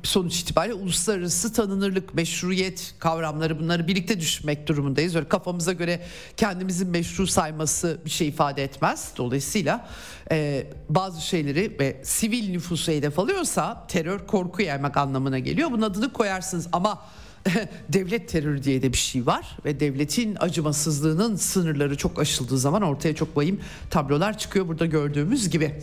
sonuç 0.03 0.41
itibariyle 0.41 0.75
uluslararası 0.75 1.53
tanınırlık, 1.53 2.15
meşruiyet 2.15 2.95
kavramları 2.99 3.61
bunları 3.61 3.89
birlikte 3.89 4.21
düşünmek 4.21 4.67
durumundayız. 4.67 5.17
Öyle 5.17 5.29
kafamıza 5.29 5.73
göre 5.73 6.01
kendimizin 6.37 6.89
meşru 6.89 7.27
sayması 7.27 7.99
bir 8.05 8.11
şey 8.11 8.29
ifade 8.29 8.65
etmez. 8.65 9.13
Dolayısıyla 9.17 9.89
e, 10.31 10.67
bazı 10.89 11.27
şeyleri 11.27 11.77
ve 11.81 12.01
sivil 12.05 12.51
nüfusu 12.51 12.93
hedef 12.93 13.19
alıyorsa 13.19 13.87
terör 13.87 14.27
korku 14.27 14.63
yaymak 14.63 14.97
anlamına 14.97 15.39
geliyor. 15.39 15.71
Bunun 15.71 15.83
adını 15.83 16.13
koyarsınız 16.13 16.69
ama 16.73 17.03
devlet 17.89 18.29
terörü 18.29 18.63
diye 18.63 18.83
de 18.83 18.93
bir 18.93 18.99
şey 18.99 19.27
var 19.27 19.57
ve 19.65 19.81
devletin 19.81 20.37
acımasızlığının 20.41 21.37
sınırları 21.37 21.97
çok 21.97 22.19
aşıldığı 22.19 22.59
zaman 22.59 22.83
ortaya 22.83 23.15
çok 23.15 23.37
vahim 23.37 23.61
tablolar 23.91 24.39
çıkıyor 24.39 24.69
burada 24.69 24.87
gördüğümüz 24.87 25.51
gibi. 25.51 25.81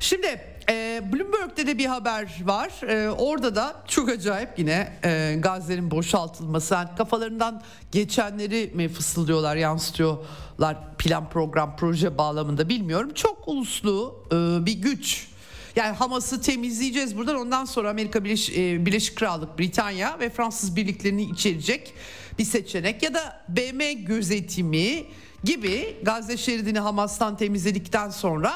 Şimdi 0.00 0.51
e, 0.68 1.02
Bloomberg'de 1.12 1.66
de 1.66 1.78
bir 1.78 1.86
haber 1.86 2.40
var. 2.44 2.88
E, 2.88 3.10
orada 3.10 3.54
da 3.56 3.82
çok 3.88 4.08
acayip 4.08 4.58
yine 4.58 4.98
e, 5.04 5.36
Gazze'nin 5.38 5.90
boşaltılması. 5.90 6.74
Yani 6.74 6.88
kafalarından 6.96 7.62
geçenleri 7.92 8.70
mi 8.74 8.88
fısıldıyorlar, 8.88 9.56
yansıtıyorlar 9.56 10.76
plan 10.98 11.30
program 11.30 11.76
proje 11.76 12.18
bağlamında 12.18 12.68
bilmiyorum. 12.68 13.10
Çok 13.14 13.48
uluslu 13.48 14.24
e, 14.26 14.66
bir 14.66 14.72
güç. 14.72 15.28
Yani 15.76 15.96
Hamas'ı 15.96 16.40
temizleyeceğiz 16.40 17.16
buradan 17.16 17.36
ondan 17.36 17.64
sonra 17.64 17.90
Amerika 17.90 18.24
Birleş, 18.24 18.50
e, 18.50 18.86
Birleşik 18.86 19.16
Krallık, 19.16 19.58
Britanya 19.58 20.18
ve 20.20 20.30
Fransız 20.30 20.76
birliklerini 20.76 21.22
içerecek 21.22 21.94
bir 22.38 22.44
seçenek 22.44 23.02
ya 23.02 23.14
da 23.14 23.44
BM 23.48 23.92
gözetimi 23.92 25.04
gibi 25.44 25.96
Gazze 26.02 26.36
şeridini 26.36 26.78
Hamas'tan 26.78 27.36
temizledikten 27.36 28.10
sonra 28.10 28.52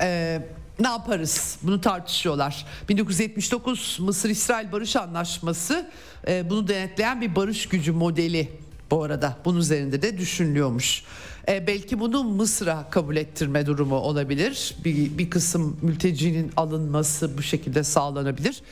e, 0.00 0.40
ne 0.80 0.88
yaparız? 0.88 1.58
Bunu 1.62 1.80
tartışıyorlar. 1.80 2.66
1979 2.88 3.98
Mısır-İsrail 4.00 4.72
Barış 4.72 4.96
Anlaşması 4.96 5.90
e, 6.28 6.50
bunu 6.50 6.68
denetleyen 6.68 7.20
bir 7.20 7.36
barış 7.36 7.68
gücü 7.68 7.92
modeli 7.92 8.48
bu 8.90 9.02
arada. 9.02 9.36
Bunun 9.44 9.58
üzerinde 9.58 10.02
de 10.02 10.18
düşünülüyormuş. 10.18 11.04
E, 11.48 11.66
belki 11.66 12.00
bunu 12.00 12.24
Mısır'a 12.24 12.90
kabul 12.90 13.16
ettirme 13.16 13.66
durumu 13.66 13.96
olabilir. 13.96 14.76
Bir, 14.84 15.18
bir 15.18 15.30
kısım 15.30 15.76
mültecinin 15.82 16.52
alınması 16.56 17.38
bu 17.38 17.42
şekilde 17.42 17.84
sağlanabilir. 17.84 18.62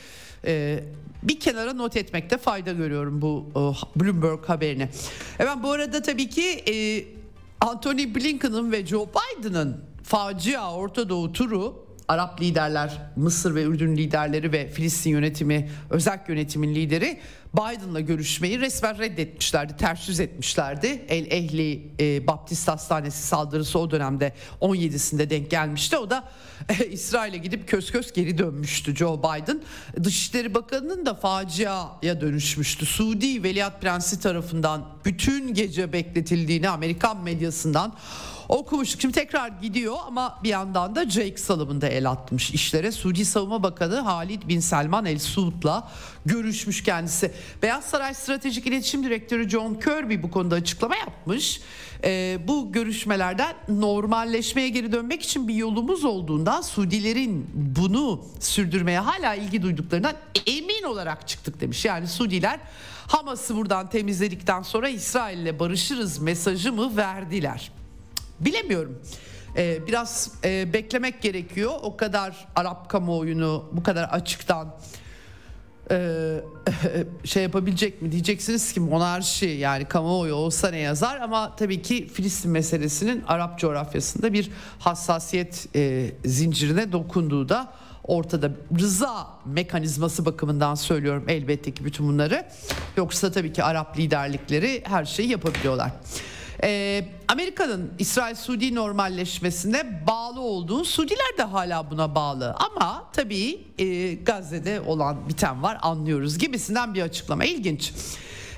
E, 0.45 0.83
bir 1.23 1.39
kenara 1.39 1.73
not 1.73 1.97
etmekte 1.97 2.37
fayda 2.37 2.71
görüyorum 2.71 3.21
bu 3.21 3.45
e, 3.51 3.59
Bloomberg 3.99 4.49
haberini. 4.49 4.89
Evet 5.39 5.57
bu 5.63 5.71
arada 5.71 6.01
tabii 6.01 6.29
ki 6.29 6.45
e, 6.47 7.05
Anthony 7.61 8.15
Blinken'ın 8.15 8.71
ve 8.71 8.85
Joe 8.85 9.07
Biden'ın 9.07 9.83
facia 10.03 10.73
Orta 10.73 11.09
Doğu 11.09 11.33
turu 11.33 11.88
Arap 12.09 12.41
liderler, 12.41 12.97
Mısır 13.15 13.55
ve 13.55 13.63
Ürdün 13.63 13.97
liderleri 13.97 14.51
ve 14.51 14.69
Filistin 14.69 15.09
yönetimi, 15.09 15.69
özel 15.89 16.19
yönetimin 16.27 16.75
lideri 16.75 17.19
Biden'la 17.53 17.99
görüşmeyi 17.99 18.59
resmen 18.59 18.97
reddetmişlerdi, 18.97 19.77
ters 19.77 20.09
yüz 20.09 20.19
etmişlerdi. 20.19 21.05
El 21.09 21.31
Ehli 21.31 21.91
e, 21.99 22.27
Baptist 22.27 22.67
Hastanesi 22.67 23.27
saldırısı 23.27 23.79
o 23.79 23.91
dönemde 23.91 24.33
17'sinde 24.61 25.29
denk 25.29 25.51
gelmişti. 25.51 25.97
O 25.97 26.09
da 26.09 26.23
e, 26.69 26.85
İsrail'e 26.85 27.37
gidip 27.37 27.67
kös 27.67 27.91
kös 27.91 28.13
geri 28.13 28.37
dönmüştü 28.37 28.95
Joe 28.95 29.19
Biden. 29.19 29.61
Dışişleri 30.03 30.53
Bakanı'nın 30.53 31.05
da 31.05 31.13
faciaya 31.13 32.21
dönüşmüştü. 32.21 32.85
Suudi 32.85 33.43
Veliaht 33.43 33.81
Prensi 33.81 34.19
tarafından 34.19 34.85
bütün 35.05 35.53
gece 35.53 35.93
bekletildiğini 35.93 36.69
Amerikan 36.69 37.23
medyasından 37.23 37.93
okumuştuk. 38.49 39.01
Şimdi 39.01 39.13
tekrar 39.13 39.47
gidiyor 39.47 39.95
ama 40.07 40.39
bir 40.43 40.49
yandan 40.49 40.95
da 40.95 41.09
Jake 41.09 41.37
Sullivan 41.37 41.81
da 41.81 41.87
el 41.87 42.09
atmış 42.09 42.51
işlere. 42.51 42.91
Suudi 42.91 43.25
Savunma 43.25 43.63
Bakanı 43.63 43.99
Halid 43.99 44.47
Bin 44.47 44.59
Selman 44.59 45.05
El 45.05 45.19
Suud'la 45.19 45.91
görüşmüş 46.25 46.83
kendisi. 46.83 47.31
Beyaz 47.63 47.85
Saray 47.85 48.13
Stratejik 48.13 48.67
İletişim 48.67 49.03
Direktörü 49.03 49.49
John 49.49 49.73
Kirby 49.73 50.23
bu 50.23 50.31
konuda 50.31 50.55
açıklama 50.55 50.95
yapmış. 50.95 51.61
Ee, 52.03 52.39
bu 52.47 52.71
görüşmelerden 52.71 53.55
normalleşmeye 53.69 54.69
geri 54.69 54.91
dönmek 54.91 55.21
için 55.21 55.47
bir 55.47 55.53
yolumuz 55.53 56.05
olduğundan 56.05 56.61
Suudilerin 56.61 57.49
bunu 57.53 58.21
sürdürmeye 58.39 58.99
hala 58.99 59.35
ilgi 59.35 59.61
duyduklarından 59.61 60.13
emin 60.45 60.83
olarak 60.83 61.27
çıktık 61.27 61.61
demiş. 61.61 61.85
Yani 61.85 62.07
Suudiler 62.07 62.59
Hamas'ı 63.07 63.55
buradan 63.55 63.89
temizledikten 63.89 64.61
sonra 64.61 64.89
İsrail 64.89 65.37
ile 65.37 65.59
barışırız 65.59 66.19
mesajı 66.19 66.73
mı 66.73 66.97
verdiler. 66.97 67.71
Bilemiyorum. 68.39 69.01
Ee, 69.57 69.87
biraz 69.87 70.31
e, 70.43 70.73
beklemek 70.73 71.21
gerekiyor. 71.21 71.71
O 71.81 71.97
kadar 71.97 72.47
Arap 72.55 72.89
kamuoyunu 72.89 73.69
bu 73.71 73.83
kadar 73.83 74.03
açıktan 74.03 74.75
e, 75.91 76.41
şey 77.23 77.43
yapabilecek 77.43 78.01
mi 78.01 78.11
diyeceksiniz 78.11 78.73
ki 78.73 78.79
monarşi 78.79 79.45
yani 79.45 79.85
kamuoyu 79.85 80.33
olsa 80.33 80.69
ne 80.69 80.79
yazar 80.79 81.19
ama 81.21 81.55
tabii 81.55 81.81
ki 81.81 82.07
Filistin 82.07 82.51
meselesinin 82.51 83.23
Arap 83.27 83.59
coğrafyasında 83.59 84.33
bir 84.33 84.51
hassasiyet 84.79 85.67
e, 85.75 86.11
zincirine 86.25 86.91
dokunduğu 86.91 87.49
da 87.49 87.73
ortada 88.03 88.51
rıza 88.79 89.27
mekanizması 89.45 90.25
bakımından 90.25 90.75
söylüyorum 90.75 91.23
elbette 91.27 91.71
ki 91.71 91.85
bütün 91.85 92.07
bunları 92.07 92.45
yoksa 92.97 93.31
tabii 93.31 93.53
ki 93.53 93.63
Arap 93.63 93.97
liderlikleri 93.97 94.83
her 94.85 95.05
şeyi 95.05 95.29
yapabiliyorlar. 95.29 95.91
Ee, 96.63 97.05
Amerika'nın 97.27 97.93
İsrail-Suudi 97.99 98.75
normalleşmesine 98.75 100.07
bağlı 100.07 100.41
olduğu 100.41 100.85
Suudiler 100.85 101.37
de 101.37 101.43
hala 101.43 101.91
buna 101.91 102.15
bağlı 102.15 102.53
ama 102.53 103.09
tabii 103.13 103.61
e, 103.77 104.13
Gazze'de 104.13 104.81
olan 104.81 105.29
biten 105.29 105.63
var 105.63 105.77
anlıyoruz 105.81 106.37
gibisinden 106.37 106.93
bir 106.93 107.01
açıklama 107.01 107.45
ilginç. 107.45 107.93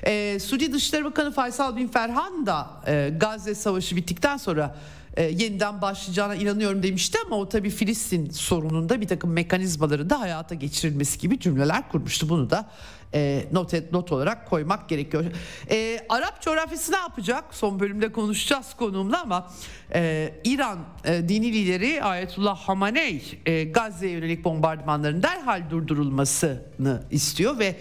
Ee, 0.06 0.38
Suudi 0.40 0.72
Dışişleri 0.72 1.04
Bakanı 1.04 1.32
Faysal 1.32 1.76
Bin 1.76 1.88
Ferhan 1.88 2.46
da 2.46 2.70
e, 2.86 3.12
Gazze 3.20 3.54
Savaşı 3.54 3.96
bittikten 3.96 4.36
sonra 4.36 4.76
e, 5.16 5.22
yeniden 5.22 5.82
başlayacağına 5.82 6.34
inanıyorum 6.34 6.82
demişti 6.82 7.18
ama 7.26 7.36
o 7.36 7.48
tabii 7.48 7.70
Filistin 7.70 8.30
sorununda 8.30 9.00
bir 9.00 9.08
takım 9.08 9.32
mekanizmaları 9.32 10.10
da 10.10 10.20
hayata 10.20 10.54
geçirilmesi 10.54 11.18
gibi 11.18 11.40
cümleler 11.40 11.88
kurmuştu. 11.88 12.28
Bunu 12.28 12.50
da 12.50 12.70
e, 13.14 13.44
not, 13.52 13.74
et, 13.74 13.92
not 13.92 14.12
olarak 14.12 14.50
koymak 14.50 14.88
gerekiyor. 14.88 15.24
E, 15.70 16.06
Arap 16.08 16.42
coğrafyası 16.42 16.92
ne 16.92 16.96
yapacak? 16.96 17.44
Son 17.50 17.80
bölümde 17.80 18.12
konuşacağız 18.12 18.74
konuğumla 18.74 19.22
ama 19.22 19.50
e, 19.94 20.34
İran 20.44 20.78
e, 21.04 21.28
dini 21.28 21.52
lideri 21.52 22.02
Ayetullah 22.02 22.56
Hamaney 22.56 23.40
e, 23.46 23.64
Gazze'ye 23.64 24.12
yönelik 24.12 24.44
bombardımanların 24.44 25.22
derhal 25.22 25.70
durdurulmasını 25.70 27.02
istiyor 27.10 27.58
ve 27.58 27.76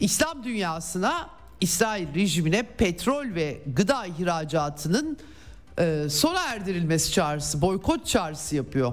İslam 0.00 0.44
dünyasına 0.44 1.30
İsrail 1.60 2.14
rejimine 2.14 2.62
petrol 2.62 3.34
ve 3.34 3.58
gıda 3.66 4.06
ihracatının 4.06 5.18
e, 5.78 6.08
sona 6.10 6.40
erdirilmesi 6.40 7.12
çağrısı, 7.12 7.62
boykot 7.62 8.06
çağrısı 8.06 8.56
yapıyor. 8.56 8.92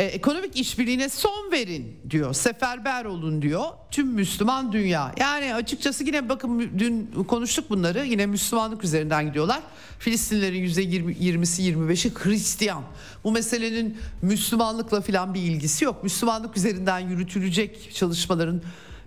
E, 0.00 0.04
ekonomik 0.04 0.56
işbirliğine 0.56 1.08
son 1.08 1.52
verin 1.52 1.96
diyor. 2.10 2.34
Seferber 2.34 3.04
olun 3.04 3.42
diyor. 3.42 3.64
Tüm 3.90 4.06
Müslüman 4.06 4.72
dünya. 4.72 5.14
Yani 5.18 5.54
açıkçası 5.54 6.04
yine 6.04 6.28
bakın 6.28 6.70
dün 6.78 7.24
konuştuk 7.28 7.70
bunları. 7.70 8.06
Yine 8.06 8.26
Müslümanlık 8.26 8.84
üzerinden 8.84 9.26
gidiyorlar. 9.26 9.60
Filistinlerin 9.98 10.66
%20'si 10.66 11.62
25'i 11.62 12.12
Hristiyan. 12.14 12.82
Bu 13.24 13.32
meselenin 13.32 13.98
Müslümanlıkla 14.22 15.00
filan 15.00 15.34
bir 15.34 15.40
ilgisi 15.40 15.84
yok. 15.84 16.02
Müslümanlık 16.04 16.56
üzerinden 16.56 16.98
yürütülecek 16.98 17.94
çalışmaların 17.94 18.62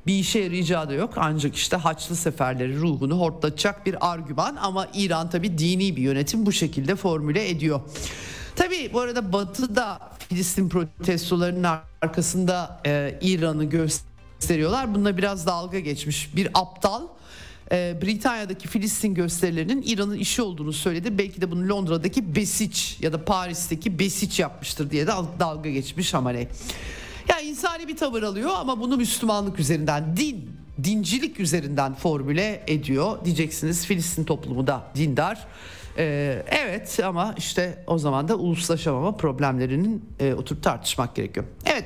bir 0.07 0.19
işe 0.19 0.39
yarayacağı 0.39 0.89
da 0.89 0.93
yok. 0.93 1.13
Ancak 1.17 1.55
işte 1.55 1.75
Haçlı 1.75 2.15
seferleri 2.15 2.79
ruhunu 2.79 3.19
hortlatacak 3.19 3.85
bir 3.85 4.11
argüman 4.11 4.55
ama 4.55 4.87
İran 4.93 5.29
tabi 5.29 5.57
dini 5.57 5.95
bir 5.95 6.01
yönetim 6.01 6.45
bu 6.45 6.51
şekilde 6.51 6.95
formüle 6.95 7.49
ediyor. 7.49 7.81
Tabii 8.55 8.93
bu 8.93 8.99
arada 8.99 9.33
Batı'da 9.33 9.99
Filistin 10.29 10.69
protestolarının 10.69 11.67
arkasında 12.01 12.81
e, 12.85 13.19
İran'ı 13.21 13.63
gösteriyorlar. 13.63 14.95
Bununla 14.95 15.17
biraz 15.17 15.45
dalga 15.47 15.79
geçmiş 15.79 16.35
bir 16.35 16.49
aptal 16.53 17.01
e, 17.71 17.97
Britanya'daki 18.01 18.67
Filistin 18.67 19.13
gösterilerinin 19.13 19.83
İran'ın 19.85 20.15
işi 20.15 20.41
olduğunu 20.41 20.73
söyledi. 20.73 21.17
Belki 21.17 21.41
de 21.41 21.51
bunu 21.51 21.69
Londra'daki 21.69 22.35
Besiç 22.35 22.97
ya 23.01 23.13
da 23.13 23.25
Paris'teki 23.25 23.99
Besiç 23.99 24.39
yapmıştır 24.39 24.89
diye 24.89 25.07
de 25.07 25.11
dalga 25.39 25.69
geçmiş 25.69 26.13
Hamaney. 26.13 26.47
Yani 27.29 27.41
insani 27.41 27.87
bir 27.87 27.97
tavır 27.97 28.23
alıyor 28.23 28.51
ama 28.55 28.79
bunu 28.79 28.97
Müslümanlık 28.97 29.59
üzerinden, 29.59 30.17
din, 30.17 30.51
dincilik 30.83 31.39
üzerinden 31.39 31.93
formüle 31.93 32.63
ediyor. 32.67 33.25
Diyeceksiniz 33.25 33.85
Filistin 33.85 34.23
toplumu 34.23 34.67
da 34.67 34.83
dindar. 34.95 35.47
Ee, 35.97 36.43
evet 36.47 36.99
ama 37.03 37.35
işte 37.37 37.83
o 37.87 37.97
zaman 37.97 38.27
da 38.27 38.35
uluslaşamama 38.35 39.17
problemlerinin 39.17 40.05
e, 40.19 40.33
oturup 40.33 40.63
tartışmak 40.63 41.15
gerekiyor. 41.15 41.45
Evet 41.65 41.85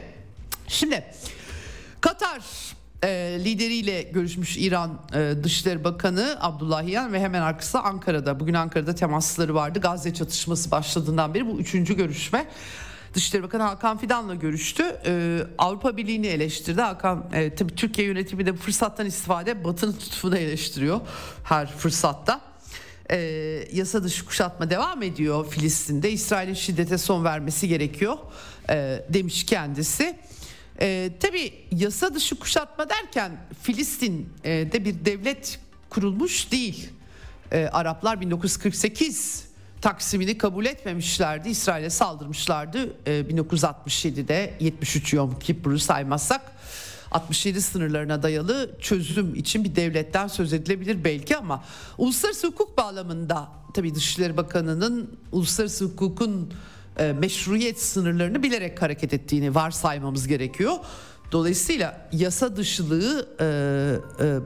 şimdi 0.68 1.04
Katar 2.02 2.42
e, 3.04 3.40
lideriyle 3.46 4.02
görüşmüş 4.02 4.58
İran 4.58 5.00
e, 5.14 5.34
Dışişleri 5.44 5.84
Bakanı 5.84 6.38
Abdullahiyan 6.40 7.14
ve 7.14 7.20
hemen 7.20 7.42
arkası 7.42 7.80
Ankara'da. 7.80 8.40
Bugün 8.40 8.54
Ankara'da 8.54 8.96
temasları 8.96 9.56
vardı. 9.56 9.80
Gazze 9.80 10.14
çatışması 10.14 10.72
başladığından 10.72 11.34
beri 11.34 11.48
bu 11.48 11.60
üçüncü 11.60 11.98
görüşme. 11.98 12.48
Dışişleri 13.14 13.44
Bakanı 13.44 13.64
Hakan 13.64 13.98
Fidan'la 13.98 14.36
görüştü. 14.36 14.84
Ee, 15.06 15.40
Avrupa 15.58 15.98
Birliği'ni 15.98 16.28
eleştirdi. 16.28 16.82
Hakan 16.82 17.26
e, 17.34 17.56
tabii 17.56 17.76
Türkiye 17.76 18.08
yönetimi 18.08 18.46
de 18.46 18.54
bu 18.54 18.58
fırsattan 18.58 19.06
istifade 19.06 19.64
Batı'nın 19.64 19.94
tutumunu 19.94 20.38
eleştiriyor 20.38 21.00
her 21.44 21.72
fırsatta. 21.72 22.47
Ee, 23.12 23.68
yasa 23.74 24.04
dışı 24.04 24.26
kuşatma 24.26 24.70
devam 24.70 25.04
ediyor 25.04 25.50
Filistin'de. 25.50 26.12
İsrail'in 26.12 26.54
şiddete 26.54 26.98
son 26.98 27.24
vermesi 27.24 27.68
gerekiyor 27.68 28.18
e, 28.70 29.06
demiş 29.10 29.46
kendisi. 29.46 30.20
E, 30.82 31.12
tabii 31.20 31.54
yasa 31.72 32.14
dışı 32.14 32.40
kuşatma 32.40 32.90
derken 32.90 33.32
Filistin'de 33.62 34.86
bir 34.86 35.06
devlet 35.06 35.60
kurulmuş 35.90 36.52
değil. 36.52 36.90
E, 37.52 37.66
Araplar 37.66 38.22
1948 38.22 39.48
Taksimini 39.82 40.38
kabul 40.38 40.66
etmemişlerdi. 40.66 41.50
İsrail'e 41.50 41.90
saldırmışlardı. 41.90 42.94
E, 43.06 43.12
1967'de 43.12 44.54
73 44.60 45.14
Yom 45.14 45.40
Kippur'u 45.40 45.80
saymazsak 45.80 46.42
67 47.12 47.62
sınırlarına 47.62 48.24
dayalı 48.24 48.72
çözüm 48.80 49.36
için 49.36 49.64
bir 49.64 49.76
devletten 49.76 50.28
söz 50.28 50.54
edilebilir 50.54 51.04
belki 51.04 51.38
ama 51.38 51.64
uluslararası 51.98 52.48
hukuk 52.48 52.78
bağlamında 52.78 53.48
tabii 53.74 53.96
Dışişleri 53.96 54.38
Bakanı'nın 54.38 55.20
uluslararası 55.32 55.86
hukukun 55.86 56.54
e, 56.98 57.14
meşruiyet 57.14 57.82
sınırlarını 57.82 58.44
bilerek 58.44 58.82
hareket 58.82 59.14
ettiğini 59.14 59.56
varsaymamız 59.56 60.28
gerekiyor. 60.28 60.74
Dolayısıyla 61.32 62.10
yasa 62.12 62.56
dışılığı 62.56 63.28
e, 63.40 63.46
e, 64.26 64.40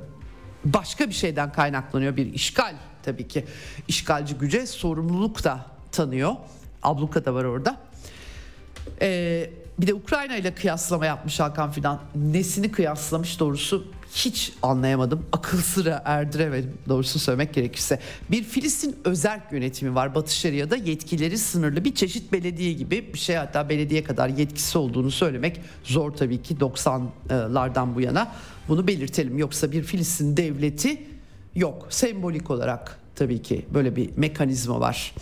başka 0.66 1.08
bir 1.08 1.14
şeyden 1.14 1.52
kaynaklanıyor 1.52 2.18
bir 2.18 2.34
işgal 2.34 2.76
tabii 3.04 3.28
ki 3.28 3.46
işgalci 3.88 4.36
güce 4.36 4.66
sorumluluk 4.68 5.44
da 5.44 5.66
tanıyor. 5.92 6.36
Abluka 6.84 7.26
da 7.26 7.34
var 7.34 7.44
orada. 7.44 7.78
Ee, 9.02 9.50
bir 9.82 9.88
de 9.88 9.94
Ukrayna 9.94 10.36
ile 10.36 10.54
kıyaslama 10.54 11.06
yapmış 11.06 11.40
Hakan 11.40 11.72
Fidan. 11.72 12.00
Nesini 12.16 12.72
kıyaslamış 12.72 13.40
doğrusu 13.40 13.88
hiç 14.16 14.54
anlayamadım. 14.62 15.26
Akıl 15.32 15.58
sıra 15.58 16.02
erdiremedim 16.06 16.78
doğrusu 16.90 17.20
söylemek 17.20 17.54
gerekirse. 17.54 18.00
Bir 18.32 18.44
Filistin 18.44 18.96
özerk 19.06 19.52
yönetimi 19.52 19.96
var 19.96 20.16
Batı 20.16 20.36
Şeria'da 20.36 20.76
yetkileri 20.76 21.38
sınırlı 21.38 21.86
bir 21.86 21.96
çeşit 21.96 22.32
belediye 22.32 22.74
gibi 22.74 23.14
bir 23.14 23.20
şey 23.20 23.36
hatta 23.36 23.70
belediye 23.70 24.04
kadar 24.04 24.30
yetkisi 24.30 24.78
olduğunu 24.78 25.12
söylemek 25.12 25.62
zor 25.84 26.12
tabii 26.12 26.42
ki 26.42 26.56
90'lardan 26.56 27.96
bu 27.96 28.02
yana 28.02 28.32
bunu 28.68 28.88
belirtelim. 28.88 29.38
Yoksa 29.38 29.72
bir 29.72 29.84
Filistin 29.84 30.38
devleti 30.38 31.04
yok 31.56 31.88
sembolik 31.90 32.52
olarak 32.52 33.00
tabii 33.16 33.42
ki 33.42 33.66
böyle 33.74 33.96
bir 33.96 34.10
mekanizma 34.18 34.80
var. 34.80 35.16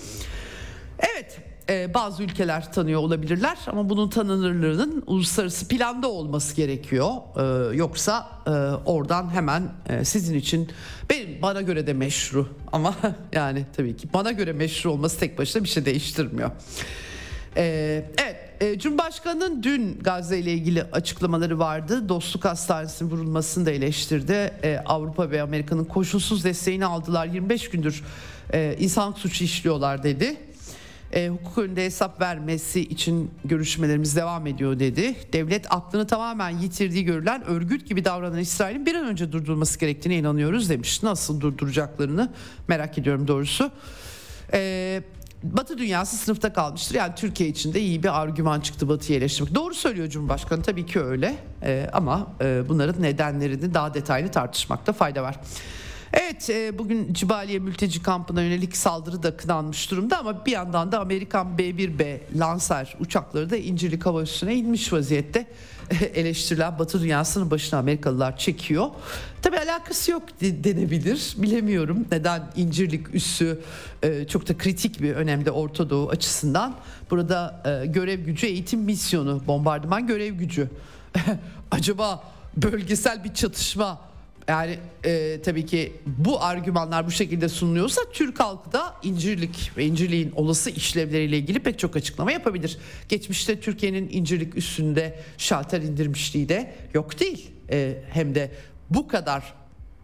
Evet 1.00 1.49
e, 1.70 1.94
bazı 1.94 2.24
ülkeler 2.24 2.74
tanıyor 2.74 3.02
olabilirler 3.02 3.58
ama 3.68 3.90
bunun 3.90 4.10
tanınırlığının 4.10 5.04
uluslararası 5.08 5.68
planda 5.68 6.08
olması 6.08 6.56
gerekiyor. 6.56 7.12
E, 7.72 7.76
yoksa 7.76 8.30
e, 8.48 8.50
oradan 8.86 9.30
hemen 9.34 9.64
sizin 10.04 10.38
için 10.38 10.70
benim 11.10 11.42
bana 11.42 11.62
göre 11.62 11.88
de 11.88 11.94
meşru 11.94 12.48
ama 12.72 12.96
yani 13.34 13.66
tabii 13.78 13.98
ki 13.98 14.08
bana 14.14 14.32
göre 14.32 14.54
meşru 14.54 14.92
olması 14.92 15.20
tek 15.20 15.38
başına 15.38 15.64
bir 15.64 15.70
şey 15.70 15.86
değiştirmiyor. 15.86 16.52
E, 17.58 18.06
evet 18.18 18.36
Cumhurbaşkanı'nın 18.82 19.64
dün 19.64 20.00
Gazze 20.00 20.40
ile 20.40 20.54
ilgili 20.54 20.84
açıklamaları 20.84 21.60
vardı. 21.60 22.10
Dostluk 22.10 22.46
Hastanesi'nin 22.46 23.10
vurulmasını 23.10 23.66
da 23.66 23.72
eleştirdi. 23.72 24.54
Avrupa 24.86 25.32
ve 25.32 25.42
Amerika'nın 25.42 25.86
koşulsuz 25.86 26.44
desteğini 26.44 26.86
aldılar. 26.86 27.26
25 27.26 27.70
gündür 27.70 28.04
insanlık 28.80 29.18
suçu 29.18 29.44
işliyorlar 29.44 30.04
dedi 30.04 30.38
e, 31.14 31.30
hukuk 31.30 31.58
önünde 31.58 31.86
hesap 31.86 32.22
vermesi 32.22 32.82
için 32.82 33.32
görüşmelerimiz 33.46 34.16
devam 34.16 34.48
ediyor 34.48 34.80
dedi. 34.80 35.16
Devlet 35.34 35.66
aklını 35.70 36.08
tamamen 36.08 36.50
yitirdiği 36.50 37.06
görülen 37.06 37.46
örgüt 37.46 37.88
gibi 37.88 38.06
davranan 38.06 38.40
İsrail'in 38.40 38.86
bir 38.86 38.96
an 38.96 39.06
önce 39.06 39.32
durdurulması 39.32 39.80
gerektiğine 39.80 40.18
inanıyoruz 40.18 40.70
demiş. 40.70 41.04
Nasıl 41.04 41.42
durduracaklarını 41.42 42.30
merak 42.68 42.98
ediyorum 42.98 43.28
doğrusu. 43.28 43.72
E, 44.54 45.02
Batı 45.44 45.78
dünyası 45.78 46.18
sınıfta 46.18 46.54
kalmıştır. 46.54 46.96
Yani 46.96 47.16
Türkiye 47.16 47.50
için 47.50 47.74
de 47.74 47.82
iyi 47.82 48.04
bir 48.04 48.22
argüman 48.22 48.60
çıktı 48.60 48.90
Batı'yı 48.90 49.20
eleştirmek. 49.20 49.56
Doğru 49.56 49.74
söylüyor 49.74 50.10
Cumhurbaşkanı 50.10 50.62
tabii 50.62 50.86
ki 50.86 51.00
öyle. 51.00 51.36
E, 51.64 51.90
ama 51.94 52.28
e, 52.42 52.64
bunların 52.70 53.02
nedenlerini 53.02 53.74
daha 53.74 53.94
detaylı 53.94 54.32
tartışmakta 54.32 54.94
fayda 54.94 55.24
var. 55.24 55.36
Evet 56.14 56.50
e, 56.50 56.78
bugün 56.78 57.14
Cibaliye 57.14 57.60
mülteci 57.60 58.04
kampına 58.04 58.42
yönelik 58.42 58.78
saldırı 58.78 59.24
da 59.24 59.38
kınanmış 59.38 59.92
durumda 59.92 60.20
ama 60.20 60.46
bir 60.46 60.52
yandan 60.52 60.92
da 60.92 61.00
Amerikan 61.00 61.58
B-1B 61.58 62.20
Lancer 62.36 62.96
uçakları 63.00 63.50
da 63.50 63.58
İncirlik 63.58 64.06
Hava 64.06 64.22
Üssü'ne 64.22 64.56
inmiş 64.56 64.94
vaziyette. 64.94 65.48
Eleştirilen 66.14 66.80
Batı 66.80 67.02
dünyasının 67.02 67.52
başına 67.52 67.80
Amerikalılar 67.80 68.38
çekiyor. 68.38 68.90
Tabi 69.42 69.58
alakası 69.58 70.12
yok 70.12 70.24
denebilir. 70.42 71.36
Bilemiyorum 71.38 72.06
neden 72.12 72.52
İncirlik 72.56 73.16
üssü 73.16 73.62
e, 74.04 74.28
çok 74.28 74.50
da 74.50 74.58
kritik 74.58 75.02
bir 75.02 75.16
önemde 75.16 75.52
Orta 75.52 75.90
Doğu 75.90 76.10
açısından. 76.10 76.76
Burada 77.12 77.64
e, 77.66 77.86
görev 77.86 78.20
gücü 78.20 78.48
eğitim 78.48 78.80
misyonu, 78.80 79.42
bombardıman 79.48 80.08
görev 80.08 80.34
gücü. 80.34 80.70
Acaba 81.72 82.24
bölgesel 82.58 83.24
bir 83.24 83.34
çatışma 83.34 84.09
yani 84.50 84.80
e, 85.06 85.42
tabii 85.42 85.66
ki 85.66 85.94
bu 86.06 86.44
argümanlar 86.44 87.08
bu 87.08 87.12
şekilde 87.12 87.50
sunuluyorsa 87.50 88.02
Türk 88.14 88.40
halkı 88.40 88.72
da 88.72 88.96
incirlik 89.04 89.72
ve 89.78 89.86
incirliğin 89.86 90.32
olası 90.32 90.70
işlevleriyle 90.70 91.38
ilgili 91.38 91.60
pek 91.60 91.80
çok 91.80 91.96
açıklama 91.96 92.32
yapabilir. 92.32 92.78
Geçmişte 93.10 93.60
Türkiye'nin 93.60 94.10
incirlik 94.12 94.58
üstünde 94.58 95.20
şalter 95.38 95.82
indirmişliği 95.82 96.50
de 96.50 96.76
yok 96.94 97.20
değil. 97.20 97.52
E, 97.72 97.98
hem 98.10 98.36
de 98.36 98.52
bu 98.90 99.08
kadar 99.08 99.54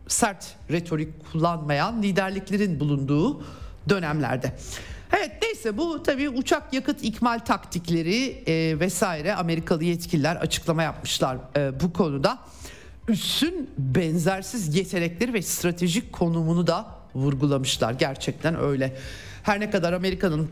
sert 0.07 0.55
retorik 0.71 1.31
kullanmayan 1.31 2.03
liderliklerin 2.03 2.79
bulunduğu 2.79 3.43
dönemlerde. 3.89 4.53
Evet 5.17 5.31
neyse 5.41 5.77
bu 5.77 6.03
tabii 6.03 6.29
uçak 6.29 6.73
yakıt 6.73 7.03
ikmal 7.03 7.39
taktikleri 7.39 8.43
e, 8.47 8.79
vesaire 8.79 9.35
Amerikalı 9.35 9.83
yetkililer 9.83 10.35
açıklama 10.35 10.83
yapmışlar 10.83 11.37
e, 11.57 11.79
bu 11.79 11.93
konuda 11.93 12.39
üssün 13.07 13.69
benzersiz 13.77 14.75
yetenekleri 14.75 15.33
ve 15.33 15.41
stratejik 15.41 16.13
konumunu 16.13 16.67
da 16.67 16.85
vurgulamışlar. 17.15 17.93
Gerçekten 17.93 18.59
öyle. 18.59 18.97
Her 19.43 19.59
ne 19.59 19.69
kadar 19.69 19.93
Amerika'nın 19.93 20.49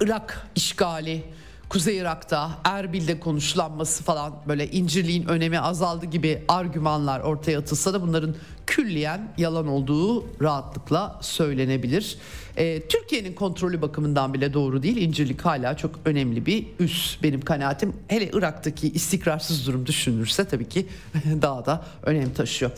Irak 0.00 0.46
işgali, 0.56 1.24
Kuzey 1.68 1.98
Irak'ta 1.98 2.50
Erbil'de 2.64 3.20
konuşlanması 3.20 4.04
falan 4.04 4.32
böyle 4.48 4.70
incirliğin 4.70 5.28
önemi 5.28 5.60
azaldı 5.60 6.06
gibi 6.06 6.44
argümanlar 6.48 7.20
ortaya 7.20 7.58
atılsa 7.58 7.92
da 7.92 8.02
bunların 8.02 8.34
külliyen 8.70 9.20
yalan 9.38 9.66
olduğu 9.66 10.24
rahatlıkla 10.42 11.18
söylenebilir. 11.22 12.18
E, 12.56 12.88
Türkiye'nin 12.88 13.34
kontrolü 13.34 13.82
bakımından 13.82 14.34
bile 14.34 14.54
doğru 14.54 14.82
değil. 14.82 14.96
İncirlik 14.96 15.40
hala 15.40 15.76
çok 15.76 15.90
önemli 16.04 16.46
bir 16.46 16.66
üs 16.78 17.22
benim 17.22 17.40
kanaatim. 17.40 17.92
Hele 18.08 18.30
Irak'taki 18.32 18.88
istikrarsız 18.92 19.66
durum 19.66 19.86
düşünülürse 19.86 20.44
tabii 20.44 20.68
ki 20.68 20.86
daha 21.42 21.66
da 21.66 21.84
önem 22.02 22.32
taşıyor. 22.34 22.70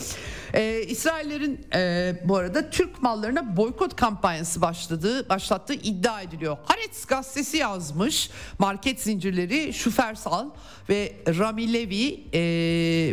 E, 0.54 0.82
İsraillerin 0.82 1.66
e, 1.74 2.14
bu 2.24 2.36
arada 2.36 2.70
Türk 2.70 3.02
mallarına 3.02 3.56
boykot 3.56 3.96
kampanyası 3.96 4.60
başladığı 4.60 5.28
başlattığı 5.28 5.74
iddia 5.74 6.22
ediliyor. 6.22 6.56
Haaretz 6.64 7.06
gazetesi 7.06 7.56
yazmış. 7.56 8.30
Market 8.58 9.00
zincirleri 9.00 9.72
Şufersal 9.72 10.50
ve 10.88 11.12
Rami 11.38 11.72
Levi 11.72 12.24
e, 12.32 12.40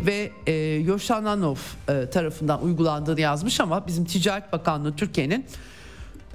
ve 0.05 0.31
e, 0.47 0.53
Yoshananov 0.85 1.57
e, 1.89 2.09
tarafından 2.09 2.63
uygulandığını 2.69 3.21
yazmış 3.21 3.61
ama 3.61 3.87
bizim 3.87 4.05
Ticaret 4.05 4.53
Bakanlığı 4.53 4.95
Türkiye'nin 4.95 5.45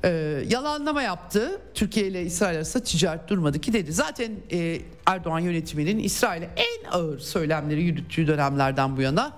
e, 0.05 0.09
yalanlama 0.49 1.03
yaptı. 1.03 1.61
Türkiye 1.75 2.07
ile 2.07 2.23
İsrail 2.23 2.57
arasında 2.57 2.85
ticaret 2.85 3.29
durmadı 3.29 3.61
ki 3.61 3.73
dedi. 3.73 3.93
Zaten 3.93 4.33
e, 4.53 4.81
Erdoğan 5.07 5.39
yönetiminin 5.39 5.99
İsrail'e 5.99 6.51
en 6.57 6.91
ağır 6.91 7.19
söylemleri 7.19 7.83
yürüttüğü 7.83 8.27
dönemlerden 8.27 8.97
bu 8.97 9.01
yana 9.01 9.33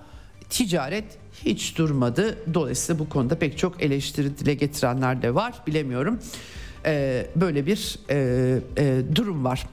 ticaret 0.49 1.05
hiç 1.45 1.77
durmadı. 1.77 2.37
Dolayısıyla 2.53 2.99
bu 2.99 3.09
konuda 3.09 3.39
pek 3.39 3.57
çok 3.57 3.83
eleştiri 3.83 4.37
dile 4.37 4.53
getirenler 4.53 5.21
de 5.21 5.35
var. 5.35 5.53
Bilemiyorum. 5.67 6.19
E, 6.85 7.25
böyle 7.35 7.65
bir 7.65 7.99
e, 8.09 8.59
e, 8.77 9.01
durum 9.15 9.43
var. 9.43 9.67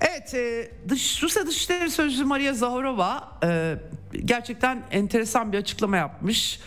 Evet, 0.00 0.34
e, 0.34 0.70
dış, 0.88 1.22
Rusya 1.22 1.46
Dışişleri 1.46 1.90
Sözcüsü 1.90 2.24
Maria 2.24 2.52
Zaharova 2.52 3.38
e, 3.44 3.76
gerçekten 4.24 4.82
enteresan 4.90 5.52
bir 5.52 5.58
açıklama 5.58 5.96
yapmış 5.96 6.60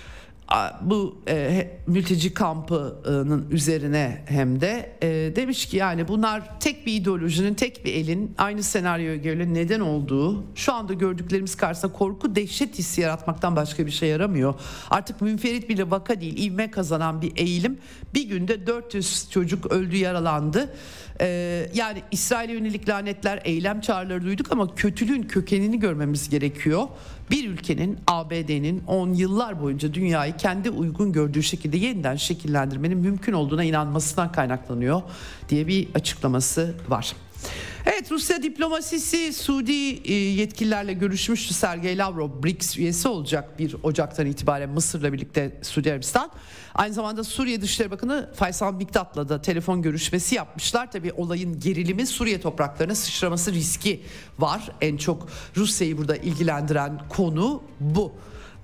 bu 0.81 1.21
e, 1.27 1.67
mülteci 1.87 2.33
kampının 2.33 3.51
üzerine 3.51 4.21
hem 4.25 4.61
de 4.61 4.91
e, 5.01 5.35
demiş 5.35 5.65
ki 5.65 5.77
yani 5.77 6.07
bunlar 6.07 6.59
tek 6.59 6.85
bir 6.85 6.93
ideolojinin 6.93 7.53
tek 7.53 7.85
bir 7.85 7.93
elin 7.93 8.35
aynı 8.37 8.63
senaryoya 8.63 9.15
göre 9.15 9.53
neden 9.53 9.79
olduğu 9.79 10.43
şu 10.55 10.73
anda 10.73 10.93
gördüklerimiz 10.93 11.55
karşısında 11.55 11.93
korku 11.93 12.35
dehşet 12.35 12.77
hissi 12.77 13.01
yaratmaktan 13.01 13.55
başka 13.55 13.85
bir 13.85 13.91
şey 13.91 14.09
yaramıyor. 14.09 14.53
Artık 14.89 15.21
münferit 15.21 15.69
bile 15.69 15.91
vaka 15.91 16.21
değil 16.21 16.51
ivme 16.51 16.71
kazanan 16.71 17.21
bir 17.21 17.31
eğilim 17.35 17.77
bir 18.13 18.23
günde 18.29 18.67
400 18.67 19.29
çocuk 19.29 19.71
öldü 19.71 19.95
yaralandı. 19.97 20.73
Ee, 21.21 21.69
yani 21.73 22.03
İsrail'e 22.11 22.53
yönelik 22.53 22.89
lanetler 22.89 23.41
eylem 23.43 23.81
çağrıları 23.81 24.23
duyduk 24.23 24.51
ama 24.51 24.75
kötülüğün 24.75 25.23
kökenini 25.23 25.79
görmemiz 25.79 26.29
gerekiyor 26.29 26.87
bir 27.31 27.49
ülkenin 27.49 27.99
ABD'nin 28.07 28.83
10 28.87 29.13
yıllar 29.13 29.61
boyunca 29.61 29.93
dünyayı 29.93 30.37
kendi 30.37 30.69
uygun 30.69 31.11
gördüğü 31.11 31.43
şekilde 31.43 31.77
yeniden 31.77 32.15
şekillendirmenin 32.15 32.97
mümkün 32.97 33.33
olduğuna 33.33 33.63
inanmasından 33.63 34.31
kaynaklanıyor 34.31 35.01
diye 35.49 35.67
bir 35.67 35.87
açıklaması 35.95 36.75
var. 36.89 37.15
Evet 37.85 38.11
Rusya 38.11 38.43
diplomasisi 38.43 39.33
Suudi 39.33 40.11
e, 40.11 40.13
yetkililerle 40.13 40.93
görüşmüştü. 40.93 41.53
Sergey 41.53 41.97
Lavrov 41.97 42.43
BRICS 42.43 42.77
üyesi 42.77 43.07
olacak 43.07 43.59
bir 43.59 43.75
Ocak'tan 43.83 44.25
itibaren 44.25 44.69
Mısır'la 44.69 45.13
birlikte 45.13 45.59
Suudi 45.61 45.91
Arabistan. 45.91 46.31
Aynı 46.73 46.93
zamanda 46.93 47.23
Suriye 47.23 47.61
Dışişleri 47.61 47.91
Bakanı 47.91 48.29
Faysal 48.35 48.73
Miktat'la 48.73 49.29
da 49.29 49.41
telefon 49.41 49.81
görüşmesi 49.81 50.35
yapmışlar. 50.35 50.91
Tabii 50.91 51.13
olayın 51.13 51.59
gerilimi 51.59 52.07
Suriye 52.07 52.41
topraklarına 52.41 52.95
sıçraması 52.95 53.53
riski 53.53 54.01
var. 54.39 54.71
En 54.81 54.97
çok 54.97 55.27
Rusya'yı 55.57 55.97
burada 55.97 56.15
ilgilendiren 56.15 57.01
konu 57.09 57.63
bu. 57.79 58.13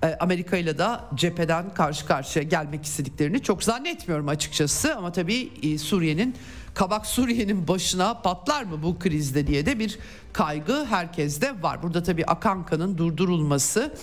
E, 0.02 0.16
Amerika 0.20 0.56
ile 0.56 0.78
de 0.78 0.86
cepheden 1.14 1.74
karşı 1.74 2.06
karşıya 2.06 2.42
gelmek 2.42 2.84
istediklerini 2.84 3.42
çok 3.42 3.64
zannetmiyorum 3.64 4.28
açıkçası 4.28 4.96
ama 4.96 5.12
tabii 5.12 5.50
e, 5.62 5.78
Suriye'nin 5.78 6.34
Kabak 6.74 7.06
Suriye'nin 7.06 7.68
başına 7.68 8.14
patlar 8.14 8.62
mı 8.62 8.82
bu 8.82 8.98
krizde 8.98 9.46
diye 9.46 9.66
de 9.66 9.78
bir 9.78 9.98
kaygı 10.32 10.84
herkeste 10.84 11.62
var. 11.62 11.82
Burada 11.82 12.02
tabii 12.02 12.24
akan 12.24 12.66
kanın 12.66 12.98
durdurulması 12.98 13.94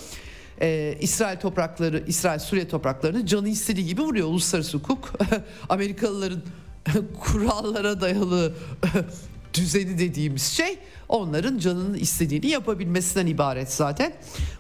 e, 0.62 0.98
İsrail 1.02 1.40
toprakları, 1.40 2.04
İsrail 2.08 2.40
Suriye 2.40 2.68
topraklarını 2.68 3.26
canı 3.26 3.50
istediği 3.50 3.86
gibi 3.86 4.02
vuruyor 4.02 4.28
uluslararası 4.28 4.78
hukuk. 4.78 5.14
Amerikalıların 5.70 6.42
kurallara 7.20 8.02
dayalı 8.02 8.54
düzeni 9.56 9.98
dediğimiz 9.98 10.44
şey 10.44 10.80
onların 11.10 11.58
canının 11.58 11.94
istediğini 11.94 12.48
yapabilmesinden 12.48 13.28
ibaret 13.28 13.74
zaten. 13.74 14.14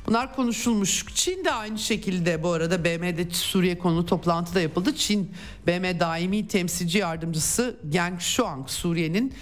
Bunlar 0.08 0.36
konuşulmuş. 0.36 1.06
Çin 1.16 1.46
de 1.46 1.52
aynı 1.52 1.80
şekilde 1.80 2.43
bu 2.43 2.52
arada 2.52 2.84
BM'de 2.86 3.30
Suriye 3.30 3.78
konulu 3.78 4.06
toplantı 4.06 4.56
da 4.56 4.62
yapıldı. 4.62 4.96
Çin 4.96 5.32
BM 5.68 6.00
daimi 6.00 6.48
temsilci 6.48 6.98
yardımcısı 6.98 7.76
Geng 7.89 8.20
Shuang 8.20 8.70
Suriye'nin 8.70 9.34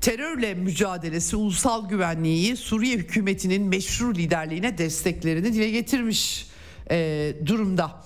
terörle 0.00 0.54
mücadelesi, 0.54 1.36
ulusal 1.36 1.88
güvenliği, 1.88 2.56
Suriye 2.56 2.96
hükümetinin 2.96 3.62
meşru 3.62 4.14
liderliğine 4.14 4.78
desteklerini 4.78 5.52
dile 5.52 5.70
getirmiş 5.70 6.46
e, 6.90 7.32
durumda. 7.46 8.02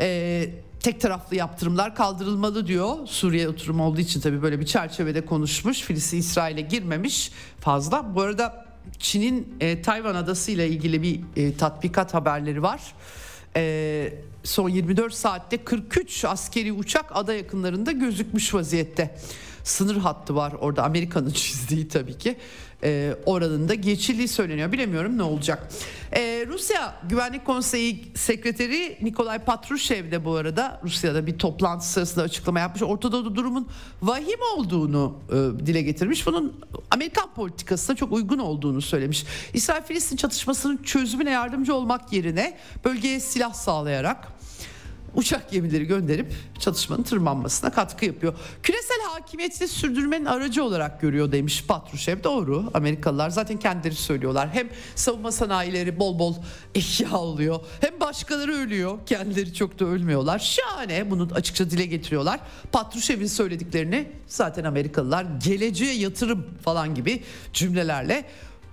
E, 0.00 0.48
tek 0.80 1.00
taraflı 1.00 1.36
yaptırımlar 1.36 1.94
kaldırılmalı 1.94 2.66
diyor. 2.66 3.06
Suriye 3.06 3.48
oturum 3.48 3.80
olduğu 3.80 4.00
için 4.00 4.20
tabii 4.20 4.42
böyle 4.42 4.60
bir 4.60 4.66
çerçevede 4.66 5.24
konuşmuş. 5.26 5.80
Filistin 5.80 6.18
İsrail'e 6.18 6.60
girmemiş 6.60 7.32
fazla. 7.60 8.14
Bu 8.14 8.22
arada 8.22 8.66
Çin'in 8.98 9.54
e, 9.60 9.82
Tayvan 9.82 10.14
adası 10.14 10.50
ile 10.50 10.68
ilgili 10.68 11.02
bir 11.02 11.20
e, 11.36 11.56
tatbikat 11.56 12.14
haberleri 12.14 12.62
var. 12.62 12.80
E, 13.56 14.14
son 14.44 14.68
24 14.68 15.14
saatte 15.14 15.64
43 15.64 16.24
askeri 16.24 16.72
uçak 16.72 17.04
ada 17.10 17.34
yakınlarında 17.34 17.92
gözükmüş 17.92 18.54
vaziyette 18.54 19.16
sınır 19.64 19.96
hattı 19.96 20.34
var 20.34 20.52
orada 20.60 20.84
Amerika'nın 20.84 21.30
çizdiği 21.34 21.88
tabii 21.88 22.18
ki 22.18 22.36
e, 22.84 23.16
oranın 23.26 23.68
da 23.68 23.74
geçildiği 23.74 24.28
söyleniyor. 24.28 24.72
Bilemiyorum 24.72 25.18
ne 25.18 25.22
olacak. 25.22 25.68
E, 26.12 26.46
Rusya 26.48 26.94
Güvenlik 27.08 27.44
Konseyi 27.44 28.12
Sekreteri 28.14 28.98
Nikolay 29.02 29.38
Patrushev 29.38 30.10
de 30.10 30.24
bu 30.24 30.34
arada 30.34 30.80
Rusya'da 30.84 31.26
bir 31.26 31.38
toplantı 31.38 31.86
sırasında 31.86 32.24
açıklama 32.24 32.60
yapmış. 32.60 32.82
Ortada 32.82 33.36
durumun 33.36 33.68
vahim 34.02 34.40
olduğunu 34.56 35.18
e, 35.28 35.66
dile 35.66 35.82
getirmiş. 35.82 36.26
Bunun 36.26 36.60
Amerikan 36.90 37.34
politikasına 37.34 37.96
çok 37.96 38.12
uygun 38.12 38.38
olduğunu 38.38 38.82
söylemiş. 38.82 39.24
İsrail-Filistin 39.54 40.16
çatışmasının 40.16 40.76
çözümüne 40.76 41.30
yardımcı 41.30 41.74
olmak 41.74 42.12
yerine 42.12 42.58
bölgeye 42.84 43.20
silah 43.20 43.54
sağlayarak 43.54 44.39
uçak 45.14 45.50
gemileri 45.50 45.84
gönderip 45.84 46.32
çatışmanın 46.58 47.02
tırmanmasına 47.02 47.70
katkı 47.70 48.04
yapıyor. 48.04 48.34
Küresel 48.62 48.98
hakimiyeti 49.12 49.68
sürdürmenin 49.68 50.24
aracı 50.24 50.64
olarak 50.64 51.00
görüyor 51.00 51.32
demiş 51.32 51.64
Patrushev. 51.68 52.24
Doğru. 52.24 52.70
Amerikalılar 52.74 53.30
zaten 53.30 53.56
kendileri 53.58 53.94
söylüyorlar. 53.94 54.48
Hem 54.52 54.68
savunma 54.94 55.32
sanayileri 55.32 55.98
bol 55.98 56.18
bol 56.18 56.34
ihya 56.74 57.16
oluyor. 57.18 57.60
Hem 57.80 58.00
başkaları 58.00 58.52
ölüyor. 58.52 58.98
Kendileri 59.06 59.54
çok 59.54 59.78
da 59.78 59.84
ölmüyorlar. 59.84 60.38
Şahane. 60.38 61.10
Bunu 61.10 61.28
açıkça 61.34 61.70
dile 61.70 61.86
getiriyorlar. 61.86 62.40
Patrushev'in 62.72 63.26
söylediklerini 63.26 64.08
zaten 64.26 64.64
Amerikalılar 64.64 65.26
geleceğe 65.44 65.94
yatırım 65.94 66.46
falan 66.64 66.94
gibi 66.94 67.22
cümlelerle 67.52 68.24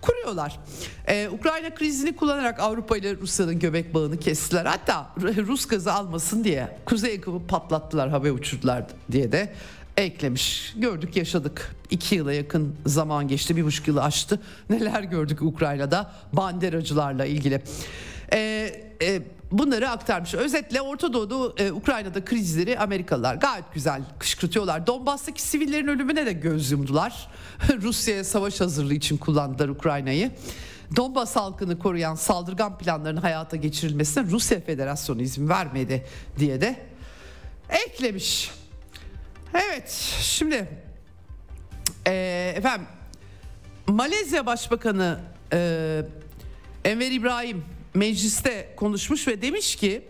kuruyorlar. 0.08 0.60
Ee, 1.08 1.30
Ukrayna 1.30 1.76
krizini 1.76 2.16
kullanarak 2.16 2.60
Avrupa 2.60 2.98
ile 2.98 3.18
Rusya'nın 3.18 3.60
göbek 3.60 3.94
bağını 3.94 4.20
kestiler. 4.20 4.66
Hatta 4.66 5.10
Rus 5.18 5.68
gazı 5.68 5.94
almasın 5.94 6.44
diye 6.44 6.78
Kuzey 6.86 7.16
Akım'ı 7.16 7.48
patlattılar, 7.48 8.10
hava 8.10 8.30
uçurdular 8.30 8.84
diye 9.12 9.32
de 9.32 9.54
eklemiş. 9.98 10.74
Gördük 10.78 11.16
yaşadık. 11.16 11.76
İki 11.90 12.16
yıla 12.16 12.34
yakın 12.34 12.76
zaman 12.86 13.28
geçti. 13.28 13.56
Bir 13.56 13.66
buçuk 13.66 13.88
yılı 13.88 14.04
aştı. 14.04 14.42
Neler 14.70 15.04
gördük 15.04 15.42
Ukrayna'da 15.42 16.12
banderacılarla 16.34 17.26
ilgili. 17.26 17.62
Ee, 18.34 18.87
e, 19.02 19.22
bunları 19.52 19.90
aktarmış. 19.90 20.34
Özetle 20.34 20.82
Orta 20.82 21.14
Doğu'da 21.14 21.64
e, 21.64 21.72
Ukrayna'da 21.72 22.26
krizleri 22.26 22.80
Amerikalılar 22.80 23.36
gayet 23.36 23.74
güzel 23.74 24.02
kışkırtıyorlar. 24.20 24.88
Donbas'taki 24.88 25.42
sivillerin 25.42 25.88
ölümüne 25.88 26.26
de 26.26 26.34
göz 26.34 26.72
yumdular. 26.72 27.30
Rusya'ya 27.82 28.24
savaş 28.24 28.62
hazırlığı 28.62 28.94
için 28.94 29.18
kullandılar 29.18 29.70
Ukrayna'yı. 29.70 30.32
Donbas 30.96 31.36
halkını 31.36 31.80
koruyan 31.80 32.16
saldırgan 32.16 32.78
planların 32.78 33.18
hayata 33.18 33.58
geçirilmesine 33.58 34.24
Rusya 34.24 34.60
Federasyonu 34.60 35.22
izin 35.22 35.50
vermedi 35.50 36.06
diye 36.40 36.62
de 36.62 36.76
eklemiş. 37.70 38.52
Evet 39.54 39.90
şimdi 40.22 40.68
e, 42.08 42.54
efendim 42.56 42.88
Malezya 43.88 44.46
Başbakanı 44.46 45.20
e, 45.54 46.02
Enver 46.86 47.12
İbrahim 47.12 47.64
mecliste 47.98 48.74
konuşmuş 48.78 49.28
ve 49.28 49.42
demiş 49.42 49.76
ki 49.76 50.08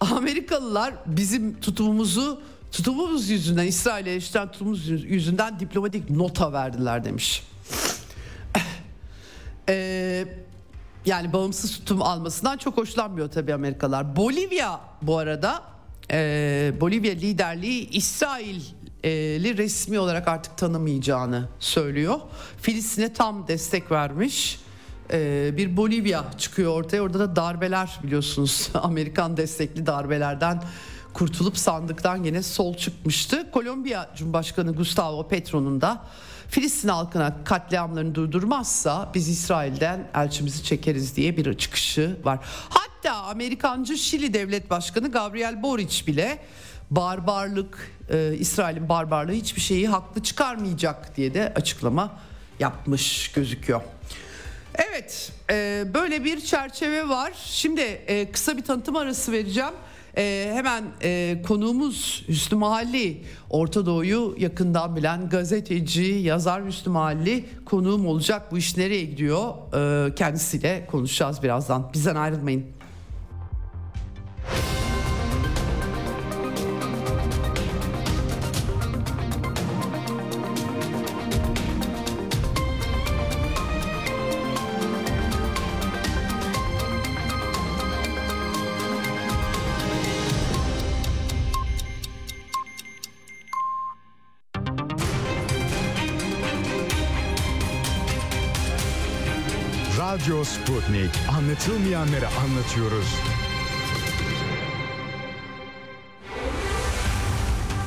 Amerikalılar 0.00 0.94
bizim 1.06 1.60
tutumumuzu 1.60 2.42
tutumumuz 2.72 3.30
yüzünden 3.30 3.66
İsrail'e 3.66 4.10
eleştiren 4.10 4.52
tutumumuz 4.52 4.88
yüzünden 4.88 5.60
diplomatik 5.60 6.10
nota 6.10 6.52
verdiler 6.52 7.04
demiş. 7.04 7.42
Ee, 9.68 10.24
yani 11.06 11.32
bağımsız 11.32 11.78
tutum 11.78 12.02
almasından 12.02 12.56
çok 12.56 12.76
hoşlanmıyor 12.76 13.30
tabii 13.30 13.54
Amerikalılar. 13.54 14.16
Bolivya 14.16 14.80
bu 15.02 15.18
arada 15.18 15.62
e, 16.10 16.72
Bolivya 16.80 17.12
liderliği 17.12 17.90
İsrail'i 17.90 19.56
resmi 19.56 19.98
olarak 19.98 20.28
artık 20.28 20.58
tanımayacağını 20.58 21.48
söylüyor. 21.60 22.20
Filistin'e 22.60 23.12
tam 23.12 23.48
destek 23.48 23.92
vermiş. 23.92 24.60
Ee, 25.12 25.50
bir 25.56 25.76
Bolivya 25.76 26.24
çıkıyor 26.38 26.72
ortaya. 26.72 27.00
Orada 27.00 27.18
da 27.18 27.36
darbeler 27.36 27.98
biliyorsunuz 28.02 28.70
Amerikan 28.74 29.36
destekli 29.36 29.86
darbelerden 29.86 30.62
kurtulup 31.12 31.58
sandıktan 31.58 32.24
yine 32.24 32.42
sol 32.42 32.76
çıkmıştı. 32.76 33.50
Kolombiya 33.50 34.10
Cumhurbaşkanı 34.16 34.74
Gustavo 34.74 35.28
Petro'nun 35.28 35.80
da 35.80 36.04
Filistin 36.48 36.88
halkına 36.88 37.44
katliamlarını 37.44 38.14
durdurmazsa 38.14 39.10
biz 39.14 39.28
İsrail'den 39.28 40.10
elçimizi 40.14 40.64
çekeriz 40.64 41.16
diye 41.16 41.36
bir 41.36 41.54
çıkışı 41.54 42.16
var. 42.24 42.38
Hatta 42.68 43.14
Amerikancı 43.14 43.96
Şili 43.98 44.34
Devlet 44.34 44.70
Başkanı 44.70 45.12
Gabriel 45.12 45.62
Boric 45.62 46.06
bile 46.06 46.38
barbarlık, 46.90 47.90
e, 48.08 48.34
İsrail'in 48.38 48.88
barbarlığı 48.88 49.32
hiçbir 49.32 49.60
şeyi 49.60 49.88
haklı 49.88 50.22
çıkarmayacak 50.22 51.16
diye 51.16 51.34
de 51.34 51.52
açıklama 51.56 52.12
yapmış 52.60 53.32
gözüküyor. 53.32 53.80
Evet, 54.88 55.32
e, 55.50 55.84
böyle 55.94 56.24
bir 56.24 56.40
çerçeve 56.40 57.08
var. 57.08 57.32
Şimdi 57.44 57.80
e, 57.80 58.32
kısa 58.32 58.56
bir 58.56 58.62
tanıtım 58.62 58.96
arası 58.96 59.32
vereceğim. 59.32 59.72
E, 60.16 60.50
hemen 60.54 60.84
e, 61.02 61.42
konuğumuz 61.46 62.24
Hüsnü 62.28 62.58
Mahalli, 62.58 63.24
Orta 63.50 63.86
Doğu'yu 63.86 64.34
yakından 64.38 64.96
bilen 64.96 65.28
gazeteci, 65.28 66.02
yazar 66.02 66.66
Hüsnü 66.66 66.92
Mahalli 66.92 67.44
konuğum 67.64 68.06
olacak. 68.06 68.52
Bu 68.52 68.58
iş 68.58 68.76
nereye 68.76 69.04
gidiyor? 69.04 69.54
E, 70.08 70.14
kendisiyle 70.14 70.86
konuşacağız 70.90 71.42
birazdan. 71.42 71.90
Bizden 71.92 72.16
ayrılmayın. 72.16 72.66
Sputnik. 100.50 101.10
Anlatılmayanları 101.38 102.26
anlatıyoruz. 102.26 103.14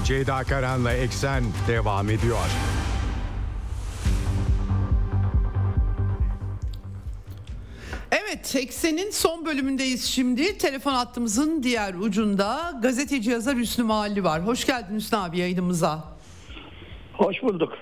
Ceyda 0.05 0.43
Karan'la 0.43 0.93
Eksen 0.93 1.43
devam 1.67 2.09
ediyor. 2.09 2.37
Evet, 8.11 8.55
Eksen'in 8.55 9.11
son 9.11 9.45
bölümündeyiz 9.45 10.05
şimdi. 10.05 10.57
Telefon 10.57 10.93
hattımızın 10.93 11.63
diğer 11.63 11.93
ucunda 11.93 12.79
gazeteci 12.81 13.29
yazar 13.29 13.55
Hüsnü 13.55 13.83
Mahalli 13.83 14.23
var. 14.23 14.45
Hoş 14.45 14.65
geldin 14.65 14.95
Hüsnü 14.95 15.17
abi 15.17 15.39
yayınımıza. 15.39 16.03
Hoş 17.13 17.43
bulduk. 17.43 17.73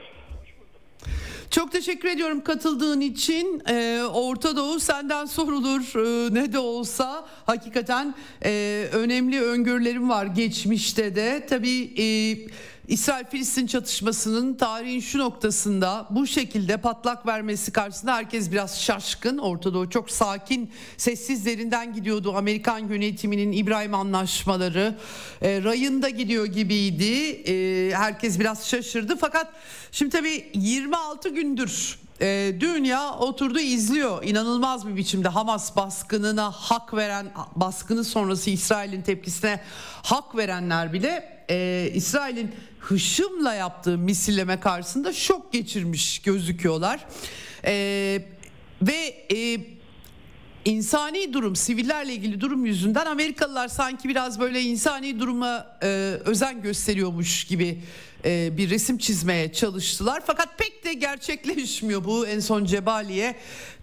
Çok 1.51 1.71
teşekkür 1.71 2.09
ediyorum 2.09 2.43
katıldığın 2.43 3.01
için. 3.01 3.61
Ee, 3.69 4.01
Orta 4.13 4.55
Doğu 4.55 4.79
senden 4.79 5.25
sorulur 5.25 5.81
ee, 5.95 6.33
ne 6.33 6.53
de 6.53 6.59
olsa 6.59 7.27
hakikaten 7.45 8.15
e, 8.45 8.85
önemli 8.93 9.41
öngörülerim 9.41 10.09
var 10.09 10.25
geçmişte 10.25 11.15
de. 11.15 11.45
Tabii 11.49 11.93
e, 11.97 12.37
İsrail-Filistin 12.91 13.67
çatışmasının 13.67 14.53
tarihin 14.53 14.99
şu 14.99 15.19
noktasında 15.19 16.07
bu 16.09 16.27
şekilde 16.27 16.77
patlak 16.77 17.25
vermesi 17.25 17.71
karşısında 17.71 18.15
herkes 18.15 18.51
biraz 18.51 18.81
şaşkın. 18.81 19.37
Orta 19.37 19.73
Doğu 19.73 19.89
çok 19.89 20.11
sakin, 20.11 20.71
sessizlerinden 20.97 21.93
gidiyordu. 21.93 22.33
Amerikan 22.35 22.79
yönetiminin 22.79 23.51
İbrahim 23.51 23.93
anlaşmaları 23.93 24.95
e, 25.41 25.63
rayında 25.63 26.09
gidiyor 26.09 26.45
gibiydi. 26.45 27.13
E, 27.51 27.95
herkes 27.95 28.39
biraz 28.39 28.67
şaşırdı. 28.67 29.17
Fakat 29.17 29.47
şimdi 29.91 30.11
tabii 30.11 30.51
26 30.53 31.29
gündür 31.29 31.99
e, 32.21 32.55
dünya 32.59 33.13
oturdu 33.13 33.59
izliyor 33.59 34.23
inanılmaz 34.23 34.87
bir 34.87 34.95
biçimde 34.95 35.27
Hamas 35.27 35.75
baskınına 35.75 36.51
hak 36.51 36.93
veren 36.93 37.27
baskını 37.55 38.03
sonrası 38.03 38.49
İsrail'in 38.49 39.01
tepkisine 39.01 39.61
hak 40.03 40.35
verenler 40.35 40.93
bile 40.93 41.43
e, 41.49 41.89
İsrail'in 41.93 42.51
hışımla 42.81 43.53
yaptığı 43.53 43.97
misilleme 43.97 44.59
karşısında 44.59 45.13
şok 45.13 45.53
geçirmiş 45.53 46.19
gözüküyorlar 46.19 47.05
e, 47.65 47.73
ve 48.81 49.25
e, 49.35 49.59
insani 50.65 51.33
durum, 51.33 51.55
sivillerle 51.55 52.13
ilgili 52.13 52.41
durum 52.41 52.65
yüzünden 52.65 53.05
Amerikalılar 53.05 53.67
sanki 53.67 54.09
biraz 54.09 54.39
böyle 54.39 54.61
insani 54.61 55.19
duruma 55.19 55.77
e, 55.83 55.87
özen 56.25 56.61
gösteriyormuş 56.61 57.43
gibi 57.43 57.81
e, 58.25 58.57
bir 58.57 58.69
resim 58.69 58.97
çizmeye 58.97 59.53
çalıştılar. 59.53 60.23
Fakat 60.25 60.57
pek 60.57 60.85
de 60.85 60.93
gerçekleşmiyor 60.93 62.03
bu. 62.05 62.27
En 62.27 62.39
son 62.39 62.65
Cebaliye 62.65 63.35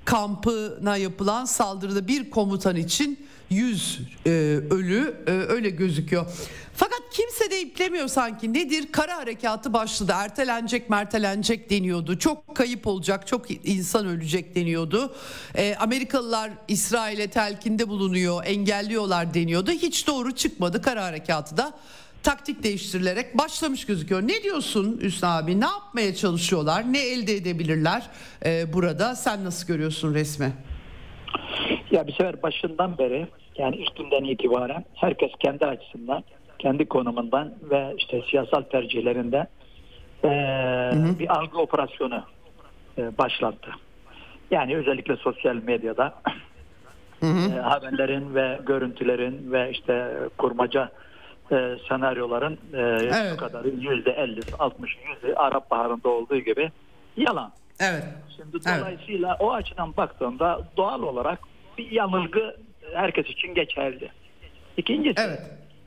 kampına 0.04 0.96
yapılan 0.96 1.44
saldırıda 1.44 2.08
bir 2.08 2.30
komutan 2.30 2.76
için 2.76 3.27
100 3.50 4.00
e, 4.26 4.30
ölü 4.70 5.16
e, 5.26 5.30
öyle 5.30 5.70
gözüküyor. 5.70 6.26
Fakat 6.76 7.00
kimse 7.12 7.50
de 7.50 7.60
iplemiyor 7.60 8.08
sanki. 8.08 8.52
Nedir? 8.54 8.92
Kara 8.92 9.16
harekatı 9.16 9.72
başladı. 9.72 10.12
Ertelenecek 10.14 10.90
mertelenecek 10.90 11.70
deniyordu. 11.70 12.18
Çok 12.18 12.56
kayıp 12.56 12.86
olacak, 12.86 13.26
çok 13.26 13.66
insan 13.68 14.06
ölecek 14.06 14.54
deniyordu. 14.54 15.14
E, 15.54 15.74
Amerikalılar 15.74 16.50
İsrail'e 16.68 17.30
telkinde 17.30 17.88
bulunuyor, 17.88 18.42
engelliyorlar 18.46 19.34
deniyordu. 19.34 19.70
Hiç 19.70 20.06
doğru 20.06 20.34
çıkmadı. 20.34 20.82
Kara 20.82 21.04
harekatı 21.04 21.56
da 21.56 21.72
taktik 22.22 22.62
değiştirilerek 22.62 23.38
başlamış 23.38 23.86
gözüküyor. 23.86 24.22
Ne 24.22 24.42
diyorsun 24.42 25.00
Hüsnü 25.02 25.28
abi? 25.28 25.60
Ne 25.60 25.66
yapmaya 25.66 26.14
çalışıyorlar? 26.14 26.92
Ne 26.92 26.98
elde 26.98 27.36
edebilirler 27.36 28.10
e, 28.44 28.72
burada? 28.72 29.16
Sen 29.16 29.44
nasıl 29.44 29.66
görüyorsun 29.66 30.14
resmi? 30.14 30.52
Ya 31.90 32.06
bir 32.06 32.12
sefer 32.12 32.42
başından 32.42 32.98
beri 32.98 33.26
yani 33.56 33.76
ilk 33.76 33.96
günden 33.96 34.24
itibaren 34.24 34.84
herkes 34.94 35.30
kendi 35.40 35.66
açısından, 35.66 36.24
kendi 36.58 36.88
konumundan 36.88 37.54
ve 37.62 37.94
işte 37.98 38.22
siyasal 38.30 38.62
tercihlerinden 38.62 39.46
e, 40.24 40.30
bir 41.18 41.38
algı 41.38 41.58
operasyonu 41.58 42.22
e, 42.98 43.18
başlattı. 43.18 43.70
Yani 44.50 44.76
özellikle 44.76 45.16
sosyal 45.16 45.54
medyada 45.54 46.14
hı 47.20 47.26
hı. 47.26 47.52
E, 47.52 47.60
haberlerin 47.60 48.34
ve 48.34 48.58
görüntülerin 48.66 49.52
ve 49.52 49.70
işte 49.70 50.12
kurmaca 50.38 50.90
e, 51.52 51.76
senaryoların 51.88 52.58
e, 52.72 52.80
evet. 52.80 53.36
kadarı 53.36 53.68
yüzde 53.68 54.10
50, 54.10 54.44
60, 54.58 54.98
yüzde 55.08 55.34
Arap 55.34 55.70
Baharı'nda 55.70 56.08
olduğu 56.08 56.38
gibi 56.38 56.70
yalan. 57.16 57.52
Evet. 57.80 58.04
Şimdi 58.36 58.64
dolayısıyla 58.64 59.28
evet. 59.28 59.40
o 59.40 59.52
açıdan 59.52 59.96
baktığımda 59.96 60.60
doğal 60.76 61.02
olarak 61.02 61.38
bir 61.78 61.90
yanılgı 61.90 62.56
herkes 62.94 63.26
için 63.26 63.54
geçerli. 63.54 64.10
İkincisi 64.76 65.20
evet. 65.20 65.40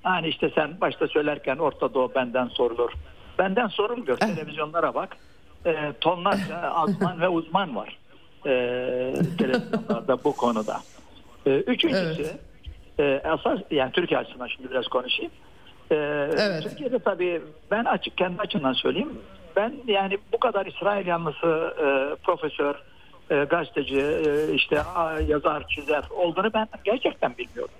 hani 0.03 0.27
işte 0.27 0.51
sen 0.55 0.81
başta 0.81 1.07
söylerken 1.07 1.57
Orta 1.57 1.93
Doğu 1.93 2.15
benden 2.15 2.47
sorulur. 2.47 2.91
Benden 3.39 3.67
sorulmuyor. 3.67 4.17
Evet. 4.21 4.35
Televizyonlara 4.35 4.93
bak. 4.93 5.17
E, 5.65 5.93
tonlarca 6.01 6.57
azman 6.71 7.21
ve 7.21 7.27
uzman 7.27 7.75
var. 7.75 7.97
E, 8.45 8.49
televizyonlarda 9.37 10.23
bu 10.23 10.35
konuda. 10.35 10.77
E, 11.45 11.49
üçüncüsü 11.49 12.25
evet. 12.99 13.23
e, 13.25 13.29
esas 13.33 13.59
yani 13.71 13.91
Türkiye 13.91 14.19
açısından 14.19 14.47
şimdi 14.47 14.71
biraz 14.71 14.87
konuşayım. 14.87 15.31
E, 15.91 15.95
evet. 16.37 16.63
Türkiye'de 16.63 16.99
tabii 16.99 17.41
ben 17.71 17.85
açık 17.85 18.17
kendi 18.17 18.41
açımdan 18.41 18.73
söyleyeyim. 18.73 19.19
Ben 19.55 19.73
yani 19.87 20.17
bu 20.33 20.39
kadar 20.39 20.65
İsrail 20.65 21.07
yanlısı 21.07 21.75
e, 21.77 22.15
profesör, 22.23 22.75
e, 23.31 23.43
gazeteci, 23.43 23.99
e, 23.99 24.53
işte 24.53 24.83
yazar, 25.27 25.67
çizer 25.67 26.03
olduğunu 26.09 26.53
ben 26.53 26.67
gerçekten 26.83 27.37
bilmiyorum. 27.37 27.73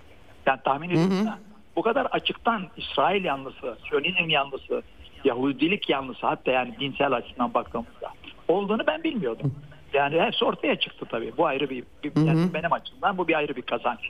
Yani 0.46 0.60
tahmin 0.64 0.90
ediyorum. 0.90 1.28
Bu 1.76 1.82
kadar 1.82 2.04
açıktan 2.04 2.62
İsrail 2.76 3.24
yanlısı, 3.24 3.76
Siyonizm 3.88 4.28
yanlısı, 4.28 4.82
Yahudilik 5.24 5.90
yanlısı 5.90 6.26
hatta 6.26 6.50
yani 6.50 6.74
dinsel 6.80 7.12
açıdan 7.12 7.54
baktığımızda 7.54 8.10
olduğunu 8.48 8.86
ben 8.86 9.02
bilmiyordum. 9.02 9.54
Yani 9.92 10.20
hepsi 10.20 10.44
ortaya 10.44 10.76
çıktı 10.76 11.06
tabii. 11.10 11.32
Bu 11.36 11.46
ayrı 11.46 11.70
bir, 11.70 11.84
bir 12.04 12.26
yani 12.26 12.54
benim 12.54 12.72
açımdan 12.72 13.18
bu 13.18 13.28
bir 13.28 13.34
ayrı 13.34 13.56
bir 13.56 13.62
kazanç. 13.62 14.00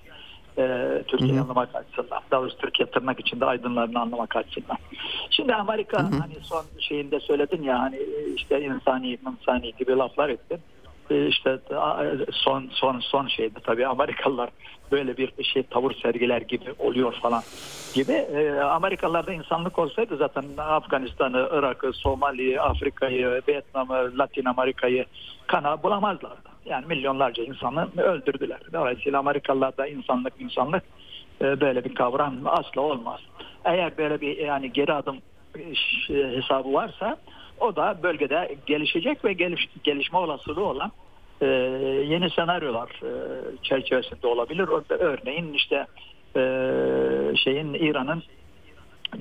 Ee, 0.58 1.02
Türkiye'yi 1.08 1.40
anlamak 1.40 1.74
açısından. 1.74 2.20
Daha 2.30 2.40
doğrusu 2.40 2.58
Türkiye 2.58 2.90
tırnak 2.90 3.20
içinde 3.20 3.44
aydınlarını 3.44 4.00
anlamak 4.00 4.36
açısından. 4.36 4.76
Şimdi 5.30 5.54
Amerika 5.54 5.98
hı 5.98 6.06
hı. 6.06 6.18
hani 6.20 6.34
son 6.42 6.64
şeyinde 6.80 7.20
söyledin 7.20 7.62
ya 7.62 7.80
hani 7.80 7.98
işte 8.36 8.64
insani, 8.64 9.18
insani 9.26 9.72
gibi 9.78 9.92
laflar 9.92 10.28
ettin. 10.28 10.60
Ee, 11.12 11.26
işte 11.26 11.58
son 12.32 12.68
son 12.72 13.00
son 13.00 13.26
şeydi 13.26 13.60
tabii 13.62 13.86
Amerikalılar 13.86 14.50
böyle 14.92 15.16
bir 15.16 15.44
şey 15.44 15.62
tavır 15.62 15.94
sergiler 15.94 16.40
gibi 16.40 16.74
oluyor 16.78 17.12
falan 17.22 17.42
gibi. 17.94 18.12
Ee, 18.12 18.60
Amerikalılarda 18.60 19.32
insanlık 19.32 19.78
olsaydı 19.78 20.16
zaten 20.16 20.44
Afganistan'ı, 20.58 21.48
Irak'ı, 21.52 21.92
Somali'yi, 21.92 22.60
Afrika'yı, 22.60 23.42
Vietnam'ı, 23.48 24.18
Latin 24.18 24.44
Amerika'yı 24.44 25.04
kana 25.46 25.82
bulamazlardı. 25.82 26.48
Yani 26.64 26.86
milyonlarca 26.86 27.44
insanı 27.44 27.88
öldürdüler. 27.96 28.60
Dolayısıyla 28.72 29.18
Amerikalılarda 29.18 29.86
insanlık 29.86 30.32
insanlık 30.40 30.82
e, 31.40 31.60
böyle 31.60 31.84
bir 31.84 31.94
kavram 31.94 32.34
asla 32.46 32.80
olmaz. 32.80 33.20
Eğer 33.64 33.98
böyle 33.98 34.20
bir 34.20 34.36
yani 34.36 34.72
geri 34.72 34.92
adım 34.92 35.16
e, 35.58 35.64
hesabı 36.14 36.72
varsa 36.72 37.16
o 37.60 37.76
da 37.76 37.98
bölgede 38.02 38.56
gelişecek 38.66 39.24
ve 39.24 39.32
geliş, 39.32 39.68
gelişme 39.84 40.18
olasılığı 40.18 40.64
olan 40.64 40.92
e, 41.42 41.46
yeni 42.08 42.30
senaryolar 42.30 42.88
e, 42.88 43.10
çerçevesinde 43.62 44.26
olabilir. 44.26 44.68
Örneğin 44.88 45.52
işte 45.52 45.86
e, 46.36 46.42
şeyin 47.36 47.74
İran'ın 47.74 48.22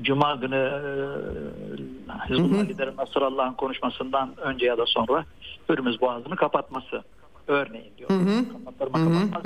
Cuma 0.01 0.35
günü 0.35 0.55
e, 0.55 2.29
Hizbullah 2.29 2.69
lideri 2.69 2.97
Nasrallah'ın 2.97 3.53
konuşmasından 3.53 4.33
önce 4.41 4.65
ya 4.65 4.77
da 4.77 4.85
sonra 4.85 5.25
Hürmüz 5.69 6.01
Boğazı'nı 6.01 6.35
kapatması 6.35 7.03
örneğin 7.47 7.91
diyor. 7.97 8.09
Kapatırma 8.53 8.97
kapatmaz 8.97 9.43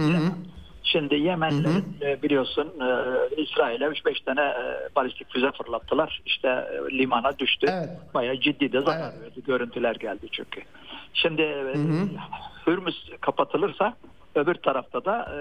Şimdi 0.84 1.16
Yemenlerin 1.16 1.86
e, 2.02 2.22
biliyorsun 2.22 2.68
e, 2.68 3.42
İsrail'e 3.42 3.86
3-5 3.86 4.26
tane 4.26 4.42
e, 4.42 4.96
balistik 4.96 5.34
füze 5.34 5.52
fırlattılar. 5.52 6.22
İşte 6.26 6.48
e, 6.48 6.98
limana 6.98 7.40
düştü. 7.40 7.68
Evet. 7.70 7.90
Bayağı 8.14 8.40
ciddi 8.40 8.74
de 8.74 8.82
zarar 8.82 9.14
evet. 9.14 9.24
verdi. 9.24 9.44
Görüntüler 9.48 9.96
geldi 9.96 10.28
çünkü. 10.32 10.62
Şimdi 11.16 11.42
e, 11.42 11.76
Hürmüz 12.68 13.10
kapatılırsa 13.22 13.94
öbür 14.36 14.56
tarafta 14.56 15.06
da 15.06 15.32
e, 15.36 15.40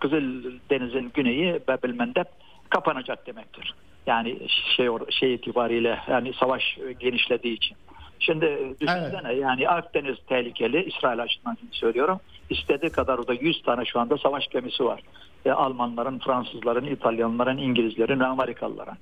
Kızıl 0.00 0.50
Deniz'in 0.70 1.10
güneyi 1.14 1.60
Bebel 1.68 1.94
Mendeb 1.94 2.26
kapanacak 2.70 3.26
demektir. 3.26 3.74
Yani 4.06 4.38
şey 4.76 4.88
şey 5.10 5.34
itibariyle 5.34 5.98
yani 6.08 6.32
savaş 6.32 6.78
genişlediği 7.00 7.54
için. 7.54 7.76
Şimdi 8.18 8.74
düşünsene 8.80 9.28
evet. 9.28 9.42
yani 9.42 9.68
Akdeniz 9.68 10.16
tehlikeli 10.28 10.84
İsrail 10.84 11.22
açısından 11.22 11.58
söylüyorum. 11.70 12.20
İstediği 12.50 12.90
kadar 12.90 13.18
orada 13.18 13.34
100 13.34 13.62
tane 13.62 13.84
şu 13.84 14.00
anda 14.00 14.18
savaş 14.18 14.48
gemisi 14.48 14.84
var. 14.84 15.00
E, 15.44 15.50
Almanların, 15.50 16.18
Fransızların, 16.18 16.86
İtalyanların, 16.86 17.58
İngilizlerin 17.58 18.20
ve 18.20 18.26
Amerikalıların. 18.26 18.96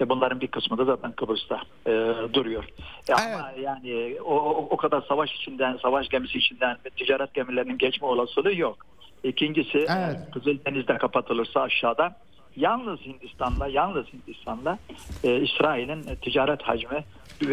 E, 0.00 0.08
bunların 0.08 0.40
bir 0.40 0.46
kısmı 0.46 0.78
da 0.78 0.84
zaten 0.84 1.12
Kıbrıs'ta 1.12 1.60
e, 1.86 1.90
duruyor. 2.34 2.64
E, 2.64 2.68
evet. 3.08 3.20
Ama 3.34 3.50
yani 3.60 4.16
o, 4.24 4.36
o 4.70 4.76
kadar 4.76 5.02
savaş 5.08 5.32
içinden, 5.32 5.76
savaş 5.82 6.08
gemisi 6.08 6.38
içinden 6.38 6.76
ticaret 6.96 7.34
gemilerinin 7.34 7.78
geçme 7.78 8.06
olasılığı 8.06 8.54
yok. 8.54 8.86
İkincisi 9.24 9.78
evet. 9.78 10.18
Kızıldeniz'de 10.32 10.98
kapatılırsa 10.98 11.60
aşağıda 11.60 12.16
yalnız 12.56 13.00
Hindistan'la 13.00 13.68
yalnız 13.68 14.06
Hindistan'la 14.12 14.78
e, 15.24 15.40
İsrail'in 15.40 16.02
ticaret 16.22 16.62
hacmi 16.62 17.04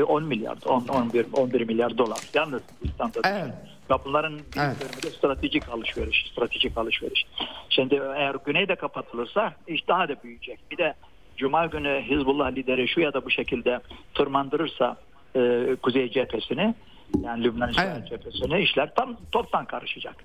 10 0.08 0.24
milyar 0.24 0.58
10 0.66 0.88
11 0.88 1.26
11 1.34 1.62
milyar 1.62 1.98
dolar. 1.98 2.20
Yalnız 2.34 2.62
Hindistan'da. 2.82 3.20
Evet. 3.24 3.54
Ve 3.92 3.96
bunların 4.06 4.34
bir 4.34 4.62
evet. 4.62 5.04
de 5.04 5.10
stratejik 5.10 5.70
alışveriş, 5.70 6.32
stratejik 6.32 6.78
alışveriş. 6.78 7.26
Şimdi 7.70 7.96
eğer 7.96 8.36
güneyde 8.46 8.76
kapatılırsa 8.76 9.54
iş 9.68 9.88
daha 9.88 10.10
da 10.10 10.24
büyüyecek. 10.24 10.60
Bir 10.72 10.78
de 10.78 10.94
Cuma 11.42 11.66
günü 11.66 12.02
Hizbullah 12.02 12.52
lideri 12.52 12.88
şu 12.88 13.02
ya 13.02 13.14
da 13.14 13.26
bu 13.26 13.30
şekilde 13.30 13.80
tırmandırırsa 14.14 14.98
e, 15.36 15.76
Kuzey 15.84 16.12
cephesini 16.12 16.76
yani 17.24 17.44
Lübnan 17.44 17.70
İsrail 17.70 17.98
evet. 17.98 18.08
cephesini 18.10 18.60
işler 18.62 18.96
tam 18.96 19.18
toptan 19.32 19.66
karışacak. 19.66 20.16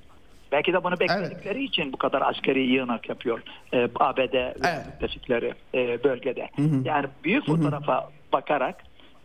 Belki 0.53 0.73
de 0.73 0.85
bunu 0.85 1.01
bekledikleri 1.01 1.59
evet. 1.59 1.69
için 1.69 1.93
bu 1.93 1.97
kadar 1.97 2.23
askeri 2.23 2.67
yığınak 2.67 3.09
yapıyor 3.09 3.43
e, 3.73 3.89
ABD 3.95 4.35
evet. 4.35 4.87
müttefikleri 4.87 5.55
e, 5.75 6.05
bölgede. 6.05 6.49
Hı 6.57 6.63
hı. 6.63 6.83
Yani 6.85 7.07
büyük 7.25 7.47
fotoğrafa 7.47 8.03
hı 8.03 8.07
hı. 8.07 8.11
bakarak 8.33 8.77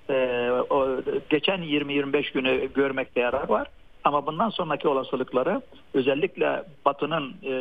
e, 0.10 0.50
o, 0.70 1.02
geçen 1.30 1.60
20-25 1.60 2.34
günü 2.34 2.74
görmekte 2.74 3.20
yarar 3.20 3.50
var. 3.50 3.68
Ama 4.04 4.26
bundan 4.26 4.50
sonraki 4.50 4.88
olasılıkları 4.88 5.62
özellikle 5.94 6.64
Batı'nın 6.86 7.36
e, 7.44 7.54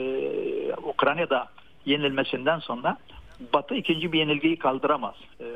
Ukrayna'da 0.82 1.48
yenilmesinden 1.84 2.58
sonra 2.58 2.96
Batı 3.52 3.74
ikinci 3.74 4.12
bir 4.12 4.18
yenilgiyi 4.18 4.58
kaldıramaz 4.58 5.14
e, 5.40 5.46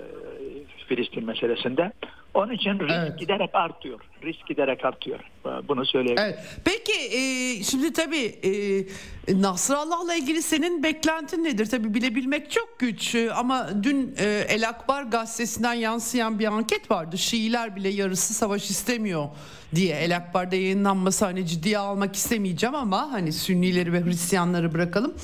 Filistin 0.89 1.27
meselesinde. 1.27 1.93
Onun 2.35 2.53
için 2.53 2.79
risk 2.79 2.95
evet. 2.99 3.19
giderek 3.19 3.51
artıyor. 3.55 4.01
Risk 4.23 4.47
giderek 4.47 4.85
artıyor. 4.85 5.21
Bunu 5.69 5.87
söyleyebilirim. 5.87 6.29
Evet. 6.29 6.39
Peki 6.65 7.17
e, 7.17 7.63
şimdi 7.63 7.93
tabii 7.93 8.25
e, 9.29 9.43
Nasrallah'la 9.43 10.15
ilgili 10.15 10.43
senin 10.43 10.83
beklentin 10.83 11.45
nedir? 11.45 11.67
Tabii 11.67 11.95
bilebilmek 11.95 12.51
çok 12.51 12.79
güç 12.79 13.15
e, 13.15 13.33
ama 13.33 13.69
dün 13.83 14.15
e, 14.19 14.47
El 14.49 14.69
Akbar 14.69 15.03
gazetesinden 15.03 15.75
yansıyan 15.75 16.39
bir 16.39 16.47
anket 16.47 16.91
vardı. 16.91 17.19
Şiiler 17.19 17.77
bile 17.77 17.89
yarısı 17.89 18.35
savaş 18.35 18.71
istemiyor 18.71 19.29
diye 19.75 19.97
El 19.97 20.17
Akbar'da 20.17 20.57
yayınlanması 20.57 21.25
hani 21.25 21.47
ciddiye 21.47 21.79
almak 21.79 22.17
istemeyeceğim 22.17 22.75
ama 22.75 23.13
hani 23.13 23.33
Sünnileri 23.33 23.93
ve 23.93 24.05
Hristiyanları 24.05 24.75
bırakalım. 24.75 25.15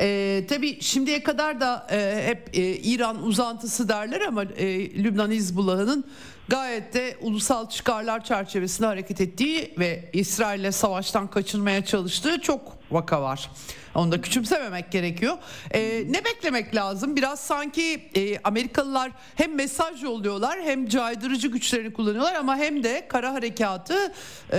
E, 0.00 0.44
tabii 0.48 0.80
şimdiye 0.80 1.22
kadar 1.22 1.60
da 1.60 1.86
e, 1.90 2.26
hep 2.26 2.50
e, 2.52 2.60
İran 2.76 3.22
uzantısı 3.22 3.88
derler 3.88 4.20
ama 4.20 4.44
e, 4.44 4.94
Lübnan 5.04 5.30
Hizbullah'ın 5.30 6.04
gayet 6.48 6.94
de 6.94 7.16
ulusal 7.20 7.68
çıkarlar 7.68 8.24
çerçevesinde 8.24 8.86
hareket 8.86 9.20
ettiği 9.20 9.74
ve 9.78 10.10
İsrail'le 10.12 10.70
savaştan 10.70 11.26
kaçınmaya 11.26 11.84
çalıştığı 11.84 12.40
çok 12.40 12.78
vaka 12.90 13.22
var. 13.22 13.50
Onu 13.94 14.12
da 14.12 14.20
küçümsememek 14.20 14.92
gerekiyor. 14.92 15.38
Ee, 15.70 16.04
ne 16.08 16.24
beklemek 16.24 16.74
lazım? 16.74 17.16
Biraz 17.16 17.40
sanki 17.40 18.10
e, 18.14 18.38
Amerikalılar 18.38 19.10
hem 19.34 19.54
mesaj 19.54 20.02
yolluyorlar 20.02 20.60
hem 20.62 20.88
caydırıcı 20.88 21.48
güçlerini 21.48 21.92
kullanıyorlar 21.92 22.34
ama 22.34 22.56
hem 22.56 22.84
de 22.84 23.08
kara 23.08 23.32
harekatı 23.34 24.12
e, 24.52 24.58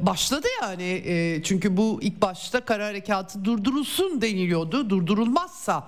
başladı 0.00 0.46
yani. 0.62 1.02
E, 1.06 1.42
çünkü 1.42 1.76
bu 1.76 1.98
ilk 2.02 2.22
başta 2.22 2.60
kara 2.60 2.86
harekatı 2.86 3.44
durdurulsun 3.44 4.20
deniliyordu. 4.20 4.90
Durdurulmazsa 4.90 5.86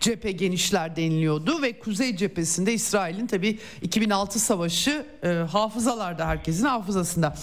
cephe 0.00 0.32
genişler 0.32 0.96
deniliyordu 0.96 1.62
ve 1.62 1.78
kuzey 1.78 2.16
cephesinde 2.16 2.72
İsrail'in 2.72 3.26
tabii 3.26 3.58
2006 3.82 4.38
savaşı 4.38 5.06
e, 5.22 5.28
hafızalarda 5.28 6.26
herkesin 6.26 6.66
hafızasında. 6.66 7.34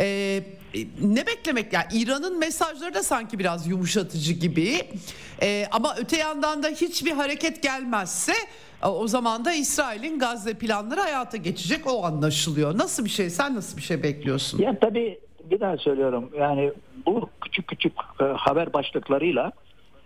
E, 0.00 0.40
ne 1.02 1.26
beklemek 1.26 1.72
yani 1.72 1.86
İran'ın 1.92 2.38
mesajları 2.38 2.94
da 2.94 3.02
sanki 3.02 3.38
biraz 3.38 3.66
yumuşatıcı 3.66 4.32
gibi 4.32 4.78
e, 5.42 5.66
ama 5.70 5.94
öte 5.98 6.16
yandan 6.16 6.62
da 6.62 6.68
hiçbir 6.68 7.10
hareket 7.10 7.62
gelmezse 7.62 8.32
e, 8.82 8.86
o 8.86 9.08
zaman 9.08 9.44
da 9.44 9.52
İsrail'in 9.52 10.18
Gazze 10.18 10.54
planları 10.54 11.00
hayata 11.00 11.36
geçecek 11.36 11.86
o 11.86 12.04
anlaşılıyor. 12.04 12.78
Nasıl 12.78 13.04
bir 13.04 13.10
şey 13.10 13.30
sen 13.30 13.54
nasıl 13.54 13.76
bir 13.76 13.82
şey 13.82 14.02
bekliyorsun? 14.02 14.58
Ya 14.58 14.78
tabii 14.78 15.18
bir 15.50 15.60
daha 15.60 15.76
söylüyorum 15.76 16.30
yani 16.38 16.72
bu 17.06 17.30
küçük 17.40 17.68
küçük 17.68 17.92
e, 18.20 18.24
haber 18.24 18.72
başlıklarıyla 18.72 19.52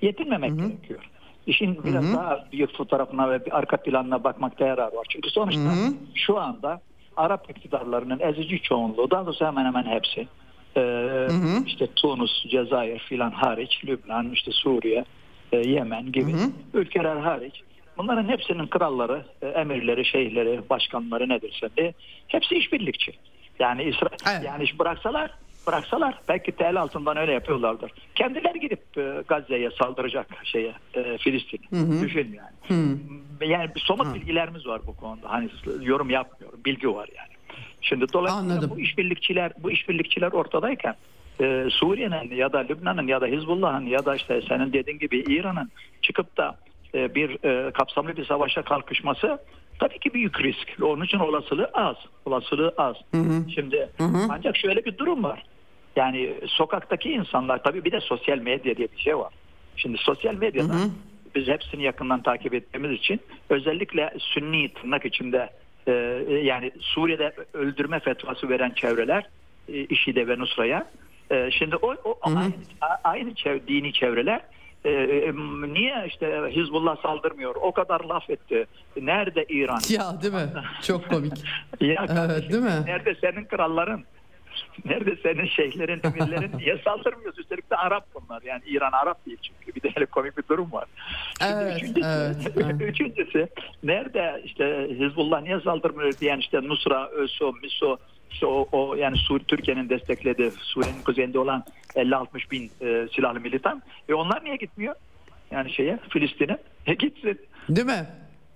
yetinmemek 0.02 0.50
Hı-hı. 0.50 0.68
gerekiyor. 0.68 1.00
İşin 1.46 1.84
biraz 1.84 2.04
Hı-hı. 2.04 2.12
daha 2.12 2.44
büyük 2.52 2.76
fotoğrafına 2.76 3.30
ve 3.30 3.46
bir 3.46 3.58
arka 3.58 3.76
planına 3.76 4.24
bakmakta 4.24 4.66
yarar 4.66 4.92
var. 4.92 5.06
Çünkü 5.08 5.30
sonuçta 5.30 5.60
Hı-hı. 5.60 5.94
şu 6.14 6.38
anda 6.38 6.80
Arap 7.16 7.50
iktidarlarının 7.50 8.20
ezici 8.20 8.62
çoğunluğu 8.62 9.10
daha 9.10 9.26
doğrusu 9.26 9.46
hemen 9.46 9.64
hemen 9.64 9.84
hepsi 9.84 10.28
e, 10.76 11.28
işte 11.66 11.86
Tunus, 11.96 12.46
Cezayir 12.48 12.98
filan 12.98 13.30
hariç, 13.30 13.84
Lübnan, 13.84 14.30
işte 14.30 14.50
Suriye, 14.50 15.04
e, 15.52 15.56
Yemen 15.56 16.12
gibi 16.12 16.32
hı 16.32 16.36
hı. 16.36 16.50
ülkeler 16.74 17.16
hariç 17.16 17.62
bunların 17.98 18.28
hepsinin 18.28 18.66
kralları, 18.66 19.24
e, 19.42 19.46
emirleri, 19.46 20.04
şeyhleri, 20.04 20.60
başkanları 20.70 21.28
nedir 21.28 21.62
de 21.78 21.94
hepsi 22.28 22.54
işbirlikçi. 22.54 23.12
Yani 23.58 23.82
İsra 23.82 24.08
evet. 24.10 24.44
yani 24.44 24.64
iş 24.64 24.78
bıraksalar 24.78 25.30
bıraksalar 25.66 26.14
belki 26.28 26.52
tel 26.52 26.80
altından 26.80 27.16
öyle 27.16 27.32
yapıyorlardır. 27.32 27.92
Kendileri 28.14 28.60
gidip 28.60 28.98
e, 28.98 29.22
Gazze'ye 29.28 29.70
saldıracak 29.70 30.26
şeye 30.44 30.74
e, 30.94 31.18
Filistin. 31.18 31.60
Hı 31.70 31.76
hı. 31.76 32.04
Düşün 32.04 32.36
yani. 32.36 32.56
Hı. 32.68 32.98
Yani 33.44 33.74
bir 33.74 33.80
somut 33.80 34.06
hı. 34.06 34.14
bilgilerimiz 34.14 34.66
var 34.66 34.80
bu 34.86 34.96
konuda. 34.96 35.30
Hani 35.30 35.48
yorum 35.80 36.10
yapmıyorum. 36.10 36.60
Bilgi 36.64 36.88
var 36.94 37.08
yani. 37.16 37.28
Şimdi 37.80 38.12
dolayısıyla 38.12 38.54
Anladım. 38.54 38.70
bu 38.74 38.80
işbirlikçiler 38.80 39.52
bu 39.58 39.70
işbirlikçiler 39.70 40.32
ortadayken 40.32 40.94
e, 41.40 41.66
Suriye'nin 41.70 42.34
ya 42.36 42.52
da 42.52 42.58
Lübnan'ın 42.58 43.06
ya 43.06 43.20
da 43.20 43.26
Hizbullah'ın 43.26 43.86
ya 43.86 44.04
da 44.04 44.16
işte 44.16 44.42
senin 44.48 44.72
dediğin 44.72 44.98
gibi 44.98 45.18
İran'ın 45.18 45.70
çıkıp 46.02 46.36
da 46.36 46.56
e, 46.94 47.14
bir 47.14 47.44
e, 47.44 47.70
kapsamlı 47.70 48.16
bir 48.16 48.24
savaşa 48.24 48.62
kalkışması 48.62 49.38
tabii 49.78 49.98
ki 49.98 50.14
büyük 50.14 50.40
risk. 50.40 50.82
Onun 50.82 51.04
için 51.04 51.18
olasılığı 51.18 51.70
az. 51.74 51.96
Olasılığı 52.24 52.74
az. 52.78 52.96
Hı 53.14 53.20
hı. 53.20 53.50
Şimdi 53.54 53.88
hı 53.98 54.04
hı. 54.04 54.26
ancak 54.30 54.56
şöyle 54.56 54.84
bir 54.84 54.98
durum 54.98 55.24
var. 55.24 55.42
Yani 55.96 56.34
sokaktaki 56.46 57.10
insanlar 57.10 57.62
tabii 57.62 57.84
bir 57.84 57.92
de 57.92 58.00
sosyal 58.00 58.38
medya 58.38 58.76
diye 58.76 58.88
bir 58.96 58.98
şey 58.98 59.18
var. 59.18 59.32
Şimdi 59.76 59.98
sosyal 59.98 60.34
medyada 60.34 60.74
hı 60.74 60.78
hı. 60.78 60.90
biz 61.34 61.48
hepsini 61.48 61.82
yakından 61.82 62.22
takip 62.22 62.54
ettiğimiz 62.54 62.98
için 62.98 63.20
özellikle 63.50 64.14
sünni 64.18 64.68
tırnak 64.68 65.04
içinde 65.04 65.50
ee, 65.88 65.92
yani 66.42 66.72
Suriye'de 66.80 67.32
öldürme 67.52 68.00
fetvası 68.00 68.48
veren 68.48 68.70
çevreler 68.70 69.28
e, 69.68 69.84
IŞİD'e 69.84 70.28
ve 70.28 70.38
Nusra'ya 70.38 70.86
e, 71.30 71.50
şimdi 71.50 71.76
o, 71.76 71.94
o 72.04 72.30
hı 72.30 72.34
hı. 72.34 72.38
aynı, 72.38 72.52
aynı 73.04 73.34
çev, 73.34 73.60
dini 73.68 73.92
çevreler 73.92 74.40
e, 74.84 74.90
e, 74.90 75.32
niye 75.74 76.04
işte 76.06 76.50
Hizbullah 76.50 77.02
saldırmıyor? 77.02 77.54
O 77.54 77.72
kadar 77.72 78.00
laf 78.00 78.30
etti. 78.30 78.66
Nerede 79.00 79.44
İran? 79.44 79.80
Ya 79.88 80.22
değil 80.22 80.34
mi? 80.34 80.50
Çok 80.82 81.08
komik. 81.08 81.32
ya 81.80 82.06
evet, 82.10 82.52
değil 82.52 82.62
mi? 82.62 82.82
Nerede 82.86 83.14
senin 83.20 83.44
kralların? 83.44 84.04
Nerede 84.84 85.16
senin 85.22 85.46
şeyhlerin, 85.46 86.00
emirlerin 86.04 86.50
niye 86.58 86.78
saldırmıyorsun? 86.84 87.42
Üstelik 87.42 87.70
de 87.70 87.76
Arap 87.76 88.06
bunlar. 88.14 88.42
Yani 88.42 88.62
İran 88.66 88.92
Arap 88.92 89.26
değil 89.26 89.38
çünkü. 89.42 89.76
Bir 89.76 89.82
de 89.82 89.90
hele 89.94 90.06
komik 90.06 90.38
bir 90.38 90.44
durum 90.48 90.72
var. 90.72 90.84
Şimdi 91.40 91.54
evet, 91.54 91.76
üçüncüsü, 91.76 92.06
evet, 92.56 92.80
üçüncüsü 92.80 93.48
nerede 93.82 94.42
işte 94.44 94.86
Hizbullah 94.90 95.42
niye 95.42 95.60
saldırmıyor 95.60 96.12
diyen 96.12 96.38
işte 96.38 96.62
Nusra, 96.62 97.08
ÖSO, 97.08 97.52
MISO 97.62 97.98
işte 98.30 98.46
o, 98.46 98.68
o 98.72 98.94
yani 98.94 99.16
Sur 99.16 99.40
Türkiye'nin 99.40 99.88
desteklediği 99.88 100.50
Suriye'nin 100.50 101.02
kuzeyinde 101.02 101.38
olan 101.38 101.64
50-60 101.94 102.50
bin 102.50 102.70
e, 102.80 103.08
silahlı 103.14 103.40
militan. 103.40 103.82
E 104.08 104.14
onlar 104.14 104.44
niye 104.44 104.56
gitmiyor? 104.56 104.94
Yani 105.50 105.72
şeye 105.72 105.98
Filistin'e. 106.08 106.58
E 106.86 106.94
gitsin. 106.94 107.40
Değil 107.68 107.86
mi? 107.86 108.06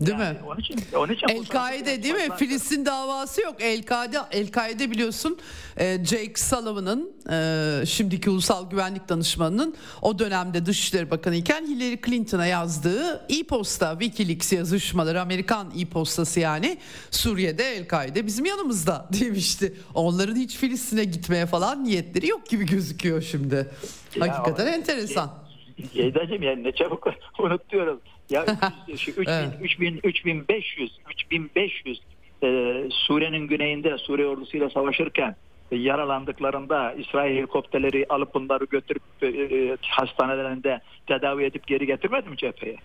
Değil 0.00 0.18
yani 0.18 0.32
mi? 0.32 0.44
Onun 0.46 0.58
için, 0.60 0.76
onun 0.96 1.12
için 1.12 1.28
El-Kaide 1.28 2.02
değil 2.02 2.14
mi? 2.14 2.28
Filistin 2.36 2.86
davası 2.86 3.42
yok. 3.42 3.54
El-Kaide, 3.60 4.18
El-Kaide 4.30 4.90
biliyorsun 4.90 5.38
e, 5.76 6.04
Jake 6.04 6.32
Sullivan'ın 6.36 7.12
e, 7.30 7.86
şimdiki 7.86 8.30
ulusal 8.30 8.70
güvenlik 8.70 9.08
danışmanının 9.08 9.74
o 10.02 10.18
dönemde 10.18 10.66
Dışişleri 10.66 11.10
Bakanı 11.10 11.36
iken 11.36 11.66
Hillary 11.66 11.96
Clinton'a 12.06 12.46
yazdığı 12.46 13.26
e-posta 13.28 13.98
Wikileaks 14.00 14.52
yazışmaları 14.52 15.20
Amerikan 15.20 15.72
e-postası 15.78 16.40
yani 16.40 16.78
Suriye'de 17.10 17.64
El-Kaide 17.64 18.26
bizim 18.26 18.44
yanımızda 18.44 19.08
demişti. 19.20 19.74
Onların 19.94 20.36
hiç 20.36 20.56
Filistin'e 20.56 21.04
gitmeye 21.04 21.46
falan 21.46 21.84
niyetleri 21.84 22.26
yok 22.28 22.46
gibi 22.46 22.66
gözüküyor 22.66 23.22
şimdi. 23.22 23.68
Ya, 24.16 24.28
Hakikaten 24.28 24.66
enteresan. 24.66 25.30
Yeydacım 25.94 26.42
yani 26.42 26.64
ne 26.64 26.72
çabuk 26.72 27.06
unutuyorum. 27.38 28.00
Ya 28.30 28.46
şu 28.96 29.10
3000, 29.10 29.32
evet. 29.32 29.48
3000, 29.60 30.00
3500, 30.04 30.98
3500 31.10 32.00
e, 32.42 32.82
Suriye'nin 32.90 33.46
güneyinde 33.46 33.98
Suriye 33.98 34.28
ordusuyla 34.28 34.70
savaşırken 34.70 35.36
e, 35.72 35.76
yaralandıklarında 35.76 36.92
İsrail 36.92 37.36
helikopterleri 37.36 38.06
alıp 38.08 38.34
bunları 38.34 38.64
götürüp 38.64 39.02
e, 39.22 39.26
e, 39.26 39.76
hastanelerinde 39.80 40.80
tedavi 41.06 41.44
edip 41.44 41.66
geri 41.66 41.86
getirmedi 41.86 42.28
mi 42.28 42.36
cepheye? 42.36 42.76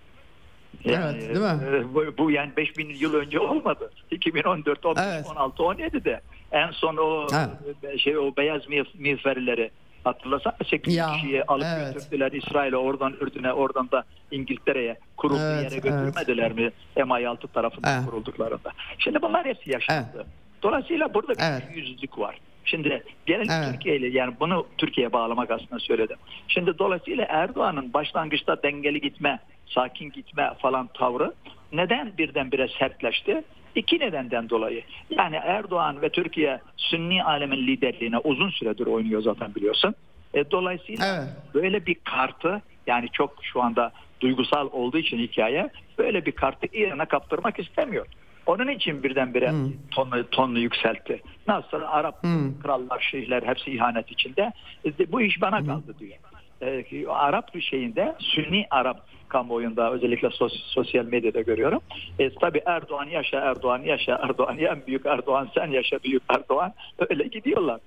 Yani, 0.84 1.18
evet, 1.18 1.36
değil 1.36 1.46
mi? 1.46 1.78
E, 1.78 1.94
bu, 1.94 2.18
bu 2.18 2.32
yani 2.32 2.52
5000 2.58 2.90
yıl 2.90 3.14
önce 3.14 3.40
olmadı. 3.40 3.92
2014, 4.12 4.86
15, 4.86 5.04
evet. 5.08 5.26
16, 5.36 5.64
17'de 5.64 6.22
en 6.52 6.72
son 6.72 6.98
o 6.98 7.28
evet. 7.34 8.00
şey 8.00 8.18
o 8.18 8.36
beyaz 8.38 8.62
miğferileri 9.00 9.72
Hatırlasana 10.06 10.56
8 10.70 10.96
ya, 10.96 11.14
kişiyi 11.14 11.44
alıp 11.44 11.66
evet. 11.78 11.94
götürdüler 11.94 12.32
İsrail'e 12.32 12.78
oradan 12.78 13.14
Ürdün'e 13.22 13.54
oradan 13.54 13.92
da 13.92 14.04
İngiltere'ye 14.32 14.98
kurulduğu 15.18 15.42
evet, 15.42 15.72
yere 15.72 15.76
götürmediler 15.76 16.52
evet. 16.60 16.74
mi 16.98 17.04
MI6 17.04 17.48
tarafından 17.48 17.98
evet. 17.98 18.10
kurulduklarında. 18.10 18.72
Şimdi 18.98 19.22
bunlar 19.22 19.46
hepsi 19.46 19.72
yaşandı. 19.72 20.08
Evet. 20.16 20.26
Dolayısıyla 20.64 21.14
burada 21.14 21.34
bir 21.34 21.44
evet. 21.44 21.64
yüzlük 21.76 22.20
var. 22.20 22.40
Şimdi 22.66 23.04
gelelim 23.26 23.52
evet. 23.52 23.72
Türkiye 23.72 23.96
ile 23.96 24.08
yani 24.08 24.34
bunu 24.40 24.68
Türkiye'ye 24.78 25.14
bağlamak 25.14 25.52
aslında 25.52 25.80
söyledim. 25.80 26.18
Şimdi 26.48 26.78
dolayısıyla 26.80 27.26
Erdoğan'ın 27.30 27.94
başlangıçta 27.94 28.64
dengeli 28.64 29.02
gitme, 29.02 29.40
sakin 29.66 30.12
gitme 30.12 30.52
falan 30.62 30.90
tavrı 30.94 31.34
neden 31.72 32.18
birdenbire 32.18 32.68
sertleşti? 32.80 33.44
İki 33.76 34.00
nedenden 34.00 34.50
dolayı. 34.50 34.84
Yani 35.10 35.36
Erdoğan 35.36 36.02
ve 36.02 36.10
Türkiye 36.10 36.62
Sünni 36.78 37.24
alemin 37.24 37.68
liderliğine 37.68 38.18
uzun 38.18 38.50
süredir 38.50 38.86
oynuyor 38.86 39.22
zaten 39.22 39.56
biliyorsun. 39.56 39.96
E, 40.34 40.52
dolayısıyla 40.52 41.06
evet. 41.16 41.54
böyle 41.54 41.86
bir 41.86 41.96
kartı 41.96 42.62
yani 42.88 43.10
çok 43.14 43.36
şu 43.42 43.62
anda 43.62 43.92
duygusal 44.22 44.70
olduğu 44.72 44.98
için 44.98 45.18
hikaye 45.18 45.70
böyle 45.98 46.26
bir 46.26 46.32
kartı 46.32 46.68
İran'a 46.74 47.06
kaptırmak 47.06 47.60
istemiyor. 47.60 48.06
Onun 48.46 48.68
için 48.68 49.04
birdenbire 49.04 49.52
hmm. 49.52 49.72
tonlu, 49.92 50.30
tonlu 50.30 50.60
yükseltti. 50.60 51.22
Nasıl 51.48 51.82
Arap 51.82 52.24
hmm. 52.24 52.60
krallar, 52.60 53.08
şeyhler 53.12 53.44
hepsi 53.44 53.72
ihanet 53.72 54.12
içinde. 54.12 54.52
E, 54.86 55.12
bu 55.12 55.22
iş 55.22 55.42
bana 55.42 55.60
hmm. 55.60 55.68
kaldı 55.68 55.96
diyor. 56.00 56.18
E, 56.62 57.08
Arap 57.08 57.62
şeyinde 57.62 58.16
Sünni 58.20 58.68
Arap 58.72 59.08
kamuoyunda 59.30 59.92
özellikle 59.92 60.30
sos, 60.30 60.54
sosyal 60.54 61.06
medyada 61.06 61.42
görüyorum. 61.42 61.82
E, 62.20 62.30
tabii 62.30 62.62
Erdoğan 62.66 63.06
yaşa 63.06 63.40
Erdoğan 63.40 63.84
yaşa 63.84 64.20
Erdoğan 64.24 64.58
en 64.58 64.88
büyük 64.88 65.06
Erdoğan 65.06 65.50
sen 65.56 65.68
yaşa 65.68 66.00
büyük 66.04 66.24
Erdoğan 66.30 66.74
öyle 67.10 67.24
gidiyorlar. 67.24 67.80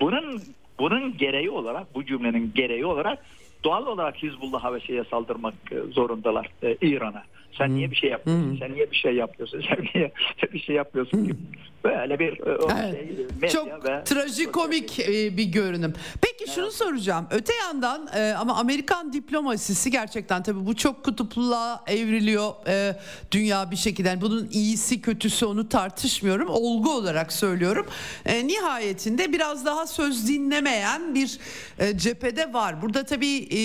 Bunun 0.00 0.42
bunun 0.78 1.16
gereği 1.16 1.50
olarak 1.50 1.94
bu 1.94 2.04
cümlenin 2.04 2.52
gereği 2.54 2.86
olarak 2.86 3.18
doğal 3.64 3.86
olarak 3.86 4.16
Hizbullah'a 4.16 4.74
ve 4.74 4.80
şeye 4.80 5.04
saldırmak 5.04 5.54
e, 5.72 5.92
zorundalar 5.92 6.50
e, 6.62 6.76
İran'a. 6.80 7.22
Sen 7.58 7.66
hmm. 7.66 7.76
niye 7.76 7.90
bir 7.90 7.96
şey 7.96 8.10
yapıyorsun? 8.10 8.50
Hmm. 8.50 8.58
Sen 8.58 8.74
niye 8.74 8.90
bir 8.90 8.96
şey 8.96 9.14
yapıyorsun? 9.14 9.64
Sen 9.68 9.86
niye 9.94 10.12
bir 10.52 10.58
şey 10.58 10.76
yapıyorsun 10.76 11.18
hmm. 11.18 11.36
Böyle 11.84 12.18
bir 12.18 12.46
e, 12.46 12.56
o 12.56 12.68
evet. 12.80 12.94
şey, 12.94 13.26
medya 13.40 13.48
Çok 13.48 13.88
ve 13.88 14.04
trajikomik 14.04 15.00
e, 15.00 15.36
bir 15.36 15.44
görünüm. 15.44 15.92
Peki 16.22 16.39
evet. 16.44 16.54
şunu 16.54 16.70
soracağım. 16.70 17.26
Öte 17.30 17.52
yandan 17.54 18.08
e, 18.14 18.32
ama 18.32 18.56
Amerikan 18.56 19.12
diplomasisi 19.12 19.90
gerçekten 19.90 20.42
tabii 20.42 20.66
bu 20.66 20.76
çok 20.76 21.04
kutupluluğa 21.04 21.84
evriliyor 21.86 22.52
e, 22.66 22.96
dünya 23.32 23.70
bir 23.70 23.76
şekilde. 23.76 24.08
Yani 24.08 24.20
bunun 24.20 24.48
iyisi 24.52 25.00
kötüsü 25.00 25.46
onu 25.46 25.68
tartışmıyorum. 25.68 26.48
Olgu 26.48 26.92
olarak 26.92 27.32
söylüyorum. 27.32 27.86
E, 28.26 28.46
nihayetinde 28.46 29.32
biraz 29.32 29.66
daha 29.66 29.86
söz 29.86 30.28
dinlemeyen 30.28 31.14
bir 31.14 31.38
e, 31.78 31.98
cephede 31.98 32.52
var. 32.52 32.82
Burada 32.82 33.04
tabii 33.04 33.36
e, 33.36 33.60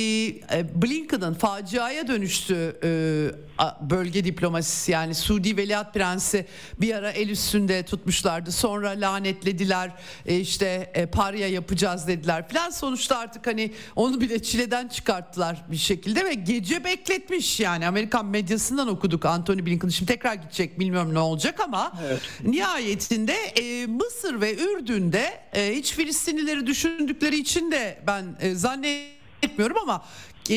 e 0.58 0.82
Blinken'ın 0.82 1.34
faciaya 1.34 2.08
dönüştü 2.08 2.80
e, 2.84 3.46
bölge 3.82 4.26
diplomasisi 4.26 4.92
yani 4.92 5.16
Suudi 5.16 5.58
Veliaht 5.58 5.94
Prensi 5.94 6.46
bir 6.82 6.96
ara 6.96 7.12
el 7.12 7.30
üstünde 7.30 7.84
tutmuşlardı. 7.84 8.52
Sonra 8.52 8.90
lanetlediler 8.90 9.92
e, 10.26 10.40
işte 10.40 10.92
e, 10.94 11.06
parya 11.06 11.48
yapacağız 11.48 12.08
dediler 12.08 12.50
falan. 12.50 12.65
Sonuçta 12.70 13.18
artık 13.18 13.48
hani 13.48 13.72
onu 13.96 14.22
bile 14.22 14.44
çileden 14.44 14.88
çıkarttılar 14.88 15.66
bir 15.72 15.78
şekilde 15.78 16.26
ve 16.26 16.34
gece 16.34 16.84
bekletmiş 16.84 17.60
yani 17.60 17.88
Amerikan 17.88 18.26
medyasından 18.26 18.88
okuduk 18.88 19.26
Anthony 19.26 19.66
Blinken. 19.66 19.90
Şimdi 19.90 20.12
tekrar 20.12 20.34
gidecek 20.34 20.80
bilmiyorum 20.80 21.14
ne 21.14 21.20
olacak 21.20 21.60
ama 21.60 21.94
evet. 22.08 22.22
nihayetinde 22.44 23.34
e, 23.34 23.86
Mısır 23.86 24.42
ve 24.42 24.56
Ürdün'de 24.56 25.40
e, 25.54 25.76
hiç 25.76 25.94
Filistinlileri 25.94 26.68
düşündükleri 26.68 27.38
için 27.38 27.72
de 27.72 28.00
ben 28.08 28.38
e, 28.40 28.56
zannetmiyorum 28.56 29.78
ama 29.78 30.06
e, 30.50 30.54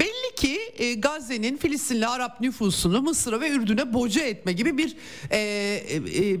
belli 0.00 0.34
ki 0.36 0.60
e, 0.78 0.94
Gazze'nin 0.94 1.56
Filistinli 1.56 2.06
Arap 2.06 2.40
nüfusunu 2.40 3.02
Mısır'a 3.02 3.40
ve 3.40 3.50
Ürdün'e 3.50 3.92
boca 3.92 4.22
etme 4.22 4.52
gibi 4.52 4.78
bir 4.78 4.96
e, 5.30 5.38
e, 5.38 5.96
e, 5.96 6.36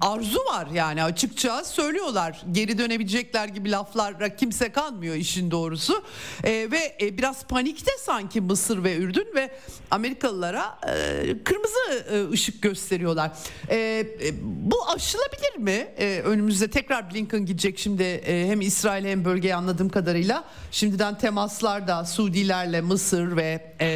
arzu 0.00 0.38
var 0.38 0.66
yani 0.74 1.02
açıkça 1.02 1.64
söylüyorlar. 1.64 2.42
Geri 2.52 2.78
dönebilecekler 2.78 3.48
gibi 3.48 3.70
laflara 3.70 4.36
kimse 4.36 4.72
kanmıyor 4.72 5.14
işin 5.14 5.50
doğrusu. 5.50 6.02
E, 6.44 6.50
ve 6.70 6.96
e, 7.00 7.18
biraz 7.18 7.44
panikte 7.44 7.90
sanki 8.00 8.40
Mısır 8.40 8.84
ve 8.84 8.96
Ürdün 8.96 9.28
ve 9.34 9.50
Amerikalılara 9.90 10.78
e, 10.86 11.42
kırmızı 11.44 12.06
e, 12.12 12.30
ışık 12.32 12.62
gösteriyorlar. 12.62 13.32
E, 13.68 13.76
e, 13.76 14.06
bu 14.42 14.88
aşılabilir 14.88 15.56
mi? 15.58 15.88
E, 15.98 16.20
önümüzde 16.24 16.70
tekrar 16.70 17.10
Blinken 17.14 17.46
gidecek 17.46 17.78
şimdi 17.78 18.02
e, 18.02 18.46
hem 18.48 18.60
İsrail 18.60 19.04
hem 19.04 19.24
bölgeye 19.24 19.54
anladığım 19.54 19.88
kadarıyla. 19.88 20.44
Şimdiden 20.70 21.18
temaslar 21.18 21.88
da 21.88 22.04
Su 22.04 22.25
Suudilerle 22.26 22.80
Mısır 22.80 23.36
ve 23.36 23.60
e, 23.80 23.88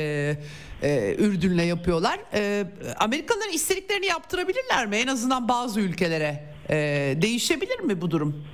e, 0.82 1.14
Ürdün'le 1.18 1.62
yapıyorlar. 1.62 2.18
E, 2.34 2.64
Amerikalılar 2.98 3.48
istediklerini 3.54 4.06
yaptırabilirler 4.06 4.86
mi? 4.86 4.96
En 4.96 5.06
azından 5.06 5.48
bazı 5.48 5.80
ülkelere 5.80 6.44
e, 6.70 6.76
değişebilir 7.22 7.80
mi 7.80 8.00
bu 8.00 8.10
durum? 8.10 8.44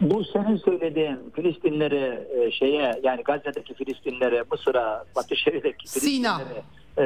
Bu 0.00 0.24
senin 0.24 0.56
söylediğin 0.56 1.18
Filistinleri 1.36 2.18
e, 2.40 2.50
şeye 2.50 3.00
yani 3.02 3.22
Gazze'deki 3.22 3.74
Filistinlere, 3.74 4.44
Mısır'a, 4.50 5.04
Batı 5.16 5.36
Şeria'daki 5.36 5.88
Filistinlere 5.88 6.62
e, 6.98 7.04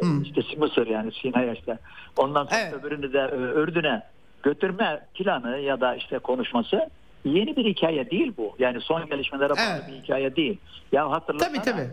hmm. 0.00 0.22
işte 0.22 0.40
Mısır 0.58 0.86
yani 0.86 1.12
Sina'ya 1.22 1.54
işte 1.54 1.78
ondan 2.16 2.44
sonra 2.44 2.60
evet. 2.60 2.74
öbürünü 2.74 3.12
de 3.12 3.18
e, 3.18 3.60
Ürdün'e 3.60 4.02
götürme 4.42 5.06
planı 5.14 5.58
ya 5.58 5.80
da 5.80 5.96
işte 5.96 6.18
konuşması 6.18 6.90
yeni 7.30 7.56
bir 7.56 7.64
hikaye 7.64 8.10
değil 8.10 8.32
bu. 8.36 8.56
Yani 8.58 8.80
son 8.80 9.06
gelişmelere 9.06 9.50
bağlı 9.50 9.80
evet. 9.80 9.88
bir 9.88 10.02
hikaye 10.02 10.36
değil. 10.36 10.58
Ya 10.92 11.10
hatırlasana. 11.10 11.62
Tabii 11.62 11.62
tabii. 11.62 11.88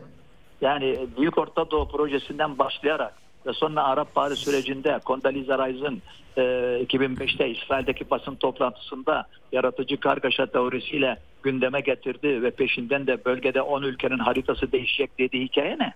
Yani 0.61 1.07
Büyük 1.17 1.37
Orta 1.37 1.71
Doğu 1.71 1.87
projesinden 1.87 2.57
başlayarak 2.57 3.13
ve 3.45 3.53
sonra 3.53 3.83
Arap 3.83 4.15
Baharı 4.15 4.35
sürecinde 4.35 4.99
Condoleezza 5.05 5.67
Rice'ın 5.67 6.01
e, 6.37 6.41
2005'te 6.83 7.49
İsrail'deki 7.49 8.09
basın 8.09 8.35
toplantısında 8.35 9.27
yaratıcı 9.51 9.99
kargaşa 9.99 10.45
teorisiyle 10.45 11.17
gündeme 11.43 11.81
getirdi 11.81 12.43
ve 12.43 12.51
peşinden 12.51 13.07
de 13.07 13.25
bölgede 13.25 13.61
10 13.61 13.81
ülkenin 13.81 14.19
haritası 14.19 14.71
değişecek 14.71 15.19
dediği 15.19 15.43
hikaye 15.43 15.77
ne? 15.79 15.93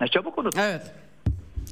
Ne 0.00 0.08
çabuk 0.08 0.38
unuttu. 0.38 0.60
Evet. 0.62 0.94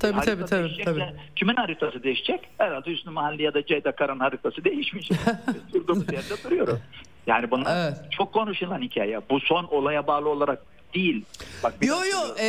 Tabii 0.01 0.21
tabii 0.21 0.45
tabii. 0.45 0.85
tabii. 0.85 1.05
Kimin 1.37 1.55
haritası 1.55 2.03
değişecek? 2.03 2.41
Herhalde 2.59 2.91
Hüsnü 2.91 3.11
Mahalli 3.11 3.43
ya 3.43 3.55
da 3.55 3.67
Ceyda 3.67 3.93
Karan 3.93 4.19
haritası 4.19 4.65
değişmeyecek. 4.65 5.19
Durduğumuz 5.75 6.13
yerde 6.13 6.45
duruyoruz. 6.45 6.79
Yani 7.27 7.51
bunlar 7.51 7.87
evet. 7.87 7.97
çok 8.11 8.33
konuşulan 8.33 8.83
hikaye. 8.83 9.21
Bu 9.31 9.41
son 9.41 9.65
olaya 9.65 10.07
bağlı 10.07 10.29
olarak 10.29 10.63
değil. 10.95 11.25
Bak, 11.63 11.75
yo 11.83 11.97
yo 12.13 12.37
e, 12.39 12.47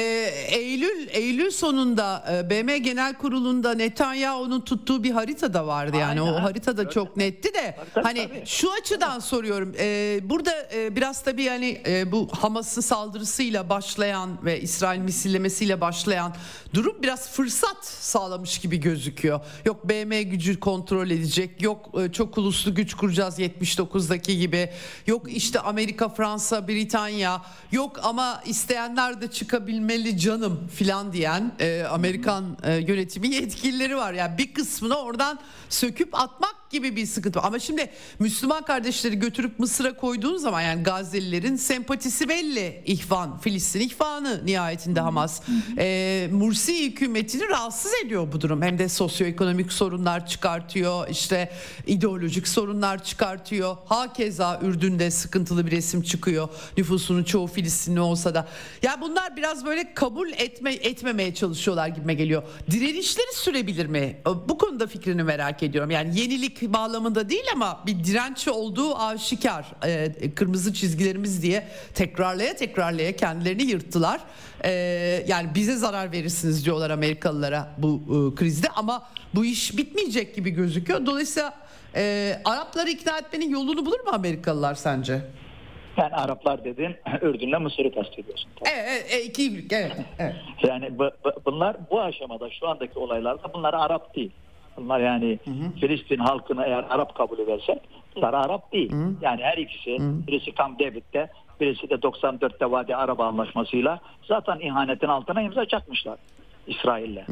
Eylül 0.49 1.07
Eylül 1.09 1.51
sonunda 1.51 2.25
e, 2.31 2.49
BM 2.49 2.77
Genel 2.77 3.13
Kurulu'nda 3.13 3.73
Netanyahu'nun 3.73 4.61
tuttuğu 4.61 5.03
bir 5.03 5.11
harita 5.11 5.53
da 5.53 5.67
vardı 5.67 5.97
yani 5.97 6.21
Aynen. 6.21 6.33
o 6.33 6.43
harita 6.43 6.77
da 6.77 6.89
çok 6.89 7.17
netti 7.17 7.53
de 7.53 7.77
tabii, 7.93 8.03
hani 8.03 8.27
tabii. 8.27 8.43
şu 8.45 8.71
açıdan 8.71 9.19
soruyorum 9.19 9.73
e, 9.79 10.19
burada 10.23 10.67
e, 10.73 10.95
biraz 10.95 11.23
tabii 11.23 11.43
yani 11.43 11.81
e, 11.87 12.11
bu 12.11 12.29
Hamas'ın 12.31 12.81
saldırısıyla 12.81 13.69
başlayan 13.69 14.45
ve 14.45 14.61
İsrail 14.61 14.99
misillemesiyle 14.99 15.81
başlayan 15.81 16.35
durum 16.73 16.95
biraz 17.03 17.29
fırsat 17.29 17.85
sağlamış 17.85 18.59
gibi 18.59 18.77
gözüküyor. 18.77 19.39
Yok 19.65 19.89
BM 19.89 20.21
gücü 20.21 20.59
kontrol 20.59 21.09
edecek 21.09 21.61
yok 21.61 21.91
e, 22.01 22.11
çok 22.11 22.37
uluslu 22.37 22.75
güç 22.75 22.93
kuracağız 22.93 23.39
79'daki 23.39 24.37
gibi 24.37 24.69
yok 25.07 25.31
işte 25.31 25.59
Amerika 25.59 26.09
Fransa 26.09 26.67
Britanya 26.67 27.41
yok 27.71 27.99
ama 28.03 28.34
ama 28.35 28.43
isteyenler 28.45 29.21
de 29.21 29.31
çıkabilmeli 29.31 30.17
canım 30.17 30.67
filan 30.75 31.13
diyen 31.13 31.51
e, 31.59 31.83
Amerikan 31.83 32.57
e, 32.63 32.73
yönetimi 32.73 33.27
yetkilileri 33.27 33.97
var. 33.97 34.13
Yani 34.13 34.37
bir 34.37 34.53
kısmını 34.53 34.95
oradan 34.95 35.39
söküp 35.69 36.15
atmak 36.15 36.64
gibi 36.69 36.95
bir 36.95 37.05
sıkıntı 37.05 37.39
Ama 37.39 37.59
şimdi 37.59 37.89
Müslüman 38.19 38.65
kardeşleri 38.65 39.19
götürüp 39.19 39.59
Mısır'a 39.59 39.97
koyduğun 39.97 40.37
zaman 40.37 40.61
yani 40.61 40.83
Gazze'lilerin 40.83 41.55
sempatisi 41.55 42.29
belli. 42.29 42.83
İhvan, 42.85 43.39
Filistin 43.39 43.79
ihvanı 43.79 44.45
nihayetinde 44.45 44.99
Hamas. 44.99 45.41
E, 45.77 46.29
Mursi 46.31 46.85
hükümetini 46.85 47.49
rahatsız 47.49 47.91
ediyor 48.05 48.27
bu 48.31 48.41
durum. 48.41 48.61
Hem 48.61 48.79
de 48.79 48.89
sosyoekonomik 48.89 49.71
sorunlar 49.71 50.27
çıkartıyor. 50.27 51.09
işte 51.09 51.51
ideolojik 51.87 52.47
sorunlar 52.47 53.03
çıkartıyor. 53.03 53.77
Hakeza 53.85 54.59
Ürdün'de 54.63 55.11
sıkıntılı 55.11 55.65
bir 55.65 55.71
resim 55.71 56.01
çıkıyor. 56.01 56.49
Nüfusunun 56.77 57.23
çoğu 57.23 57.47
Filistinli 57.47 57.99
olsa 57.99 58.35
da. 58.35 58.47
Ya 58.81 59.01
bunlar 59.01 59.37
biraz 59.37 59.65
böyle 59.65 59.93
kabul 59.93 60.29
etme 60.31 60.73
etmemeye 60.73 61.33
çalışıyorlar 61.33 61.87
gibime 61.87 62.13
geliyor. 62.13 62.43
Direnişleri 62.71 63.35
sürebilir 63.35 63.85
mi? 63.85 64.21
Bu 64.49 64.57
konuda 64.57 64.87
fikrini 64.87 65.23
merak 65.23 65.63
ediyorum. 65.63 65.91
Yani 65.91 66.19
yenilik 66.19 66.54
bağlamında 66.61 67.29
değil 67.29 67.43
ama 67.53 67.79
bir 67.85 68.03
direnç 68.03 68.47
olduğu 68.47 68.97
aşikar. 68.97 69.65
E, 69.85 70.11
kırmızı 70.35 70.73
çizgilerimiz 70.73 71.43
diye 71.43 71.67
tekrarlaya 71.93 72.55
tekrarlaya 72.55 73.15
kendilerini 73.15 73.63
yırttılar. 73.63 74.19
E, 74.63 74.71
yani 75.27 75.49
bize 75.55 75.75
zarar 75.75 76.11
verirsiniz 76.11 76.65
diyorlar 76.65 76.89
Amerikalılara 76.89 77.67
bu 77.77 78.01
e, 78.07 78.35
krizde 78.35 78.67
ama 78.75 79.03
bu 79.35 79.45
iş 79.45 79.77
bitmeyecek 79.77 80.35
gibi 80.35 80.49
gözüküyor. 80.49 81.05
Dolayısıyla 81.05 81.53
e, 81.95 82.33
Arapları 82.45 82.89
ikna 82.89 83.17
etmenin 83.17 83.49
yolunu 83.49 83.85
bulur 83.85 83.99
mu 83.99 84.09
Amerikalılar 84.13 84.75
sence? 84.75 85.21
Yani 85.97 86.15
Araplar 86.15 86.63
dedin 86.63 86.95
Ürdün'le 87.21 87.61
Mısır'ı 87.61 87.93
kastediyorsun. 87.93 88.49
Evet, 88.65 89.05
evet, 89.09 89.25
iki 89.25 89.67
evet, 89.71 89.91
evet. 90.19 90.35
Yani 90.63 90.99
bu, 90.99 91.09
bu, 91.25 91.31
bunlar 91.45 91.77
bu 91.91 92.01
aşamada 92.01 92.49
şu 92.49 92.67
andaki 92.67 92.99
olaylarda 92.99 93.53
bunlar 93.53 93.73
Arap 93.73 94.15
değil. 94.15 94.31
Bunlar 94.77 94.99
yani 94.99 95.39
hı 95.45 95.51
hı. 95.51 95.79
Filistin 95.79 96.17
halkını 96.17 96.63
eğer 96.65 96.85
Arap 96.89 97.15
kabul 97.15 97.39
edersek 97.39 97.77
bunlar 98.15 98.33
Arap 98.33 98.71
değil. 98.71 98.91
Hı. 98.91 99.13
Yani 99.21 99.43
her 99.43 99.57
ikisi 99.57 99.97
hı. 99.99 100.27
birisi 100.27 100.55
Camp 100.55 100.79
David'de 100.79 101.29
birisi 101.61 101.89
de 101.89 101.93
94'te 101.93 102.71
Vadi 102.71 102.95
Araba 102.95 103.25
Anlaşması'yla 103.25 103.99
zaten 104.27 104.59
ihanetin 104.59 105.07
altına 105.07 105.41
imza 105.41 105.65
çakmışlar 105.65 106.17
İsrail'le. 106.67 107.23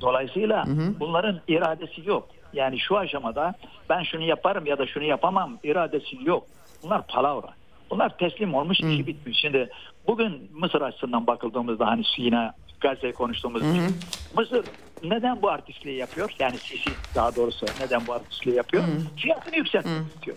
Dolayısıyla 0.00 0.66
hı 0.66 0.70
hı. 0.70 1.00
bunların 1.00 1.40
iradesi 1.48 2.08
yok. 2.08 2.28
Yani 2.52 2.78
şu 2.78 2.98
aşamada 2.98 3.54
ben 3.90 4.02
şunu 4.02 4.22
yaparım 4.22 4.66
ya 4.66 4.78
da 4.78 4.86
şunu 4.86 5.04
yapamam 5.04 5.58
iradesi 5.64 6.16
yok. 6.24 6.46
Bunlar 6.82 7.06
palavra. 7.06 7.48
Bunlar 7.90 8.16
teslim 8.18 8.54
olmuş 8.54 8.80
işi 8.80 9.06
bitmiş. 9.06 9.38
Şimdi 9.40 9.70
bugün 10.06 10.50
Mısır 10.52 10.80
açısından 10.80 11.26
bakıldığımızda 11.26 11.86
hani 11.86 12.02
yine 12.16 12.50
Gazze'yi 12.84 13.12
konuştuğumuz 13.12 13.62
için 13.62 13.96
Mısır 14.36 14.64
neden 15.04 15.42
bu 15.42 15.50
artistliği 15.50 15.96
yapıyor? 15.96 16.30
Yani 16.38 16.58
Sisi 16.58 16.90
daha 17.14 17.36
doğrusu 17.36 17.66
neden 17.80 18.06
bu 18.06 18.12
artistliği 18.12 18.56
yapıyor? 18.56 18.82
Hı. 18.82 19.16
Fiyatını 19.16 19.56
yükseltmek 19.56 20.14
istiyor. 20.14 20.36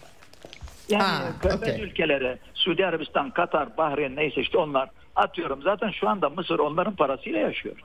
Yani 0.90 1.26
Körfez 1.42 1.60
okay. 1.60 1.82
ülkeleri, 1.82 2.38
Suudi 2.54 2.86
Arabistan, 2.86 3.32
Katar, 3.32 3.78
Bahreyn 3.78 4.16
neyse 4.16 4.42
işte 4.42 4.58
onlar 4.58 4.90
atıyorum. 5.16 5.62
Zaten 5.62 5.92
şu 5.92 6.10
anda 6.10 6.30
Mısır 6.30 6.60
onların 6.60 6.96
parasıyla 6.96 7.40
yaşıyor. 7.40 7.76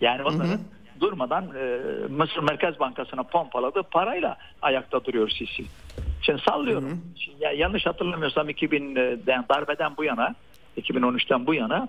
Yani 0.00 0.22
onların 0.22 0.50
hı 0.50 0.54
hı. 0.54 1.00
durmadan 1.00 1.44
e, 1.44 1.80
Mısır 2.08 2.42
Merkez 2.42 2.80
Bankası'na 2.80 3.22
pompaladığı 3.22 3.82
parayla 3.82 4.36
ayakta 4.62 5.04
duruyor 5.04 5.28
Sisi. 5.28 5.64
Şimdi 6.22 6.42
sallıyorum. 6.42 6.88
Hı 6.88 6.92
hı. 6.92 7.18
Şimdi, 7.18 7.44
ya, 7.44 7.52
yanlış 7.52 7.86
hatırlamıyorsam 7.86 8.50
2000'den 8.50 9.44
darbeden 9.48 9.96
bu 9.96 10.04
yana 10.04 10.34
2013'ten 10.76 11.46
bu 11.46 11.54
yana 11.54 11.88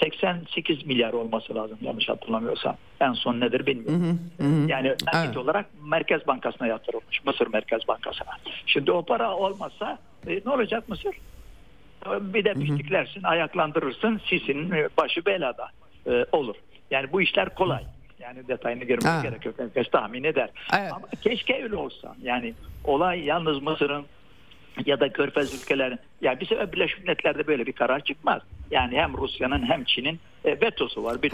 88 0.00 0.82
e, 0.82 0.86
milyar 0.86 1.12
olması 1.12 1.54
lazım 1.54 1.78
yanlış 1.80 2.08
hatırlamıyorsam. 2.08 2.76
En 3.00 3.12
son 3.12 3.40
nedir 3.40 3.66
bilmiyorum. 3.66 4.20
Hı 4.36 4.44
hı, 4.44 4.48
hı. 4.48 4.68
Yani 4.68 4.88
nakit 4.88 5.14
evet. 5.14 5.36
olarak 5.36 5.66
Merkez 5.84 6.26
Bankası'na 6.26 6.66
yatırılmış. 6.66 7.24
Mısır 7.24 7.46
Merkez 7.46 7.88
Bankası'na. 7.88 8.30
Şimdi 8.66 8.92
o 8.92 9.02
para 9.02 9.36
olmazsa 9.36 9.98
e, 10.26 10.40
ne 10.46 10.50
olacak 10.50 10.88
Mısır? 10.88 11.16
Bir 12.20 12.44
de 12.44 12.54
pisliklersin, 12.54 13.22
ayaklandırırsın. 13.22 14.20
Sisi'nin 14.28 14.70
e, 14.70 14.88
başı 14.96 15.26
belada 15.26 15.68
e, 16.06 16.24
olur. 16.32 16.56
Yani 16.90 17.12
bu 17.12 17.22
işler 17.22 17.54
kolay. 17.54 17.82
Yani 18.20 18.48
detayını 18.48 18.84
girmeye 18.84 19.22
gerek 19.22 19.46
yok. 19.46 19.54
Herkes 19.58 19.90
tahmin 19.90 20.24
eder. 20.24 20.50
Evet. 20.78 20.92
Ama 20.92 21.06
keşke 21.22 21.62
öyle 21.62 21.76
olsa. 21.76 22.16
Yani 22.22 22.54
olay 22.84 23.24
yalnız 23.24 23.62
Mısır'ın 23.62 24.04
ya 24.86 25.00
da 25.00 25.12
Körfez 25.12 25.62
ülkeleri 25.62 25.98
ya 26.20 26.40
bir 26.40 26.46
sefer 26.46 26.72
Birleşmiş 26.72 27.02
Milletler'de 27.02 27.46
böyle 27.46 27.66
bir 27.66 27.72
karar 27.72 28.00
çıkmaz. 28.00 28.42
Yani 28.70 28.96
hem 28.96 29.16
Rusya'nın 29.16 29.70
hem 29.70 29.84
Çin'in 29.84 30.20
e, 30.44 30.60
vetosu 30.60 31.04
var. 31.04 31.22
Bir 31.22 31.32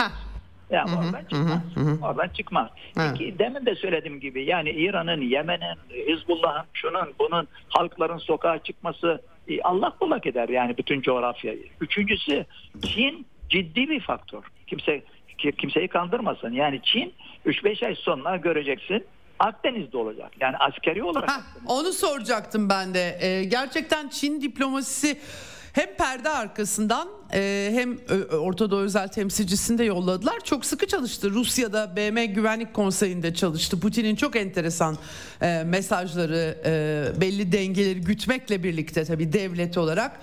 ya 0.70 0.84
hı 0.84 0.98
oradan 0.98 1.24
çıkmaz. 1.24 1.60
Hı 1.74 1.80
hı. 1.80 2.06
Oradan 2.06 2.28
çıkmaz. 2.28 2.68
Peki, 2.94 3.38
demin 3.38 3.66
de 3.66 3.74
söylediğim 3.74 4.20
gibi 4.20 4.44
yani 4.44 4.70
İran'ın, 4.70 5.20
Yemen'in, 5.20 6.06
Hizbullah'ın, 6.06 6.66
şunun, 6.72 7.14
bunun 7.18 7.48
halkların 7.68 8.18
sokağa 8.18 8.58
çıkması 8.58 9.20
e, 9.48 9.62
Allah 9.62 9.92
bullak 10.00 10.26
eder 10.26 10.48
yani 10.48 10.76
bütün 10.78 11.00
coğrafyayı. 11.00 11.66
Üçüncüsü 11.80 12.44
Çin 12.82 13.26
ciddi 13.48 13.88
bir 13.88 14.00
faktör. 14.00 14.42
Kimse 14.66 15.02
kimseyi 15.58 15.88
kandırmasın. 15.88 16.52
Yani 16.52 16.80
Çin 16.82 17.12
3-5 17.46 17.86
ay 17.86 17.94
sonra 17.94 18.36
göreceksin 18.36 19.04
Akdeniz'de 19.38 19.96
olacak. 19.96 20.32
Yani 20.40 20.56
askeri 20.56 21.02
olarak. 21.02 21.30
Heh, 21.30 21.42
onu 21.66 21.92
soracaktım 21.92 22.68
ben 22.68 22.94
de. 22.94 23.18
Ee, 23.20 23.44
gerçekten 23.44 24.08
Çin 24.08 24.40
diplomasisi 24.40 25.18
hem 25.74 25.96
perde 25.96 26.28
arkasından 26.28 27.08
e, 27.34 27.70
hem 27.72 27.98
Orta 28.40 28.70
Doğu 28.70 28.80
özel 28.80 29.08
temsilcisini 29.08 29.78
de 29.78 29.84
yolladılar. 29.84 30.40
Çok 30.44 30.64
sıkı 30.64 30.86
çalıştı. 30.86 31.30
Rusya'da 31.30 31.96
BM 31.96 32.26
Güvenlik 32.26 32.74
Konseyi'nde 32.74 33.34
çalıştı. 33.34 33.80
Putin'in 33.80 34.16
çok 34.16 34.36
enteresan 34.36 34.98
e, 35.42 35.62
mesajları, 35.66 36.58
e, 36.66 37.20
belli 37.20 37.52
dengeleri 37.52 38.00
gütmekle 38.00 38.62
birlikte 38.62 39.04
tabii 39.04 39.32
devlet 39.32 39.78
olarak 39.78 40.20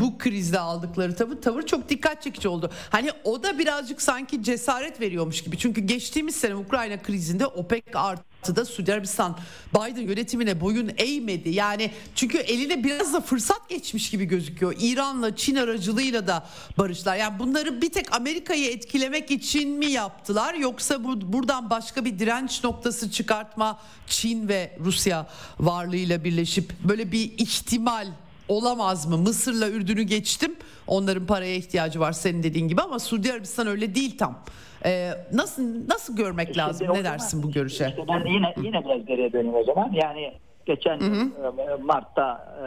bu 0.00 0.18
krizde 0.18 0.58
aldıkları 0.58 1.16
tavır, 1.16 1.36
tavır 1.36 1.62
çok 1.62 1.88
dikkat 1.88 2.22
çekici 2.22 2.48
oldu. 2.48 2.70
Hani 2.90 3.10
o 3.24 3.42
da 3.42 3.58
birazcık 3.58 4.02
sanki 4.02 4.42
cesaret 4.42 5.00
veriyormuş 5.00 5.44
gibi. 5.44 5.58
Çünkü 5.58 5.80
geçtiğimiz 5.80 6.36
sene 6.36 6.54
Ukrayna 6.54 7.02
krizinde 7.02 7.46
OPEC 7.46 7.82
artı 7.94 8.35
da 8.56 8.64
Suudi 8.64 8.92
Arabistan 8.92 9.38
Biden 9.74 10.02
yönetimine 10.02 10.60
boyun 10.60 10.90
eğmedi. 10.96 11.48
Yani 11.50 11.90
çünkü 12.14 12.38
eline 12.38 12.84
biraz 12.84 13.12
da 13.12 13.20
fırsat 13.20 13.68
geçmiş 13.68 14.10
gibi 14.10 14.24
gözüküyor. 14.24 14.74
İran'la 14.80 15.36
Çin 15.36 15.56
aracılığıyla 15.56 16.26
da 16.26 16.46
barışlar. 16.78 17.16
Yani 17.16 17.38
bunları 17.38 17.82
bir 17.82 17.90
tek 17.90 18.14
Amerika'yı 18.14 18.70
etkilemek 18.70 19.30
için 19.30 19.68
mi 19.70 19.86
yaptılar 19.86 20.54
yoksa 20.54 21.04
bu 21.04 21.32
buradan 21.32 21.70
başka 21.70 22.04
bir 22.04 22.18
direnç 22.18 22.64
noktası 22.64 23.10
çıkartma 23.10 23.78
Çin 24.06 24.48
ve 24.48 24.76
Rusya 24.80 25.26
varlığıyla 25.60 26.24
birleşip 26.24 26.72
böyle 26.84 27.12
bir 27.12 27.32
ihtimal 27.38 28.06
olamaz 28.48 29.06
mı? 29.06 29.18
Mısır'la 29.18 29.68
Ürdün'ü 29.68 30.02
geçtim. 30.02 30.56
Onların 30.86 31.26
paraya 31.26 31.54
ihtiyacı 31.56 32.00
var 32.00 32.12
senin 32.12 32.42
dediğin 32.42 32.68
gibi 32.68 32.82
ama 32.82 32.98
Suudi 32.98 33.32
Arabistan 33.32 33.66
öyle 33.66 33.94
değil 33.94 34.18
tam. 34.18 34.38
Ee, 34.84 35.10
nasıl 35.32 35.88
nasıl 35.88 36.16
görmek 36.16 36.48
işte 36.48 36.60
lazım? 36.60 36.88
Ne 36.92 37.04
dersin 37.04 37.42
bu 37.42 37.52
görüşe? 37.52 37.86
Işte 37.88 38.04
ben 38.08 38.24
yine 38.26 38.54
yine 38.62 38.84
biraz 38.84 39.06
geriye 39.06 39.32
döneyim 39.32 39.54
o 39.54 39.64
zaman. 39.64 39.90
Yani 39.92 40.32
geçen 40.66 41.00
hı 41.00 41.04
hı. 41.04 41.30
E, 41.62 41.82
Mart'ta 41.82 42.56
e, 42.62 42.66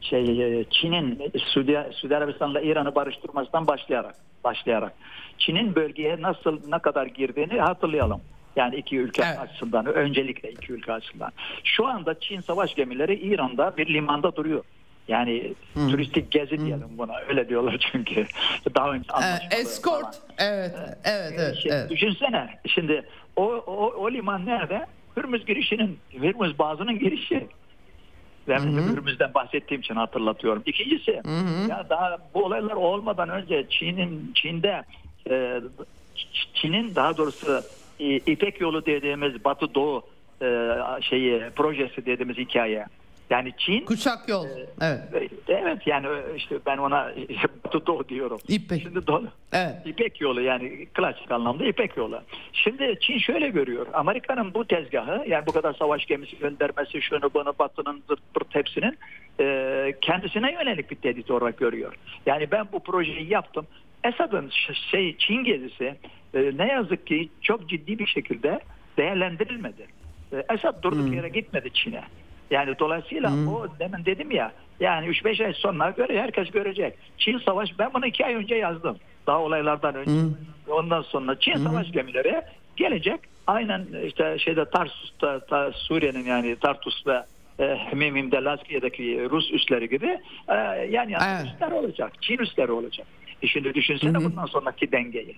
şey 0.00 0.60
e, 0.60 0.64
Çin'in 0.70 1.32
Suudi, 1.38 1.78
Suudi 1.92 2.16
Arabistan'la 2.16 2.60
İran'ı 2.60 2.94
barıştırmasından 2.94 3.66
başlayarak 3.66 4.14
başlayarak 4.44 4.92
Çin'in 5.38 5.74
bölgeye 5.74 6.22
nasıl 6.22 6.60
ne 6.68 6.78
kadar 6.78 7.06
girdiğini 7.06 7.60
hatırlayalım. 7.60 8.20
Yani 8.56 8.76
iki 8.76 8.98
ülke 8.98 9.22
evet. 9.26 9.38
açısından 9.38 9.86
öncelikle 9.86 10.52
iki 10.52 10.72
ülke 10.72 10.92
açısından. 10.92 11.32
Şu 11.64 11.86
anda 11.86 12.20
Çin 12.20 12.40
savaş 12.40 12.74
gemileri 12.74 13.14
İran'da 13.14 13.76
bir 13.76 13.94
limanda 13.94 14.36
duruyor. 14.36 14.64
Yani 15.10 15.54
hmm. 15.74 15.88
turistik 15.90 16.30
gezi 16.30 16.56
hmm. 16.56 16.66
diyelim 16.66 16.88
buna. 16.98 17.12
Öyle 17.28 17.48
diyorlar 17.48 17.88
çünkü. 17.92 18.26
Daha 18.74 18.90
önce 18.92 19.08
ee, 19.52 19.56
Escort. 19.56 20.00
Falan. 20.00 20.14
Evet. 20.38 20.74
Evet, 21.04 21.34
evet, 21.38 21.56
şimdi, 21.62 21.74
evet. 21.74 21.90
Düşünsene. 21.90 22.58
Şimdi 22.66 23.02
o, 23.36 23.44
o, 23.44 23.86
o 23.86 24.10
liman 24.10 24.46
nerede? 24.46 24.86
Hürmüz 25.16 25.46
girişinin, 25.46 25.98
Hürmüz 26.12 26.58
bazının 26.58 26.98
girişi. 26.98 27.46
Ben 28.48 28.58
Hürmüz'den 28.58 29.34
bahsettiğim 29.34 29.80
için 29.80 29.94
hatırlatıyorum. 29.94 30.62
İkincisi 30.66 31.12
Hı-hı. 31.12 31.70
ya 31.70 31.86
daha 31.90 32.18
bu 32.34 32.44
olaylar 32.44 32.72
olmadan 32.72 33.28
önce 33.28 33.66
Çin'in 33.70 34.32
Çin'de 34.34 34.82
e, 35.30 35.60
Çin'in 36.54 36.94
daha 36.94 37.16
doğrusu 37.16 37.62
İpek 37.98 38.60
yolu 38.60 38.86
dediğimiz 38.86 39.44
Batı 39.44 39.74
Doğu 39.74 40.02
e, 40.42 40.76
şeyi 41.00 41.42
projesi 41.56 42.06
dediğimiz 42.06 42.36
hikaye 42.36 42.86
Yani 43.30 43.52
Çin 43.58 43.84
kuşak 43.84 44.28
yol. 44.28 44.46
evet. 44.80 45.32
Evet 45.48 45.86
yani 45.86 46.06
işte 46.36 46.58
ben 46.66 46.76
ona 46.76 47.12
Doğu 47.86 48.08
diyorum. 48.08 48.38
İpek. 48.48 48.82
Şimdi 48.82 49.06
doğu, 49.06 49.24
evet. 49.52 49.74
İpek 49.84 50.20
yolu 50.20 50.40
yani 50.40 50.86
klasik 50.86 51.30
anlamda 51.30 51.64
İpek 51.64 51.96
yolu. 51.96 52.20
Şimdi 52.52 52.98
Çin 53.00 53.18
şöyle 53.18 53.48
görüyor. 53.48 53.86
Amerika'nın 53.92 54.54
bu 54.54 54.64
tezgahı 54.64 55.24
yani 55.28 55.46
bu 55.46 55.52
kadar 55.52 55.74
savaş 55.74 56.06
gemisi 56.06 56.38
göndermesi 56.38 57.02
şunu 57.02 57.30
bunu 57.34 57.54
Batı'nın 57.58 58.02
zırt 58.08 58.34
pırt 58.34 58.54
hepsinin 58.54 58.98
e, 59.40 59.94
kendisine 60.00 60.52
yönelik 60.52 60.90
bir 60.90 60.96
tehdit 60.96 61.30
olarak 61.30 61.58
görüyor. 61.58 61.94
Yani 62.26 62.50
ben 62.50 62.66
bu 62.72 62.80
projeyi 62.80 63.32
yaptım. 63.32 63.66
Esad'ın 64.04 64.50
şey 64.90 65.16
Çin 65.16 65.44
gezisi 65.44 65.94
e, 66.34 66.52
ne 66.56 66.68
yazık 66.68 67.06
ki 67.06 67.28
çok 67.42 67.68
ciddi 67.68 67.98
bir 67.98 68.06
şekilde 68.06 68.60
değerlendirilmedi. 68.96 69.86
E, 70.32 70.54
Esad 70.54 70.82
durduk 70.82 71.06
hmm. 71.06 71.12
yere 71.12 71.28
gitmedi 71.28 71.70
Çin'e. 71.72 72.02
Yani 72.50 72.78
dolayısıyla 72.78 73.30
hmm. 73.30 73.48
o 73.48 73.66
demin 73.78 74.04
dedim 74.04 74.30
ya 74.30 74.52
yani 74.80 75.06
3-5 75.06 75.44
ay 75.46 75.52
sonra 75.54 75.90
göre 75.90 76.22
herkes 76.22 76.50
görecek. 76.50 76.94
Çin 77.18 77.38
savaş 77.38 77.78
ben 77.78 77.90
bunu 77.94 78.06
2 78.06 78.26
ay 78.26 78.34
önce 78.34 78.54
yazdım. 78.54 78.96
Daha 79.26 79.38
olaylardan 79.38 79.94
önce. 79.94 80.10
Hmm. 80.10 80.34
Ondan 80.68 81.02
sonra 81.02 81.40
Çin 81.40 81.54
hmm. 81.54 81.64
savaş 81.64 81.92
gemileri 81.92 82.42
gelecek. 82.76 83.20
Aynen 83.46 83.86
işte 84.06 84.38
şeyde 84.38 84.64
Tarsus'ta 84.64 85.40
ta, 85.40 85.72
Suriye'nin 85.72 86.24
yani 86.24 86.56
Tartus 86.56 87.06
ve 87.06 87.24
e, 87.58 87.76
Hemimim'de 87.76 88.44
Lazkiye'deki 88.44 89.30
Rus 89.30 89.50
üsleri 89.50 89.88
gibi 89.88 90.18
e, 90.48 90.54
yani 90.90 91.16
evet. 91.22 91.54
üsler 91.54 91.70
olacak. 91.70 92.12
Çin 92.20 92.38
üsleri 92.38 92.72
olacak. 92.72 93.06
E 93.42 93.46
şimdi 93.46 93.74
düşünsene 93.74 94.18
hmm. 94.18 94.24
bundan 94.24 94.46
sonraki 94.46 94.92
dengeyi. 94.92 95.36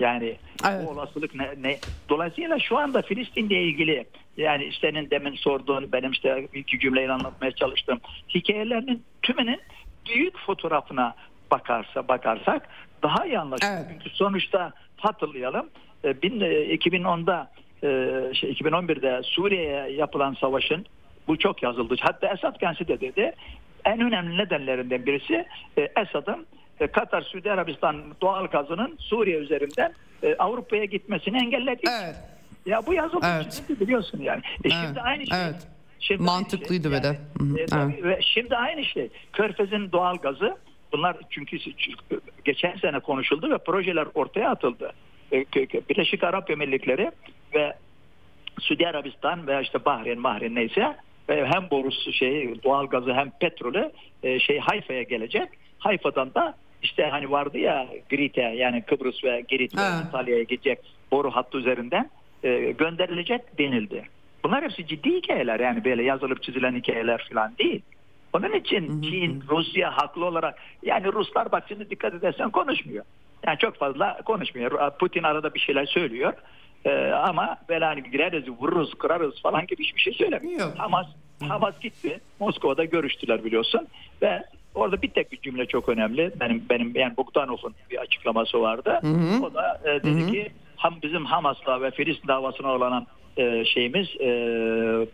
Yani 0.00 0.36
evet. 0.68 0.88
o 0.88 0.92
olasılık 0.92 1.34
ne, 1.34 1.54
ne? 1.62 1.78
Dolayısıyla 2.08 2.58
şu 2.58 2.78
anda 2.78 3.02
Filistin'le 3.02 3.50
ilgili 3.50 4.06
yani 4.36 4.70
senin 4.80 5.10
demin 5.10 5.34
sorduğun 5.34 5.92
benim 5.92 6.10
işte 6.10 6.48
iki 6.54 6.78
cümleyle 6.78 7.12
anlatmaya 7.12 7.52
çalıştığım 7.52 8.00
hikayelerinin 8.34 9.02
tümünün 9.22 9.60
büyük 10.08 10.38
fotoğrafına 10.38 11.14
bakarsa 11.50 12.08
bakarsak 12.08 12.68
daha 13.02 13.26
iyi 13.26 13.38
anlaşılır. 13.38 13.72
Evet. 13.72 13.86
Çünkü 13.92 14.10
sonuçta 14.16 14.72
hatırlayalım 14.96 15.70
2010'da 16.04 17.50
e, 17.82 17.88
e, 17.88 18.34
şey, 18.34 18.52
2011'de 18.52 19.20
Suriye'ye 19.22 19.92
yapılan 19.92 20.34
savaşın 20.34 20.86
bu 21.28 21.38
çok 21.38 21.62
yazıldı. 21.62 21.96
Hatta 22.00 22.28
Esad 22.28 22.58
kendisi 22.58 22.88
de 22.88 23.00
dedi 23.00 23.32
en 23.84 24.00
önemli 24.00 24.38
nedenlerinden 24.38 25.06
birisi 25.06 25.46
e, 25.78 25.88
Esad'ın 26.02 26.46
Katar, 26.92 27.22
Suudi 27.22 27.52
Arabistan 27.52 27.96
doğal 28.20 28.46
gazının 28.46 28.96
Suriye 28.98 29.38
üzerinden 29.38 29.94
Avrupa'ya 30.38 30.84
gitmesini 30.84 31.36
engelledi. 31.36 31.82
Evet. 32.02 32.16
Ya 32.66 32.86
bu 32.86 32.94
yazılmış 32.94 33.26
evet. 33.28 33.80
biliyorsun 33.80 34.20
yani. 34.22 34.42
E 34.64 34.68
evet. 34.68 34.74
şimdi 34.86 35.00
aynı 35.00 35.26
şey. 35.26 35.38
Evet. 35.44 35.68
Şimdi 36.00 36.22
Mantıklıydı 36.22 36.88
şey. 36.88 36.98
ve 36.98 37.02
de. 37.02 37.18
E, 37.62 37.66
tabii, 37.66 37.92
evet. 37.92 38.04
ve 38.04 38.20
şimdi 38.22 38.56
aynı 38.56 38.84
şey. 38.84 39.08
Körfez'in 39.32 39.92
doğal 39.92 40.16
gazı 40.16 40.56
bunlar 40.92 41.16
çünkü 41.30 41.58
geçen 42.44 42.76
sene 42.76 43.00
konuşuldu 43.00 43.50
ve 43.50 43.58
projeler 43.58 44.06
ortaya 44.14 44.50
atıldı. 44.50 44.92
E, 45.32 45.44
Birleşik 45.88 46.24
Arap 46.24 46.50
Emirlikleri 46.50 47.10
ve 47.54 47.74
Suudi 48.60 48.88
Arabistan 48.88 49.46
veya 49.46 49.60
işte 49.60 49.84
Bahreyn, 49.84 50.20
Mahreyn 50.20 50.54
neyse 50.54 50.96
hem 51.26 51.70
borusu 51.70 52.12
şey 52.12 52.62
doğal 52.64 52.86
gazı 52.86 53.12
hem 53.12 53.30
petrolü 53.40 53.92
e, 54.22 54.40
şey 54.40 54.58
Hayfa'ya 54.58 55.02
gelecek. 55.02 55.48
Hayfa'dan 55.78 56.34
da 56.34 56.54
işte 56.84 57.04
hani 57.10 57.30
vardı 57.30 57.58
ya 57.58 57.86
Girit'e 58.08 58.42
yani 58.42 58.82
Kıbrıs 58.82 59.24
ve 59.24 59.44
Girit 59.48 59.78
ve 59.78 59.82
İtalya'ya 60.08 60.42
gidecek 60.42 60.78
boru 61.12 61.30
hattı 61.30 61.58
üzerinden 61.58 62.10
e, 62.42 62.72
gönderilecek 62.72 63.58
denildi. 63.58 64.04
Bunlar 64.44 64.64
hepsi 64.64 64.86
ciddi 64.86 65.16
hikayeler 65.16 65.60
yani 65.60 65.84
böyle 65.84 66.02
yazılıp 66.02 66.42
çizilen 66.42 66.74
hikayeler 66.74 67.28
falan 67.32 67.52
değil. 67.58 67.82
Onun 68.32 68.52
için 68.52 69.02
Çin, 69.02 69.42
Rusya 69.48 69.96
haklı 69.96 70.24
olarak 70.24 70.58
yani 70.82 71.12
Ruslar 71.12 71.52
bak 71.52 71.64
şimdi 71.68 71.90
dikkat 71.90 72.14
edersen 72.14 72.50
konuşmuyor. 72.50 73.04
Yani 73.46 73.58
çok 73.58 73.76
fazla 73.76 74.22
konuşmuyor. 74.24 74.90
Putin 74.98 75.22
arada 75.22 75.54
bir 75.54 75.60
şeyler 75.60 75.86
söylüyor. 75.86 76.32
Ee, 76.84 77.10
ama 77.10 77.56
böyle 77.68 77.84
hani 77.84 78.10
gireriz, 78.10 78.48
vururuz, 78.48 78.94
kırarız 78.94 79.42
falan 79.42 79.66
gibi 79.66 79.84
hiçbir 79.84 80.00
şey 80.00 80.12
söylemiyor. 80.12 80.76
Hamas, 80.76 81.06
Hamas 81.48 81.80
gitti. 81.80 82.20
Moskova'da 82.40 82.84
görüştüler 82.84 83.44
biliyorsun. 83.44 83.86
Ve 84.22 84.42
orada 84.74 85.02
bir 85.02 85.08
tek 85.08 85.32
bir 85.32 85.40
cümle 85.40 85.66
çok 85.66 85.88
önemli. 85.88 86.32
Benim 86.40 86.64
benim 86.70 86.92
yani 86.94 87.16
Bogdanov'un 87.16 87.74
bir 87.90 87.98
açıklaması 87.98 88.60
vardı. 88.60 88.98
Hı 89.00 89.06
hı. 89.06 89.44
O 89.44 89.54
da 89.54 89.80
e, 89.84 90.02
dedi 90.02 90.22
hı 90.22 90.26
hı. 90.26 90.32
ki 90.32 90.52
ham 90.76 90.94
bizim 91.02 91.24
Hamas'la 91.24 91.82
ve 91.82 91.90
Filistin 91.90 92.28
davasına 92.28 92.72
olan 92.72 93.06
e, 93.36 93.64
şeyimiz 93.64 94.08
e, 94.20 94.28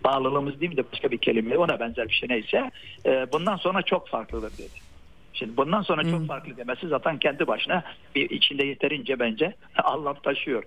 bağlılığımız 0.04 0.60
değil 0.60 0.70
mi 0.70 0.76
de 0.76 0.84
başka 0.92 1.10
bir 1.10 1.18
kelime 1.18 1.58
ona 1.58 1.80
benzer 1.80 2.08
bir 2.08 2.14
şey 2.14 2.28
neyse 2.28 2.70
e, 3.06 3.26
bundan 3.32 3.56
sonra 3.56 3.82
çok 3.82 4.08
farklıdır 4.08 4.52
dedi. 4.52 4.90
Şimdi 5.32 5.56
bundan 5.56 5.82
sonra 5.82 6.02
hmm. 6.02 6.10
çok 6.10 6.26
farklı 6.26 6.56
demesi 6.56 6.88
zaten 6.88 7.18
kendi 7.18 7.46
başına 7.46 7.82
bir 8.14 8.30
içinde 8.30 8.64
yeterince 8.64 9.18
bence 9.18 9.54
anlam 9.84 10.16
taşıyor. 10.22 10.64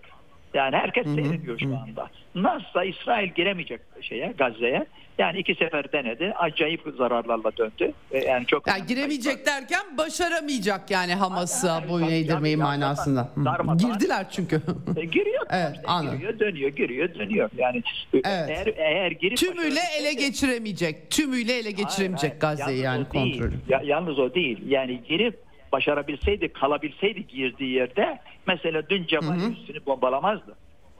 Yani 0.53 0.75
herkes 0.75 1.05
hmm. 1.05 1.15
seyrediyor 1.15 1.59
şu 1.59 1.77
anda. 1.77 2.09
Nasılsa 2.35 2.83
İsrail 2.83 3.29
giremeyecek 3.29 3.81
şeye 4.01 4.33
Gazze'ye. 4.37 4.85
Yani 5.17 5.39
iki 5.39 5.55
sefer 5.55 5.91
denedi. 5.91 6.33
Acayip 6.35 6.81
zararlarla 6.97 7.57
döndü. 7.57 7.93
Yani 8.27 8.45
çok 8.45 8.67
yani 8.67 8.85
giremeyecek 8.87 9.45
derken 9.45 9.97
başaramayacak 9.97 10.91
yani 10.91 11.13
Hamas'a 11.13 11.89
boyun 11.89 12.07
eğdirmeyi 12.07 12.57
manasında. 12.57 13.29
Darma, 13.45 13.75
Girdiler 13.75 14.25
çünkü. 14.31 14.61
E, 14.97 15.05
giriyor. 15.05 15.45
evet, 15.49 15.75
işte, 15.75 16.15
giriyor, 16.15 16.39
dönüyor, 16.39 16.69
giriyor, 16.69 17.13
dönüyor. 17.15 17.49
Yani 17.57 17.77
e, 18.13 18.21
evet. 18.23 18.49
eğer 18.49 18.73
eğer 18.77 19.11
girip 19.11 19.37
tümüyle 19.37 19.79
ele 19.99 20.13
geçiremeyecek. 20.13 21.11
Tümüyle 21.11 21.53
ele 21.53 21.71
geçiremeyecek 21.71 22.41
Gazze'yi 22.41 22.81
yani 22.81 23.05
kontrolü. 23.05 23.53
Ya, 23.69 23.81
yalnız 23.83 24.19
o 24.19 24.33
değil. 24.33 24.59
Yani 24.67 25.01
girip 25.07 25.39
başarabilseydi, 25.71 26.53
kalabilseydi 26.53 27.27
girdiği 27.27 27.71
yerde 27.71 28.19
mesela 28.47 28.89
dün 28.89 29.05
Cemal 29.05 29.51
üstünü 29.51 29.85
bombalamazdı. 29.85 30.55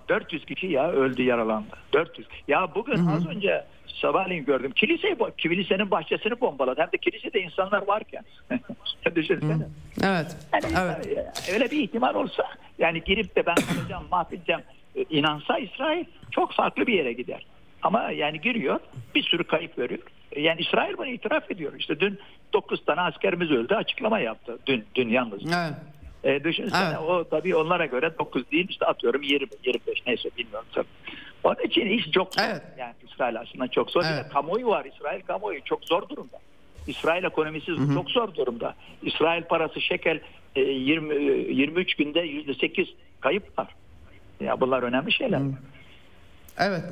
400 0.10 0.46
kişi 0.46 0.68
ya 0.68 0.92
öldü 0.92 1.24
yaralandı. 1.24 1.76
400. 1.94 2.28
Ya 2.48 2.76
bugün 2.76 2.98
hı 2.98 3.12
hı. 3.12 3.16
az 3.16 3.28
önce 3.28 3.64
sabahleyin 3.88 4.46
gördüm. 4.46 4.72
Kiliseyi, 4.72 5.18
kilisenin 5.38 5.92
bahçesini 5.92 6.42
bombaladı. 6.42 6.82
Hem 6.82 6.92
de 6.92 6.98
kilisede 6.98 7.42
insanlar 7.42 7.88
varken. 7.88 8.24
Düşünsene. 9.16 9.54
Hı. 9.54 9.68
Evet. 10.04 10.38
Yani 10.54 10.66
evet. 10.78 11.50
Öyle 11.54 11.72
bir 11.72 11.84
ihtimal 11.84 12.16
olsa 12.16 12.44
yani 12.80 13.04
girip 13.04 13.36
de 13.36 13.46
ben 13.46 13.56
kalacağım 13.56 14.04
mahvedeceğim 14.12 14.62
e, 14.96 15.04
inansa 15.10 15.60
İsrail 15.60 16.06
çok 16.32 16.54
farklı 16.54 16.88
bir 16.88 16.94
yere 16.94 17.14
gider. 17.14 17.46
Ama 17.82 18.12
yani 18.12 18.42
giriyor 18.42 18.80
bir 19.16 19.24
sürü 19.24 19.44
kayıp 19.44 19.78
veriyor. 19.78 20.02
Yani 20.38 20.62
İsrail 20.62 20.98
bunu 20.98 21.08
itiraf 21.08 21.52
ediyor. 21.52 21.74
İşte 21.80 22.00
dün 22.00 22.20
9 22.54 22.86
tane 22.86 23.02
askerimiz 23.02 23.52
öldü 23.52 23.76
açıklama 23.76 24.20
yaptı. 24.20 24.58
Dün, 24.66 24.86
dün 24.96 25.10
yalnız. 25.10 25.42
Evet. 25.46 25.74
E, 26.24 26.44
düşünsene 26.44 26.88
evet. 26.88 27.00
o 27.00 27.24
tabii 27.30 27.56
onlara 27.56 27.86
göre 27.86 28.18
9 28.20 28.52
değil 28.52 28.68
işte 28.70 28.86
atıyorum 28.86 29.22
20 29.22 29.48
25 29.66 30.04
neyse 30.08 30.30
bilmiyorum 30.38 30.68
tabii. 30.74 30.88
Onun 31.44 31.64
için 31.68 31.86
iş 31.86 32.12
çok 32.12 32.34
zor. 32.34 32.44
Evet. 32.44 32.62
Yani 32.78 32.94
İsrail 33.12 33.40
aslında 33.40 33.68
çok 33.68 33.92
zor. 33.92 34.04
Evet. 34.14 34.30
Kamuoyu 34.34 34.68
var. 34.68 34.86
İsrail 34.86 35.22
kamuoyu 35.22 35.64
çok 35.64 35.86
zor 35.86 36.10
durumda. 36.10 36.40
İsrail 36.88 37.24
ekonomisi 37.24 37.72
hı 37.72 37.76
hı. 37.76 37.94
çok 37.94 38.10
zor 38.10 38.36
durumda. 38.36 38.76
İsrail 39.02 39.44
parası 39.44 39.82
şekel 39.82 40.20
20 40.56 41.16
23 41.16 41.96
günde 41.96 42.20
%8 42.20 42.88
kayıp 43.22 43.60
var. 43.60 43.76
Ya 44.40 44.62
bunlar 44.62 44.84
önemli 44.84 45.12
şeyler. 45.12 45.40
Hı. 45.40 45.54
Evet. 46.60 46.84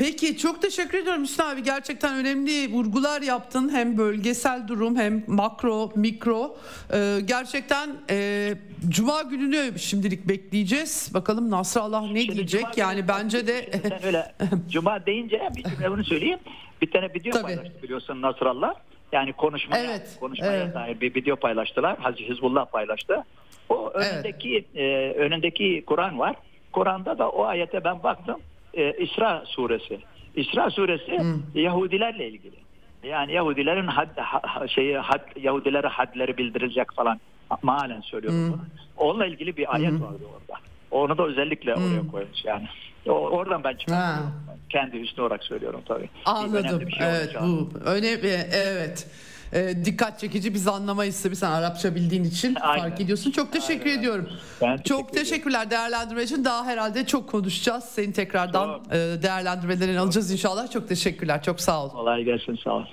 Peki 0.00 0.38
çok 0.38 0.62
teşekkür 0.62 0.98
ediyorum 0.98 1.22
Hüsnü 1.22 1.44
abi. 1.44 1.62
Gerçekten 1.62 2.16
önemli 2.16 2.72
vurgular 2.72 3.22
yaptın. 3.22 3.68
Hem 3.68 3.98
bölgesel 3.98 4.68
durum 4.68 4.96
hem 4.96 5.24
makro, 5.26 5.90
mikro. 5.94 6.56
Ee, 6.92 7.18
gerçekten 7.24 7.90
e, 8.10 8.48
Cuma 8.88 9.22
gününü 9.22 9.78
şimdilik 9.78 10.28
bekleyeceğiz. 10.28 11.10
Bakalım 11.14 11.50
Nasrallah 11.50 12.10
ne 12.10 12.20
Şimdi 12.20 12.36
diyecek? 12.36 12.64
Yani 12.76 13.08
bence 13.08 13.46
de... 13.46 13.70
Öyle 14.04 14.32
Cuma 14.70 15.06
deyince 15.06 15.48
bir 15.56 15.62
cümle 15.62 15.90
bunu 15.90 16.04
söyleyeyim. 16.04 16.38
Bir 16.82 16.90
tane 16.90 17.08
video 17.14 17.32
Tabii. 17.32 17.42
paylaştı 17.42 17.82
biliyorsun 17.82 18.22
Nasrallah. 18.22 18.74
Yani 19.12 19.32
konuşmaya, 19.32 19.84
evet, 19.84 20.16
konuşmaya 20.20 20.62
evet. 20.62 20.74
dair 20.74 21.00
bir 21.00 21.14
video 21.14 21.36
paylaştılar. 21.36 21.98
Hazreti 21.98 22.28
Hizbullah 22.28 22.66
paylaştı. 22.66 23.24
O 23.68 23.90
önündeki 23.90 24.66
evet. 24.74 25.16
e, 25.16 25.18
önündeki 25.18 25.84
Kur'an 25.86 26.18
var. 26.18 26.36
Kur'an'da 26.72 27.18
da 27.18 27.28
o 27.28 27.44
ayete 27.44 27.84
ben 27.84 28.02
baktım 28.02 28.36
e, 28.74 28.92
İsra 28.92 29.42
suresi. 29.46 29.98
İsra 30.36 30.70
suresi 30.70 31.18
hmm. 31.18 31.42
Yahudilerle 31.54 32.28
ilgili. 32.28 32.56
Yani 33.02 33.32
Yahudilerin 33.32 33.86
had, 33.86 34.16
ha, 34.16 34.68
şeyi 34.68 34.98
had, 34.98 35.20
Yahudilere 35.42 35.86
hadleri 35.86 36.36
bildirilecek 36.36 36.92
falan 36.92 37.20
malen 37.62 38.00
söylüyorum 38.00 38.38
hmm. 38.38 38.52
bunu. 38.52 38.60
Onunla 38.96 39.26
ilgili 39.26 39.56
bir 39.56 39.74
ayet 39.74 39.90
hmm. 39.90 40.02
vardı 40.02 40.22
orada. 40.34 40.60
Onu 40.90 41.18
da 41.18 41.26
özellikle 41.26 41.74
hmm. 41.74 41.84
oraya 41.84 42.10
koymuş 42.10 42.44
yani. 42.44 42.68
O, 43.06 43.12
oradan 43.12 43.64
ben 43.64 43.74
çıkartıyorum. 43.76 44.32
Kendi 44.68 44.96
üstüne 44.96 45.24
olarak 45.24 45.44
söylüyorum 45.44 45.80
tabii. 45.88 46.08
Anladım. 46.24 46.90
Şey 46.90 47.06
evet 47.06 47.36
bu 47.40 47.70
önemli. 47.84 48.44
Evet. 48.52 49.06
E, 49.52 49.84
dikkat 49.84 50.20
çekici 50.20 50.54
biz 50.54 50.68
anlamayız 50.68 51.22
tabii 51.22 51.36
sen 51.36 51.50
Arapça 51.50 51.94
bildiğin 51.94 52.24
için 52.24 52.56
Aynen. 52.60 52.82
fark 52.82 53.00
ediyorsun. 53.00 53.30
Çok 53.30 53.52
teşekkür 53.52 53.86
Aynen. 53.86 53.98
ediyorum. 53.98 54.28
Ben 54.62 54.68
teşekkür 54.76 54.88
çok 54.88 55.12
teşekkürler 55.12 55.66
ediyorum. 55.66 55.70
değerlendirme 55.70 56.22
için. 56.22 56.44
Daha 56.44 56.64
herhalde 56.66 57.06
çok 57.06 57.28
konuşacağız. 57.30 57.84
Seni 57.84 58.12
tekrardan. 58.12 58.80
E, 58.90 58.96
değerlendirmelerini 59.22 59.98
alacağız 59.98 60.30
inşallah. 60.32 60.70
Çok 60.70 60.88
teşekkürler. 60.88 61.42
Çok 61.42 61.60
sağ 61.60 61.84
ol. 61.84 61.90
Kolay 61.90 62.24
gelsin. 62.24 62.58
Sağ 62.64 62.70
ol. 62.74 62.84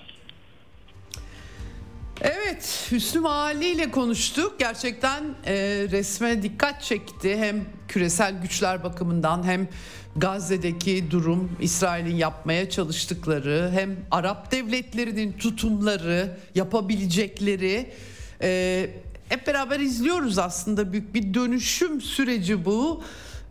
Evet 2.22 2.88
Hüsnü 2.92 3.22
Mahalli 3.22 3.68
ile 3.68 3.92
konuştuk. 3.92 4.60
Gerçekten 4.60 5.24
e, 5.46 5.56
resme 5.92 6.44
dikkat 6.44 6.82
çekti. 6.82 7.38
Hem 7.38 7.66
küresel 7.88 8.42
güçler 8.42 8.84
bakımından 8.84 9.44
hem 9.44 9.68
Gazze'deki 10.16 11.12
durum, 11.12 11.52
İsrail'in 11.62 12.16
yapmaya 12.16 12.70
çalıştıkları, 12.70 13.72
hem 13.74 13.96
Arap 14.12 14.52
devletlerinin 14.52 15.34
tutumları, 15.34 16.38
yapabilecekleri 16.56 17.92
e, 18.42 18.90
hep 19.30 19.48
beraber 19.48 19.80
izliyoruz 19.80 20.38
aslında 20.38 20.92
büyük 20.92 21.14
bir 21.14 21.34
dönüşüm 21.34 22.02
süreci 22.02 22.66
bu. 22.66 23.04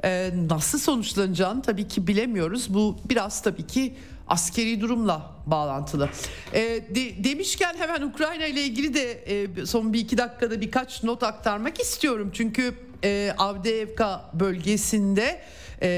E, 0.05 0.31
nasıl 0.51 0.79
sonuçlanacağını 0.79 1.63
tabii 1.63 1.89
ki 1.89 2.07
bilemiyoruz. 2.07 2.75
Bu 2.75 2.97
biraz 3.09 3.43
tabii 3.43 3.67
ki 3.67 3.95
askeri 4.29 4.81
durumla 4.81 5.33
bağlantılı. 5.47 6.09
E, 6.53 6.61
de, 6.95 7.25
demişken 7.25 7.75
hemen 7.79 8.03
Ukrayna 8.03 8.47
ile 8.47 8.63
ilgili 8.63 8.95
de 8.95 9.13
e, 9.13 9.67
son 9.67 9.93
bir 9.93 10.01
iki 10.01 10.19
dakikada 10.19 10.61
birkaç 10.61 11.03
not 11.03 11.23
aktarmak 11.23 11.81
istiyorum. 11.81 12.31
Çünkü 12.33 12.75
e, 13.05 13.35
Avdeevka 13.39 14.31
bölgesinde 14.35 15.41
e, 15.83 15.89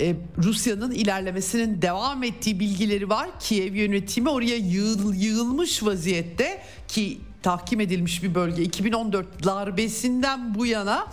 e, 0.00 0.14
Rusya'nın 0.42 0.90
ilerlemesinin 0.90 1.82
devam 1.82 2.22
ettiği 2.22 2.60
bilgileri 2.60 3.08
var. 3.08 3.28
Kiev 3.40 3.74
yönetimi 3.74 4.28
oraya 4.28 4.56
yığıl, 4.56 5.14
yığılmış 5.14 5.82
vaziyette 5.82 6.62
ki 6.88 7.18
tahkim 7.42 7.80
edilmiş 7.80 8.22
bir 8.22 8.34
bölge 8.34 8.62
2014 8.62 9.44
darbesinden 9.44 10.54
bu 10.54 10.66
yana 10.66 11.06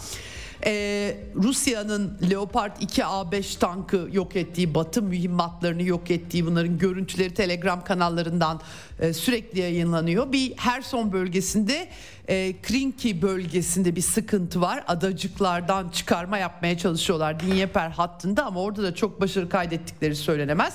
ee, 0.65 1.17
Rusya'nın 1.35 2.17
Leopard 2.29 2.77
2A5 2.77 3.59
tankı 3.59 4.07
yok 4.11 4.35
ettiği, 4.35 4.75
Batı 4.75 5.01
mühimmatlarını 5.01 5.83
yok 5.83 6.11
ettiği 6.11 6.45
bunların 6.45 6.77
görüntüleri 6.77 7.33
Telegram 7.33 7.83
kanallarından 7.83 8.61
e, 8.99 9.13
sürekli 9.13 9.59
yayınlanıyor. 9.59 10.31
Bir 10.31 10.53
Herson 10.57 11.11
bölgesinde 11.11 11.87
e, 12.27 12.61
Krinki 12.61 13.21
bölgesinde 13.21 13.95
bir 13.95 14.01
sıkıntı 14.01 14.61
var. 14.61 14.83
Adacıklardan 14.87 15.89
çıkarma 15.89 16.37
yapmaya 16.37 16.77
çalışıyorlar 16.77 17.39
Dinyeper 17.39 17.89
hattında 17.89 18.45
ama 18.45 18.61
orada 18.61 18.83
da 18.83 18.95
çok 18.95 19.21
başarı 19.21 19.49
kaydettikleri 19.49 20.15
söylenemez. 20.15 20.73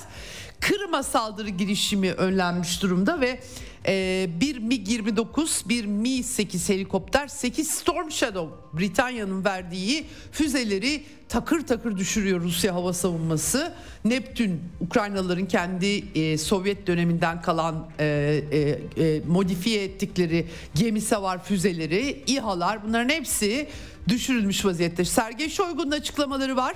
Kırım'a 0.59 1.03
saldırı 1.03 1.49
girişimi 1.49 2.11
önlenmiş 2.11 2.81
durumda 2.81 3.21
ve 3.21 3.39
e, 3.87 4.27
bir 4.41 4.55
MiG-29, 4.55 5.69
bir 5.69 5.85
Mi-8 5.85 6.73
helikopter, 6.73 7.27
8 7.27 7.71
Storm 7.71 8.11
Shadow 8.11 8.79
Britanya'nın 8.79 9.45
verdiği 9.45 10.05
füzeleri 10.31 11.03
takır 11.29 11.67
takır 11.67 11.97
düşürüyor 11.97 12.41
Rusya 12.41 12.75
hava 12.75 12.93
savunması. 12.93 13.73
Neptün 14.05 14.61
Ukraynalıların 14.81 15.45
kendi 15.45 16.19
e, 16.19 16.37
Sovyet 16.37 16.87
döneminden 16.87 17.41
kalan 17.41 17.87
e, 17.99 18.05
e, 18.51 18.59
e, 19.03 19.21
modifiye 19.27 19.83
ettikleri 19.83 20.47
gemi 20.75 21.01
savar 21.01 21.43
füzeleri, 21.43 22.23
İHA'lar 22.27 22.83
bunların 22.83 23.09
hepsi 23.09 23.67
düşürülmüş 24.07 24.65
vaziyette. 24.65 25.05
Sergey 25.05 25.49
Shoigu'nun 25.49 25.91
açıklamaları 25.91 26.55
var. 26.55 26.75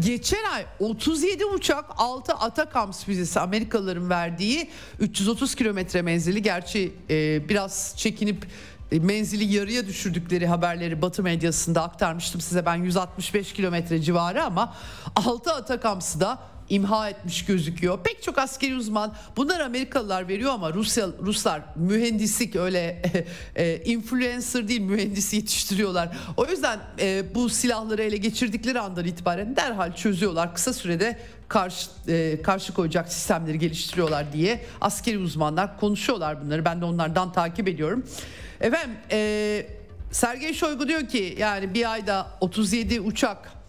Geçen 0.00 0.44
ay 0.44 0.66
37 0.78 1.44
uçak 1.44 1.84
6 1.96 2.32
Atakams 2.34 3.04
füzesi 3.04 3.40
Amerikalıların 3.40 4.10
verdiği 4.10 4.70
330 5.00 5.54
kilometre 5.54 6.02
menzili 6.02 6.42
gerçi 6.42 6.92
e, 7.10 7.48
biraz 7.48 7.94
çekinip 7.96 8.46
e, 8.92 8.98
menzili 8.98 9.54
yarıya 9.54 9.86
düşürdükleri 9.86 10.46
haberleri 10.46 11.02
Batı 11.02 11.22
medyasında 11.22 11.82
aktarmıştım 11.82 12.40
size. 12.40 12.66
Ben 12.66 12.76
165 12.76 13.52
kilometre 13.52 14.02
civarı 14.02 14.44
ama 14.44 14.76
6 15.16 15.52
Atakams'ı 15.52 16.20
da 16.20 16.38
imha 16.70 17.08
etmiş 17.08 17.44
gözüküyor. 17.44 17.98
Pek 18.04 18.22
çok 18.22 18.38
askeri 18.38 18.76
uzman 18.76 19.14
bunlar 19.36 19.60
Amerikalılar 19.60 20.28
veriyor 20.28 20.52
ama 20.52 20.74
Rusya 20.74 21.06
Ruslar 21.22 21.62
mühendislik 21.76 22.56
öyle 22.56 23.02
e, 23.56 23.76
influencer 23.84 24.68
değil 24.68 24.80
mühendisi 24.80 25.36
yetiştiriyorlar. 25.36 26.16
O 26.36 26.46
yüzden 26.46 26.78
e, 27.00 27.34
bu 27.34 27.48
silahları 27.48 28.02
ele 28.02 28.16
geçirdikleri 28.16 28.80
andan 28.80 29.04
itibaren 29.04 29.56
derhal 29.56 29.94
çözüyorlar. 29.94 30.54
Kısa 30.54 30.72
sürede 30.72 31.18
karşı 31.48 31.90
e, 32.08 32.42
karşı 32.42 32.74
koyacak 32.74 33.12
sistemleri 33.12 33.58
geliştiriyorlar 33.58 34.32
diye 34.32 34.64
askeri 34.80 35.18
uzmanlar 35.18 35.80
konuşuyorlar 35.80 36.44
bunları. 36.44 36.64
Ben 36.64 36.80
de 36.80 36.84
onlardan 36.84 37.32
takip 37.32 37.68
ediyorum. 37.68 38.06
Efendim 38.60 38.96
e, 39.10 39.66
Sergey 40.10 40.54
Shoigu 40.54 40.88
diyor 40.88 41.08
ki 41.08 41.36
yani 41.38 41.74
bir 41.74 41.92
ayda 41.92 42.26
37 42.40 43.00
uçak 43.00 43.59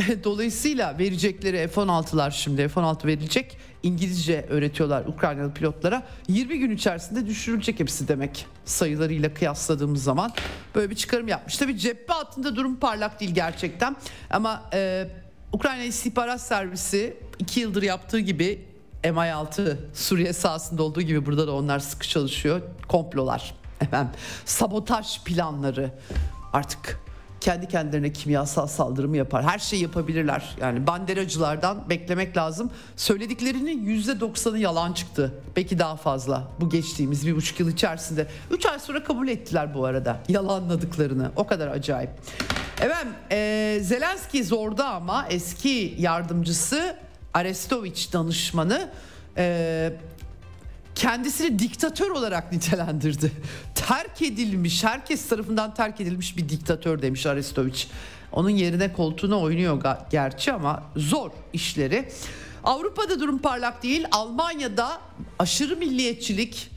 Dolayısıyla 0.24 0.98
verecekleri 0.98 1.68
F-16'lar 1.68 2.30
şimdi 2.30 2.68
F-16 2.68 3.06
verilecek. 3.06 3.58
İngilizce 3.82 4.46
öğretiyorlar 4.50 5.04
Ukraynalı 5.06 5.52
pilotlara. 5.54 6.02
20 6.28 6.58
gün 6.58 6.70
içerisinde 6.70 7.26
düşürülecek 7.26 7.80
hepsi 7.80 8.08
demek 8.08 8.46
sayılarıyla 8.64 9.34
kıyasladığımız 9.34 10.02
zaman. 10.02 10.32
Böyle 10.74 10.90
bir 10.90 10.96
çıkarım 10.96 11.28
yapmış. 11.28 11.56
Tabii 11.56 11.78
cephe 11.78 12.12
altında 12.12 12.56
durum 12.56 12.76
parlak 12.76 13.20
değil 13.20 13.34
gerçekten. 13.34 13.96
Ama 14.30 14.62
e, 14.72 15.08
Ukrayna 15.52 15.82
İstihbarat 15.82 16.40
Servisi 16.40 17.16
2 17.38 17.60
yıldır 17.60 17.82
yaptığı 17.82 18.20
gibi 18.20 18.64
MI6 19.04 19.76
Suriye 19.94 20.32
sahasında 20.32 20.82
olduğu 20.82 21.02
gibi 21.02 21.26
burada 21.26 21.46
da 21.46 21.52
onlar 21.52 21.78
sıkı 21.78 22.08
çalışıyor. 22.08 22.60
Komplolar, 22.88 23.54
efendim, 23.80 24.12
sabotaj 24.44 25.24
planları 25.24 25.90
artık 26.52 27.00
kendi 27.40 27.68
kendilerine 27.68 28.12
kimyasal 28.12 28.66
saldırımı 28.66 29.16
yapar. 29.16 29.44
Her 29.44 29.58
şeyi 29.58 29.82
yapabilirler. 29.82 30.56
Yani 30.60 30.86
banderacılardan 30.86 31.90
beklemek 31.90 32.36
lazım. 32.36 32.70
Söylediklerinin 32.96 33.82
yüzde 33.82 34.20
doksanı 34.20 34.58
yalan 34.58 34.92
çıktı. 34.92 35.34
Belki 35.56 35.78
daha 35.78 35.96
fazla 35.96 36.48
bu 36.60 36.70
geçtiğimiz 36.70 37.26
bir 37.26 37.36
buçuk 37.36 37.60
yıl 37.60 37.68
içerisinde. 37.68 38.26
Üç 38.50 38.66
ay 38.66 38.78
sonra 38.78 39.04
kabul 39.04 39.28
ettiler 39.28 39.74
bu 39.74 39.84
arada 39.84 40.20
yalanladıklarını. 40.28 41.30
O 41.36 41.46
kadar 41.46 41.68
acayip. 41.68 42.10
Efendim 42.80 43.12
e, 43.30 43.78
Zelenski 43.82 44.44
zorda 44.44 44.88
ama 44.88 45.26
eski 45.30 45.94
yardımcısı 45.98 46.96
Arestoviç 47.34 48.12
danışmanı 48.12 48.90
e, 49.36 49.92
kendisini 51.00 51.58
diktatör 51.58 52.10
olarak 52.10 52.52
nitelendirdi. 52.52 53.32
Terk 53.74 54.22
edilmiş, 54.22 54.84
herkes 54.84 55.28
tarafından 55.28 55.74
terk 55.74 56.00
edilmiş 56.00 56.36
bir 56.36 56.48
diktatör 56.48 57.02
demiş 57.02 57.26
Arestoviç. 57.26 57.88
Onun 58.32 58.50
yerine 58.50 58.92
koltuğuna 58.92 59.38
oynuyor 59.38 59.82
gerçi 60.10 60.52
ama 60.52 60.82
zor 60.96 61.30
işleri. 61.52 62.08
Avrupa'da 62.64 63.20
durum 63.20 63.38
parlak 63.38 63.82
değil. 63.82 64.06
Almanya'da 64.12 65.00
aşırı 65.38 65.76
milliyetçilik 65.76 66.70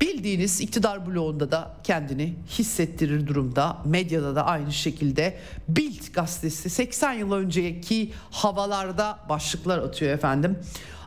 bildiğiniz 0.00 0.60
iktidar 0.60 1.06
bloğunda 1.06 1.50
da 1.50 1.76
kendini 1.84 2.34
hissettirir 2.58 3.26
durumda. 3.26 3.78
Medyada 3.84 4.34
da 4.34 4.46
aynı 4.46 4.72
şekilde 4.72 5.38
Bild 5.68 6.12
gazetesi 6.12 6.70
80 6.70 7.12
yıl 7.12 7.32
önceki 7.32 8.12
havalarda 8.30 9.18
başlıklar 9.28 9.78
atıyor 9.78 10.12
efendim. 10.12 10.58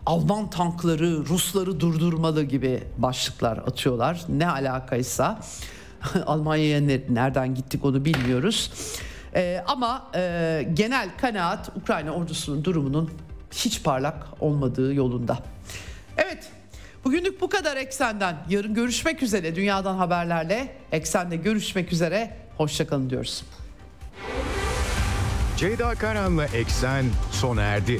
Alman 0.06 0.50
tankları 0.50 1.26
Rusları 1.26 1.80
durdurmalı 1.80 2.44
gibi 2.44 2.84
başlıklar 2.98 3.58
atıyorlar. 3.58 4.22
Ne 4.30 4.50
alakaysa 4.50 5.40
Almanya'ya 6.26 6.82
nereden 7.10 7.56
gittik 7.56 7.86
onu 7.86 8.06
bilmiyoruz. 8.06 8.72
Ee, 9.36 9.64
ama 9.68 10.12
e, 10.16 10.68
genel 10.74 11.10
kanaat 11.18 11.70
Ukrayna 11.76 12.12
ordusunun 12.12 12.66
durumunun 12.66 13.12
hiç 13.52 13.84
parlak 13.84 14.28
olmadığı 14.40 14.94
yolunda. 14.94 15.38
Evet 16.18 16.52
bugünlük 17.06 17.42
bu 17.42 17.50
kadar 17.50 17.78
Eksen'den. 17.78 18.36
Yarın 18.50 18.74
görüşmek 18.74 19.24
üzere 19.24 19.56
dünyadan 19.56 19.96
haberlerle. 19.98 20.76
Eksen'de 20.92 21.36
görüşmek 21.36 21.94
üzere. 21.94 22.38
Hoşçakalın 22.58 23.10
diyoruz. 23.10 23.44
Ceyda 25.58 25.96
Karan'la 25.96 26.46
Eksen 26.46 27.06
sona 27.32 27.62
erdi. 27.62 28.00